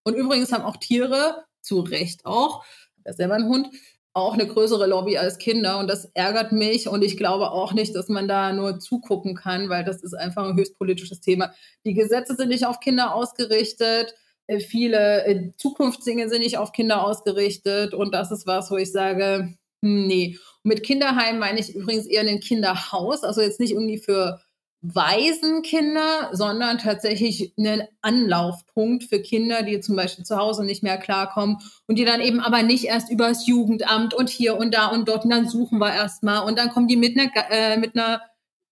Und 0.04 0.14
übrigens 0.14 0.52
haben 0.52 0.64
auch 0.64 0.76
Tiere, 0.76 1.44
zu 1.62 1.80
Recht 1.80 2.24
auch, 2.24 2.64
das 3.04 3.12
ist 3.12 3.16
selber 3.18 3.34
ein 3.34 3.48
Hund, 3.48 3.68
auch 4.12 4.34
eine 4.34 4.46
größere 4.46 4.86
Lobby 4.86 5.18
als 5.18 5.38
Kinder 5.38 5.78
und 5.78 5.88
das 5.88 6.06
ärgert 6.14 6.52
mich 6.52 6.88
und 6.88 7.02
ich 7.02 7.16
glaube 7.16 7.50
auch 7.52 7.72
nicht, 7.72 7.94
dass 7.94 8.08
man 8.08 8.26
da 8.26 8.52
nur 8.52 8.80
zugucken 8.80 9.36
kann, 9.36 9.68
weil 9.68 9.84
das 9.84 10.02
ist 10.02 10.14
einfach 10.14 10.48
ein 10.48 10.56
höchst 10.56 10.76
politisches 10.78 11.20
Thema. 11.20 11.52
Die 11.84 11.94
Gesetze 11.94 12.34
sind 12.34 12.48
nicht 12.48 12.66
auf 12.66 12.80
Kinder 12.80 13.14
ausgerichtet. 13.14 14.14
Äh, 14.50 14.60
viele 14.60 15.24
äh, 15.26 15.52
Zukunftsdinge 15.56 16.28
sind 16.28 16.40
nicht 16.40 16.58
auf 16.58 16.72
Kinder 16.72 17.04
ausgerichtet 17.04 17.94
und 17.94 18.12
das 18.12 18.32
ist 18.32 18.46
was, 18.46 18.70
wo 18.70 18.76
ich 18.76 18.90
sage, 18.90 19.54
hm, 19.82 20.06
nee. 20.06 20.38
Und 20.64 20.68
mit 20.70 20.82
Kinderheim 20.82 21.38
meine 21.38 21.60
ich 21.60 21.74
übrigens 21.74 22.06
eher 22.06 22.22
ein 22.22 22.40
Kinderhaus, 22.40 23.22
also 23.22 23.40
jetzt 23.40 23.60
nicht 23.60 23.72
irgendwie 23.72 23.98
für 23.98 24.40
Waisenkinder, 24.82 26.30
sondern 26.32 26.78
tatsächlich 26.78 27.52
einen 27.58 27.82
Anlaufpunkt 28.00 29.04
für 29.04 29.20
Kinder, 29.20 29.62
die 29.62 29.78
zum 29.80 29.94
Beispiel 29.94 30.24
zu 30.24 30.36
Hause 30.36 30.64
nicht 30.64 30.82
mehr 30.82 30.96
klarkommen 30.96 31.58
und 31.86 31.98
die 31.98 32.04
dann 32.04 32.20
eben 32.20 32.40
aber 32.40 32.62
nicht 32.62 32.86
erst 32.86 33.10
übers 33.10 33.46
Jugendamt 33.46 34.14
und 34.14 34.30
hier 34.30 34.56
und 34.56 34.74
da 34.74 34.86
und 34.86 35.08
dort 35.08 35.24
und 35.24 35.30
dann 35.30 35.48
suchen 35.48 35.78
wir 35.78 35.94
erstmal 35.94 36.44
und 36.44 36.58
dann 36.58 36.70
kommen 36.70 36.88
die 36.88 36.96
mit 36.96 37.16
einer, 37.16 37.30
äh, 37.50 37.76
mit 37.76 37.94
einer 37.94 38.22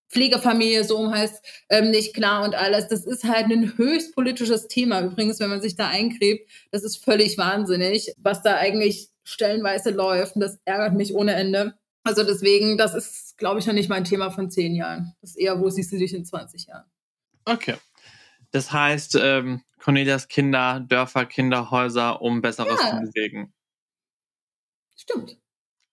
Pflegefamilie, 0.09 0.85
so 0.85 1.11
heißt 1.11 1.45
ähm, 1.69 1.91
nicht 1.91 2.15
klar 2.15 2.45
und 2.45 2.55
alles. 2.55 2.89
Das 2.89 3.05
ist 3.05 3.25
halt 3.25 3.47
ein 3.51 3.77
höchst 3.77 4.15
politisches 4.15 4.69
Thema. 4.69 5.01
Übrigens, 5.03 5.39
wenn 5.41 5.51
man 5.51 5.61
sich 5.61 5.77
da 5.77 5.89
eingräbt, 5.89 6.51
das 6.71 6.83
ist 6.83 7.05
völlig 7.05 7.37
wahnsinnig, 7.37 8.13
was 8.17 8.43
da 8.43 8.57
eigentlich 8.57 9.11
stellenweise 9.25 9.91
läuft. 9.91 10.37
Und 10.37 10.41
das 10.41 10.59
ärgert 10.65 10.95
mich 10.95 11.15
ohne 11.15 11.35
Ende. 11.35 11.79
Also 12.05 12.25
deswegen, 12.25 12.79
das 12.79 12.95
ist, 12.95 13.37
glaube 13.37 13.61
ich, 13.61 13.67
noch 13.67 13.75
nicht 13.75 13.91
mein 13.91 14.05
Thema 14.05 14.31
von 14.31 14.51
zehn 14.51 14.75
Jahren. 14.75 15.15
Das 15.21 15.31
ist 15.31 15.37
eher, 15.37 15.61
wo 15.61 15.69
siehst 15.69 15.93
du 15.93 15.99
dich 15.99 16.15
in 16.15 16.25
20 16.25 16.67
Jahren? 16.67 16.87
Okay. 17.45 17.77
Das 18.51 18.73
heißt, 18.73 19.19
ähm, 19.21 19.63
Cornelias 19.79 20.29
Kinder, 20.29 20.81
Dörfer, 20.81 21.27
Kinderhäuser, 21.27 22.23
um 22.23 22.41
Besseres 22.41 22.81
ja. 22.81 22.91
zu 22.91 22.97
bewegen. 23.01 23.53
Stimmt. 24.97 25.39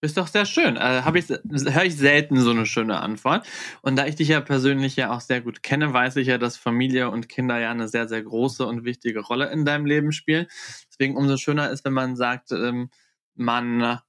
Ist 0.06 0.18
doch 0.18 0.28
sehr 0.28 0.46
schön. 0.46 0.78
Äh, 0.78 1.02
ich, 1.18 1.30
höre 1.30 1.84
ich 1.84 1.98
selten 1.98 2.40
so 2.40 2.52
eine 2.52 2.68
schöne 2.68 3.00
Antwort. 3.00 3.48
Und 3.82 3.96
da 3.96 4.06
ich 4.06 4.16
dich 4.16 4.28
ja 4.28 4.40
persönlich 4.40 4.96
ja 4.96 5.12
auch 5.12 5.20
sehr 5.20 5.42
gut 5.42 5.64
kenne, 5.64 5.94
weiß 5.94 6.18
ich 6.18 6.28
ja, 6.28 6.38
dass 6.38 6.58
Familie 6.58 7.10
und 7.10 7.28
Kinder 7.28 7.60
ja 7.60 7.72
eine 7.72 7.88
sehr, 7.88 8.08
sehr 8.08 8.22
große 8.22 8.68
und 8.68 8.86
wichtige 8.86 9.22
Rolle 9.22 9.50
in 9.50 9.66
deinem 9.66 9.88
Leben 9.88 10.12
spielen. 10.12 10.46
Deswegen 10.90 11.18
umso 11.18 11.38
schöner 11.38 11.72
ist, 11.72 11.86
wenn 11.86 11.94
man 11.94 12.16
sagt, 12.16 12.52
ähm, 12.52 12.92
man 13.34 14.00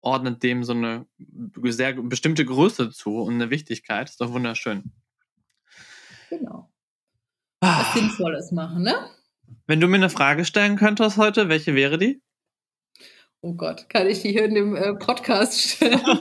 ordnet 0.00 0.42
dem 0.42 0.64
so 0.64 0.72
eine 0.72 1.06
sehr 1.62 1.92
bestimmte 1.92 2.44
Größe 2.44 2.90
zu 2.90 3.18
und 3.18 3.34
eine 3.34 3.50
Wichtigkeit. 3.50 4.10
Ist 4.10 4.20
doch 4.20 4.32
wunderschön. 4.32 4.90
Genau. 6.30 6.68
Was 7.60 7.70
ah. 7.70 7.92
Sinnvolles 7.94 8.50
machen, 8.50 8.82
ne? 8.82 8.94
Wenn 9.68 9.78
du 9.78 9.86
mir 9.86 9.98
eine 9.98 10.10
Frage 10.10 10.44
stellen 10.44 10.76
könntest 10.76 11.16
heute, 11.16 11.48
welche 11.48 11.76
wäre 11.76 11.96
die? 11.96 12.20
Oh 13.42 13.54
Gott, 13.54 13.88
kann 13.88 14.06
ich 14.06 14.20
die 14.20 14.32
hier 14.32 14.44
in 14.44 14.54
dem 14.54 14.76
äh, 14.76 14.94
Podcast 14.94 15.58
stellen? 15.58 16.00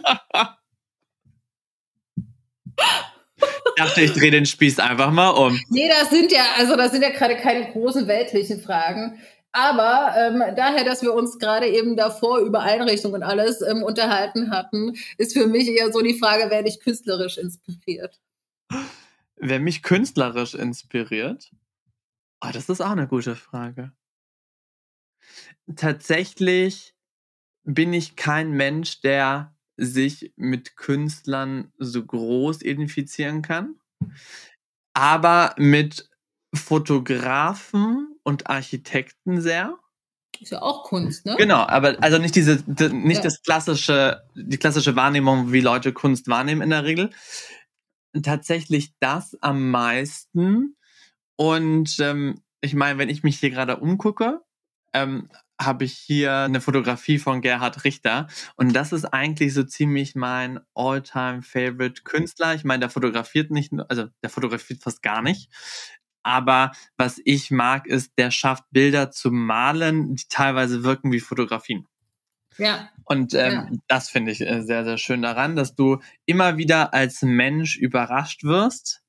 ich 2.78 3.76
dachte, 3.76 4.02
ich 4.02 4.14
drehe 4.14 4.32
den 4.32 4.46
Spieß 4.46 4.80
einfach 4.80 5.12
mal 5.12 5.32
um. 5.32 5.60
Nee, 5.70 5.90
das 5.90 6.10
sind 6.10 6.32
ja, 6.32 6.46
also 6.58 6.78
das 6.78 6.92
sind 6.92 7.02
ja 7.02 7.10
gerade 7.10 7.36
keine 7.36 7.72
großen 7.72 8.08
weltlichen 8.08 8.62
Fragen. 8.62 9.20
Aber 9.52 10.14
ähm, 10.16 10.56
daher, 10.56 10.86
dass 10.86 11.02
wir 11.02 11.14
uns 11.14 11.40
gerade 11.40 11.68
eben 11.68 11.98
davor 11.98 12.40
über 12.40 12.62
Einrichtungen 12.62 13.16
und 13.16 13.24
alles 13.24 13.62
ähm, 13.62 13.84
unterhalten 13.84 14.52
hatten, 14.52 14.96
ist 15.18 15.34
für 15.34 15.48
mich 15.48 15.68
eher 15.68 15.92
so 15.92 16.02
die 16.02 16.18
Frage, 16.18 16.46
wer 16.50 16.64
dich 16.64 16.80
künstlerisch 16.80 17.38
inspiriert? 17.38 18.20
Wer 19.36 19.60
mich 19.60 19.84
künstlerisch 19.84 20.54
inspiriert? 20.54 21.52
Oh, 22.42 22.50
das 22.54 22.70
ist 22.70 22.80
auch 22.80 22.92
eine 22.92 23.08
gute 23.08 23.36
Frage. 23.36 23.92
Tatsächlich 25.76 26.94
bin 27.74 27.94
ich 27.94 28.16
kein 28.16 28.52
Mensch, 28.52 29.02
der 29.02 29.56
sich 29.78 30.34
mit 30.36 30.76
Künstlern 30.76 31.72
so 31.78 32.04
groß 32.04 32.64
identifizieren 32.64 33.42
kann. 33.44 33.76
Aber 34.94 35.54
mit 35.58 36.10
Fotografen 36.54 38.16
und 38.24 38.50
Architekten 38.50 39.40
sehr. 39.42 39.78
Ist 40.40 40.52
ja 40.52 40.62
auch 40.62 40.84
Kunst, 40.84 41.26
ne? 41.26 41.36
Genau, 41.38 41.60
aber 41.60 41.98
also 42.02 42.18
nicht 42.18 42.36
diese, 42.36 42.64
nicht 42.66 43.18
ja. 43.18 43.24
das 43.24 43.44
klassische, 43.44 44.24
die 44.36 44.58
klassische 44.58 44.96
Wahrnehmung, 44.96 45.52
wie 45.52 45.62
Leute 45.62 45.94
Kunst 45.94 46.28
wahrnehmen 46.28 46.62
in 46.62 46.70
der 46.72 46.86
Regel. 46.86 47.12
Tatsächlich 48.24 48.94
das 49.00 49.38
am 49.42 49.70
meisten. 49.70 50.76
Und 51.36 52.00
ähm, 52.00 52.42
ich 52.62 52.74
meine, 52.74 52.98
wenn 52.98 53.10
ich 53.10 53.24
mich 53.24 53.40
hier 53.40 53.52
gerade 53.52 53.78
umgucke, 53.78 54.42
ähm, 54.94 55.30
habe 55.60 55.84
ich 55.84 55.94
hier 55.94 56.34
eine 56.34 56.62
Fotografie 56.62 57.20
von 57.20 57.42
Gerhard 57.42 57.84
Richter. 57.84 58.28
Und 58.56 58.74
das 58.74 58.94
ist 58.94 59.06
eigentlich 59.06 59.54
so 59.54 59.64
ziemlich 59.64 60.16
mein 60.16 60.60
all-time 60.74 61.42
favorite 61.42 62.04
Künstler. 62.04 62.56
Ich 62.56 62.64
meine, 62.64 62.80
der 62.80 62.90
fotografiert 62.90 63.52
nicht, 63.52 63.74
also 63.90 64.06
der 64.24 64.30
fotografiert 64.30 64.82
fast 64.82 65.02
gar 65.02 65.22
nicht. 65.22 65.50
Aber 66.24 66.72
was 66.98 67.22
ich 67.24 67.52
mag, 67.52 67.88
ist, 67.88 68.14
der 68.18 68.32
schafft 68.32 68.64
Bilder 68.72 69.12
zu 69.12 69.32
malen, 69.32 70.16
die 70.16 70.26
teilweise 70.30 70.84
wirken 70.84 71.12
wie 71.12 71.20
Fotografien. 71.20 71.88
Ja. 72.58 72.90
Und 73.06 73.34
ähm, 73.34 73.54
ja. 73.54 73.68
das 73.88 74.10
finde 74.10 74.32
ich 74.32 74.42
äh, 74.42 74.62
sehr, 74.62 74.84
sehr 74.84 74.98
schön 74.98 75.22
daran, 75.22 75.56
dass 75.56 75.76
du 75.76 76.00
immer 76.26 76.58
wieder 76.58 76.94
als 76.94 77.22
Mensch 77.22 77.78
überrascht 77.78 78.44
wirst 78.44 79.02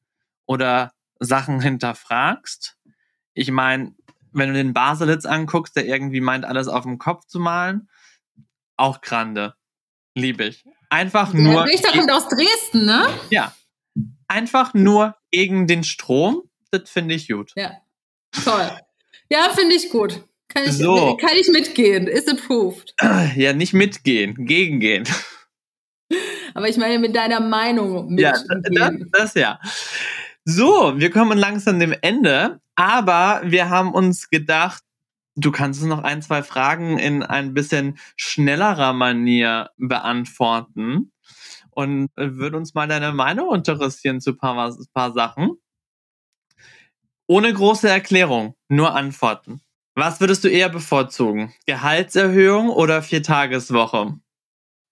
oder 0.47 0.93
Sachen 1.19 1.61
hinterfragst. 1.61 2.79
Ich 3.35 3.51
meine, 3.51 3.95
wenn 4.33 4.49
du 4.49 4.55
den 4.55 4.73
Baselitz 4.73 5.25
anguckst, 5.25 5.77
der 5.77 5.87
irgendwie 5.87 6.21
meint, 6.21 6.45
alles 6.45 6.69
auf 6.69 6.85
dem 6.85 6.99
Kopf 6.99 7.27
zu 7.27 7.39
malen, 7.39 7.89
auch 8.77 9.01
grande. 9.01 9.55
Liebe 10.15 10.45
ich. 10.45 10.65
Einfach 10.89 11.33
nur. 11.33 11.65
Der 11.65 11.73
Richter 11.73 11.93
kommt 11.93 12.11
aus 12.11 12.29
Dresden, 12.29 12.85
ne? 12.85 13.07
Ja. 13.31 13.55
Einfach 14.29 14.75
nur 14.75 15.17
gegen 15.31 15.67
den 15.67 15.85
Strom. 15.85 16.43
Das 16.71 16.91
finde 16.91 17.15
ich 17.15 17.29
gut. 17.29 17.53
Ja. 17.57 17.73
Toll. 18.45 18.71
Ja, 19.29 19.51
finde 19.55 19.77
ich 19.77 19.91
gut. 19.91 20.25
Kann 20.49 20.65
ich, 20.65 20.73
so. 20.73 21.17
kann 21.17 21.37
ich 21.37 21.49
mitgehen? 21.49 22.09
Is 22.09 22.27
approved. 22.27 22.95
Ja, 23.37 23.53
nicht 23.53 23.73
mitgehen, 23.73 24.35
gegengehen. 24.35 25.05
Aber 26.55 26.69
ich 26.69 26.77
meine 26.77 26.99
mit 26.99 27.15
deiner 27.15 27.39
Meinung 27.39 28.09
mitgehen. 28.09 28.73
Ja, 28.73 28.91
das, 28.91 29.09
das 29.13 29.35
ja. 29.35 29.61
So, 30.53 30.99
wir 30.99 31.13
kommen 31.13 31.39
langsam 31.39 31.79
dem 31.79 31.95
Ende, 32.03 32.61
aber 32.75 33.41
wir 33.45 33.71
haben 33.71 33.95
uns 33.95 34.31
gedacht, 34.31 34.83
du 35.37 35.53
kannst 35.53 35.81
uns 35.81 35.89
noch 35.89 36.03
ein, 36.03 36.23
zwei 36.23 36.43
Fragen 36.43 36.99
in 36.99 37.23
ein 37.23 37.55
bisschen 37.55 37.99
schnellerer 38.17 38.93
Manier 38.93 39.71
beantworten. 39.77 41.13
Und 41.71 42.11
würde 42.17 42.57
uns 42.57 42.75
mal 42.75 42.89
deine 42.89 43.13
Meinung 43.13 43.55
interessieren 43.55 44.21
zu 44.21 44.31
ein 44.31 44.39
paar, 44.39 44.77
paar 44.93 45.13
Sachen. 45.13 45.53
Ohne 47.29 47.55
große 47.55 47.89
Erklärung, 47.89 48.57
nur 48.69 48.97
Antworten. 48.97 49.61
Was 49.95 50.19
würdest 50.19 50.43
du 50.43 50.49
eher 50.49 50.69
bevorzugen? 50.69 51.55
Gehaltserhöhung 51.67 52.71
oder 52.71 53.03
Viertageswoche? 53.03 54.19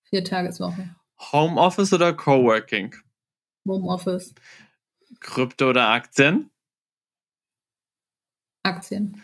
Viertageswoche. 0.04 0.94
Homeoffice 1.32 1.92
oder 1.92 2.12
Coworking? 2.12 2.94
Homeoffice. 3.66 4.32
Krypto 5.20 5.70
oder 5.70 5.88
Aktien? 5.88 6.50
Aktien. 8.62 9.22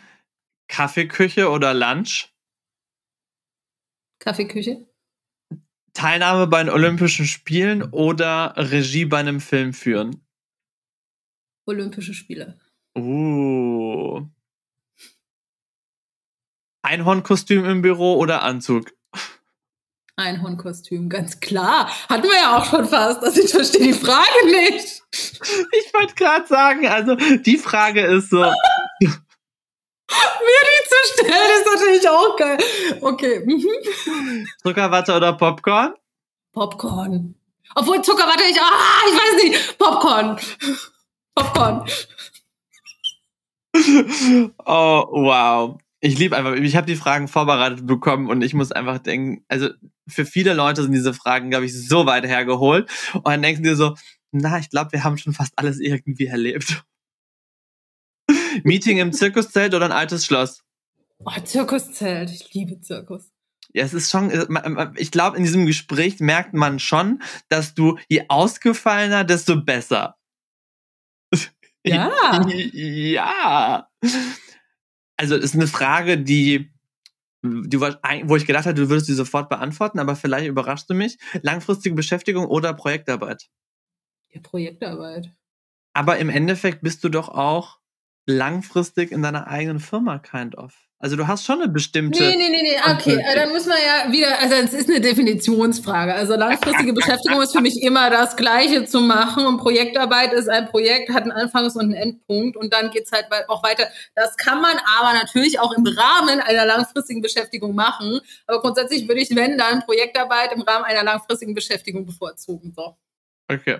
Kaffeeküche 0.67 1.49
oder 1.49 1.73
Lunch? 1.73 2.33
Kaffeeküche. 4.19 4.87
Teilnahme 5.93 6.47
bei 6.47 6.63
den 6.63 6.73
Olympischen 6.73 7.25
Spielen 7.25 7.83
oder 7.93 8.53
Regie 8.57 9.05
bei 9.05 9.19
einem 9.19 9.39
Film 9.39 9.73
führen? 9.73 10.25
Olympische 11.65 12.13
Spiele. 12.13 12.59
Uh. 12.97 14.27
Einhornkostüm 16.83 17.65
im 17.65 17.81
Büro 17.81 18.15
oder 18.15 18.43
Anzug? 18.43 18.93
Einhornkostüm, 20.17 21.09
ganz 21.09 21.39
klar. 21.39 21.89
Hatten 22.07 22.23
wir 22.23 22.35
ja 22.35 22.57
auch 22.57 22.65
schon 22.65 22.87
fast. 22.87 23.21
Also 23.23 23.41
ich 23.41 23.51
verstehe 23.51 23.87
die 23.87 23.93
Frage 23.93 24.45
nicht. 24.45 25.03
Ich 25.11 25.93
wollte 25.93 26.15
gerade 26.15 26.47
sagen, 26.47 26.87
also 26.87 27.15
die 27.15 27.57
Frage 27.57 28.01
ist 28.01 28.29
so. 28.29 28.37
Mir 28.37 28.53
die 30.09 30.83
zu 30.87 30.95
stellen, 31.13 31.51
ist 31.59 31.67
natürlich 31.73 32.09
auch 32.09 32.35
geil. 32.37 32.57
Okay. 33.01 33.43
Mhm. 33.45 34.47
Zuckerwatte 34.63 35.15
oder 35.15 35.33
Popcorn? 35.33 35.95
Popcorn. 36.53 37.35
Obwohl 37.75 38.01
Zuckerwatte 38.01 38.43
ich. 38.49 38.59
Ah, 38.61 39.01
ich 39.07 39.13
weiß 39.13 39.43
nicht. 39.43 39.77
Popcorn. 39.77 40.39
Popcorn. 41.35 41.85
Oh, 44.65 45.05
wow. 45.11 45.77
Ich 46.05 46.19
liebe 46.19 46.37
einfach, 46.37 46.53
ich 46.53 46.75
habe 46.75 46.85
die 46.85 46.95
Fragen 46.95 47.27
vorbereitet 47.27 47.87
bekommen 47.87 48.29
und 48.29 48.43
ich 48.43 48.53
muss 48.53 48.71
einfach 48.71 48.99
denken, 48.99 49.43
also 49.47 49.69
für 50.07 50.23
viele 50.23 50.53
Leute 50.53 50.83
sind 50.83 50.91
diese 50.91 51.15
Fragen, 51.15 51.49
glaube 51.49 51.65
ich, 51.65 51.73
so 51.73 52.05
weit 52.05 52.27
hergeholt. 52.27 52.91
Und 53.13 53.25
dann 53.25 53.41
denken 53.41 53.63
die 53.63 53.73
so, 53.73 53.95
na, 54.31 54.59
ich 54.59 54.69
glaube, 54.69 54.91
wir 54.91 55.03
haben 55.03 55.17
schon 55.17 55.33
fast 55.33 55.53
alles 55.55 55.79
irgendwie 55.79 56.27
erlebt. 56.27 56.85
Meeting 58.63 58.99
im 58.99 59.13
Zirkuszelt 59.13 59.73
oder 59.73 59.85
ein 59.85 59.91
altes 59.91 60.27
Schloss? 60.27 60.63
Oh, 61.17 61.31
Zirkuszelt. 61.43 62.29
Ich 62.29 62.53
liebe 62.53 62.79
Zirkus. 62.81 63.31
Ja, 63.73 63.83
es 63.83 63.95
ist 63.95 64.11
schon, 64.11 64.31
ich 64.97 65.09
glaube, 65.09 65.37
in 65.37 65.43
diesem 65.43 65.65
Gespräch 65.65 66.19
merkt 66.19 66.53
man 66.53 66.77
schon, 66.77 67.23
dass 67.49 67.73
du 67.73 67.97
je 68.09 68.25
ausgefallener, 68.27 69.23
desto 69.23 69.59
besser. 69.59 70.17
Ja. 71.83 72.45
ja. 72.73 73.89
Also, 75.17 75.35
es 75.35 75.43
ist 75.45 75.55
eine 75.55 75.67
Frage, 75.67 76.17
die 76.17 76.71
die, 77.45 77.79
wo 77.79 78.35
ich 78.35 78.45
gedacht 78.45 78.65
hatte, 78.65 78.81
du 78.81 78.89
würdest 78.89 79.07
die 79.07 79.13
sofort 79.13 79.49
beantworten, 79.49 79.99
aber 79.99 80.15
vielleicht 80.15 80.47
überraschst 80.47 80.89
du 80.89 80.93
mich. 80.93 81.17
Langfristige 81.41 81.95
Beschäftigung 81.95 82.45
oder 82.47 82.73
Projektarbeit? 82.73 83.49
Ja, 84.31 84.41
Projektarbeit. 84.41 85.31
Aber 85.93 86.17
im 86.17 86.29
Endeffekt 86.29 86.81
bist 86.81 87.03
du 87.03 87.09
doch 87.09 87.29
auch 87.29 87.79
langfristig 88.25 89.11
in 89.11 89.21
deiner 89.21 89.47
eigenen 89.47 89.79
Firma, 89.79 90.19
kind 90.19 90.57
of. 90.57 90.75
Also 91.05 91.17
du 91.17 91.27
hast 91.27 91.45
schon 91.45 91.61
eine 91.61 91.71
bestimmte. 91.71 92.19
Nee, 92.19 92.35
nee, 92.35 92.49
nee, 92.49 92.63
nee. 92.63 92.91
Okay, 92.91 93.23
äh, 93.23 93.35
dann 93.35 93.51
müssen 93.51 93.69
wir 93.69 93.77
ja 93.77 94.11
wieder, 94.11 94.39
also 94.39 94.55
es 94.55 94.73
ist 94.73 94.89
eine 94.89 94.99
Definitionsfrage. 94.99 96.15
Also 96.15 96.35
langfristige 96.35 96.93
Beschäftigung 96.99 97.39
ist 97.43 97.51
für 97.51 97.61
mich 97.61 97.83
immer 97.83 98.09
das 98.09 98.35
Gleiche 98.35 98.85
zu 98.85 99.01
machen 99.01 99.45
und 99.45 99.57
Projektarbeit 99.59 100.33
ist 100.33 100.49
ein 100.49 100.67
Projekt, 100.67 101.13
hat 101.13 101.21
einen 101.21 101.31
Anfangs- 101.31 101.75
und 101.75 101.83
einen 101.83 101.93
Endpunkt 101.93 102.57
und 102.57 102.73
dann 102.73 102.89
geht's 102.89 103.11
halt 103.11 103.27
auch 103.49 103.61
weiter. 103.61 103.83
Das 104.15 104.35
kann 104.35 104.63
man 104.63 104.75
aber 104.97 105.13
natürlich 105.13 105.59
auch 105.59 105.73
im 105.73 105.85
Rahmen 105.85 106.39
einer 106.39 106.65
langfristigen 106.65 107.21
Beschäftigung 107.21 107.75
machen. 107.75 108.19
Aber 108.47 108.59
grundsätzlich 108.61 109.07
würde 109.07 109.21
ich, 109.21 109.29
wenn 109.35 109.59
dann, 109.59 109.83
Projektarbeit 109.85 110.53
im 110.53 110.63
Rahmen 110.63 110.85
einer 110.85 111.03
langfristigen 111.03 111.53
Beschäftigung 111.53 112.07
bevorzugen. 112.07 112.73
So. 112.75 112.97
Okay. 113.47 113.77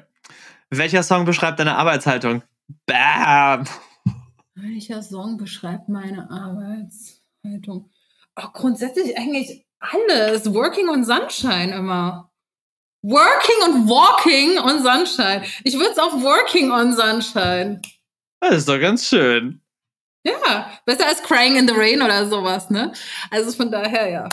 Welcher 0.69 1.01
Song 1.01 1.25
beschreibt 1.25 1.59
deine 1.59 1.75
Arbeitshaltung? 1.75 2.43
Bam! 2.85 3.65
Welcher 4.57 5.03
Song 5.03 5.35
beschreibt 5.35 5.89
meine 5.89 6.31
Arbeitshaltung? 7.45 7.89
Oh, 8.35 8.47
grundsätzlich 8.53 9.17
eigentlich 9.17 9.65
alles. 9.79 10.53
Working 10.53 10.89
und 10.89 11.05
Sunshine 11.05 11.73
immer. 11.73 12.31
Working 13.01 13.73
und 13.73 13.87
Walking 13.87 14.59
und 14.59 14.81
Sunshine. 14.81 15.45
Ich 15.63 15.75
würde 15.75 15.91
es 15.91 15.99
auf 15.99 16.13
Working 16.13 16.71
on 16.71 16.93
Sunshine. 16.93 17.81
Das 18.39 18.57
ist 18.57 18.69
doch 18.69 18.79
ganz 18.79 19.07
schön. 19.07 19.61
Ja, 20.23 20.71
besser 20.85 21.05
als 21.07 21.21
Crying 21.21 21.55
in 21.55 21.67
the 21.67 21.73
Rain 21.75 22.01
oder 22.01 22.27
sowas, 22.27 22.69
ne? 22.71 22.93
Also 23.29 23.51
von 23.51 23.71
daher, 23.71 24.09
ja. 24.09 24.29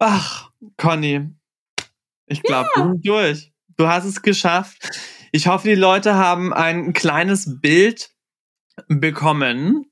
Ach, 0.00 0.50
Conny. 0.76 1.30
Ich 2.26 2.42
glaube, 2.42 2.68
ja. 2.74 2.82
wir 2.82 2.92
sind 2.92 3.06
durch. 3.06 3.52
Du 3.76 3.86
hast 3.86 4.04
es 4.04 4.20
geschafft. 4.20 4.90
Ich 5.30 5.46
hoffe, 5.46 5.68
die 5.68 5.76
Leute 5.76 6.14
haben 6.14 6.52
ein 6.52 6.92
kleines 6.94 7.60
Bild 7.60 8.10
bekommen 8.88 9.88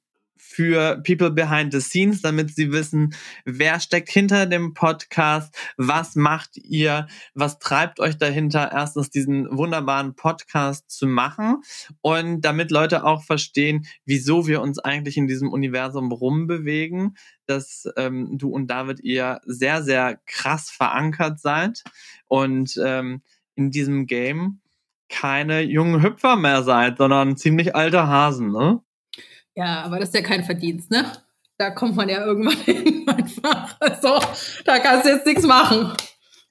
für 0.56 1.02
People 1.06 1.30
Behind 1.30 1.70
the 1.70 1.82
Scenes, 1.82 2.22
damit 2.22 2.54
sie 2.54 2.72
wissen, 2.72 3.14
wer 3.44 3.78
steckt 3.78 4.08
hinter 4.08 4.46
dem 4.46 4.72
Podcast, 4.72 5.54
was 5.76 6.16
macht 6.16 6.56
ihr, 6.56 7.08
was 7.34 7.58
treibt 7.58 8.00
euch 8.00 8.16
dahinter, 8.16 8.70
erstens 8.72 9.10
diesen 9.10 9.54
wunderbaren 9.54 10.16
Podcast 10.16 10.90
zu 10.90 11.06
machen 11.06 11.58
und 12.00 12.40
damit 12.40 12.70
Leute 12.70 13.04
auch 13.04 13.22
verstehen, 13.22 13.84
wieso 14.06 14.46
wir 14.46 14.62
uns 14.62 14.78
eigentlich 14.78 15.18
in 15.18 15.26
diesem 15.26 15.52
Universum 15.52 16.10
rumbewegen, 16.10 17.18
dass 17.44 17.86
ähm, 17.98 18.38
du 18.38 18.48
und 18.48 18.68
David 18.68 19.00
ihr 19.00 19.42
sehr, 19.44 19.82
sehr 19.82 20.18
krass 20.24 20.70
verankert 20.70 21.38
seid 21.38 21.84
und 22.28 22.80
ähm, 22.82 23.20
in 23.56 23.70
diesem 23.70 24.06
Game 24.06 24.60
keine 25.10 25.60
jungen 25.60 26.02
Hüpfer 26.02 26.36
mehr 26.36 26.62
seid, 26.62 26.96
sondern 26.96 27.36
ziemlich 27.36 27.76
alte 27.76 28.06
Hasen, 28.06 28.52
ne? 28.52 28.80
Ja, 29.56 29.82
aber 29.82 29.98
das 29.98 30.10
ist 30.10 30.14
ja 30.14 30.22
kein 30.22 30.44
Verdienst, 30.44 30.90
ne? 30.90 31.10
Da 31.58 31.70
kommt 31.70 31.96
man 31.96 32.08
ja 32.08 32.24
irgendwann 32.24 32.56
hin 32.64 33.08
einfach. 33.08 33.76
Also, 33.80 34.20
da 34.64 34.78
kannst 34.78 35.06
du 35.06 35.10
jetzt 35.10 35.26
nichts 35.26 35.46
machen. 35.46 35.92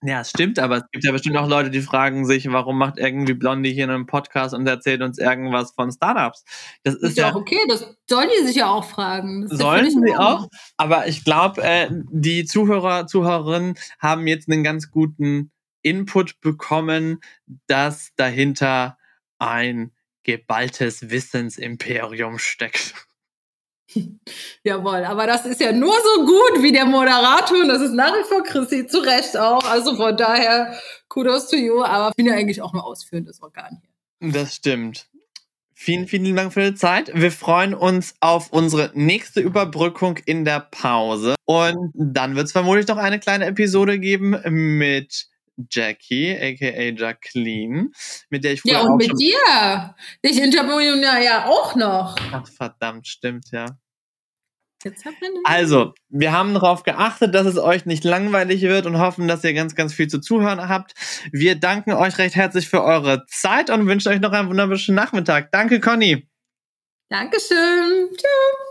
Ja, 0.07 0.21
es 0.21 0.29
stimmt, 0.29 0.59
aber 0.59 0.77
es 0.77 0.83
gibt 0.91 1.03
ja 1.03 1.11
bestimmt 1.11 1.37
auch 1.37 1.47
Leute, 1.47 1.71
die 1.71 1.81
fragen 1.81 2.25
sich, 2.25 2.51
warum 2.51 2.77
macht 2.77 2.99
irgendwie 2.99 3.33
Blondie 3.33 3.73
hier 3.73 3.89
einen 3.89 4.05
Podcast 4.05 4.53
und 4.53 4.67
erzählt 4.67 5.01
uns 5.01 5.17
irgendwas 5.17 5.71
von 5.73 5.91
Startups? 5.91 6.43
Das 6.83 6.95
ist, 6.95 7.03
ist 7.03 7.17
ja 7.17 7.31
auch 7.31 7.35
okay, 7.35 7.57
das 7.67 7.95
sollen 8.07 8.29
die 8.39 8.45
sich 8.45 8.57
ja 8.57 8.69
auch 8.69 8.83
fragen. 8.83 9.47
sollen 9.47 9.89
sie 9.89 10.15
auch, 10.15 10.47
aber 10.77 11.07
ich 11.07 11.23
glaube, 11.23 11.63
äh, 11.63 11.87
die 12.11 12.45
Zuhörer, 12.45 13.07
Zuhörerinnen 13.07 13.75
haben 13.99 14.27
jetzt 14.27 14.49
einen 14.49 14.63
ganz 14.63 14.91
guten 14.91 15.51
Input 15.81 16.39
bekommen, 16.39 17.19
dass 17.67 18.11
dahinter 18.15 18.97
ein 19.39 19.91
geballtes 20.25 21.09
Wissensimperium 21.09 22.37
steckt. 22.39 22.93
Jawohl, 24.63 25.05
aber 25.05 25.27
das 25.27 25.45
ist 25.45 25.61
ja 25.61 25.71
nur 25.71 25.93
so 25.93 26.25
gut 26.25 26.63
wie 26.63 26.71
der 26.71 26.85
Moderator 26.85 27.61
und 27.61 27.69
das 27.69 27.81
ist 27.81 27.93
nach 27.93 28.13
wie 28.13 28.27
vor 28.27 28.43
Chrissy, 28.43 28.87
zu 28.87 28.99
Recht 28.99 29.37
auch. 29.37 29.63
Also 29.63 29.95
von 29.95 30.17
daher, 30.17 30.77
Kudos 31.07 31.49
to 31.49 31.55
you, 31.55 31.83
aber 31.83 32.09
ich 32.09 32.15
bin 32.15 32.25
ja 32.25 32.33
eigentlich 32.33 32.61
auch 32.61 32.73
nur 32.73 32.83
ausführendes 32.83 33.41
Organ 33.41 33.81
hier. 33.81 34.31
Das 34.31 34.55
stimmt. 34.55 35.07
Vielen, 35.77 36.07
vielen 36.07 36.35
Dank 36.35 36.53
für 36.53 36.71
die 36.71 36.75
Zeit. 36.75 37.11
Wir 37.13 37.31
freuen 37.31 37.73
uns 37.73 38.15
auf 38.21 38.51
unsere 38.51 38.91
nächste 38.93 39.41
Überbrückung 39.41 40.17
in 40.25 40.45
der 40.45 40.61
Pause. 40.61 41.35
Und 41.43 41.91
dann 41.93 42.35
wird 42.35 42.47
es 42.47 42.53
vermutlich 42.53 42.87
noch 42.87 42.97
eine 42.97 43.19
kleine 43.19 43.45
Episode 43.45 43.99
geben 43.99 44.37
mit 44.77 45.27
Jackie, 45.69 46.31
aka 46.35 46.81
Jacqueline, 46.95 47.91
mit 48.29 48.43
der 48.43 48.53
ich 48.53 48.61
früher 48.61 48.73
Ja, 48.73 48.81
und 48.81 48.97
mit 48.97 49.11
dir. 49.19 49.95
Dich 50.23 50.41
interviewen 50.41 51.01
ja 51.01 51.45
auch 51.45 51.75
noch. 51.75 52.15
Ach, 52.31 52.47
verdammt, 52.47 53.07
stimmt, 53.07 53.51
ja. 53.51 53.65
Also, 55.45 55.93
wir 56.09 56.31
haben 56.31 56.53
darauf 56.53 56.83
geachtet, 56.83 57.33
dass 57.33 57.47
es 57.47 57.57
euch 57.57 57.85
nicht 57.87 58.03
langweilig 58.03 58.61
wird 58.61 58.85
und 58.85 58.99
hoffen, 58.99 59.27
dass 59.27 59.43
ihr 59.43 59.53
ganz, 59.53 59.73
ganz 59.73 59.93
viel 59.93 60.07
zu 60.07 60.19
zuhören 60.19 60.69
habt. 60.69 60.93
Wir 61.31 61.55
danken 61.55 61.93
euch 61.93 62.17
recht 62.19 62.35
herzlich 62.35 62.69
für 62.69 62.83
eure 62.83 63.25
Zeit 63.27 63.71
und 63.71 63.87
wünschen 63.87 64.09
euch 64.09 64.19
noch 64.19 64.31
einen 64.31 64.49
wunderschönen 64.49 64.95
Nachmittag. 64.95 65.51
Danke, 65.51 65.79
Conny. 65.79 66.27
Dankeschön. 67.09 68.09
Tschüss. 68.11 68.65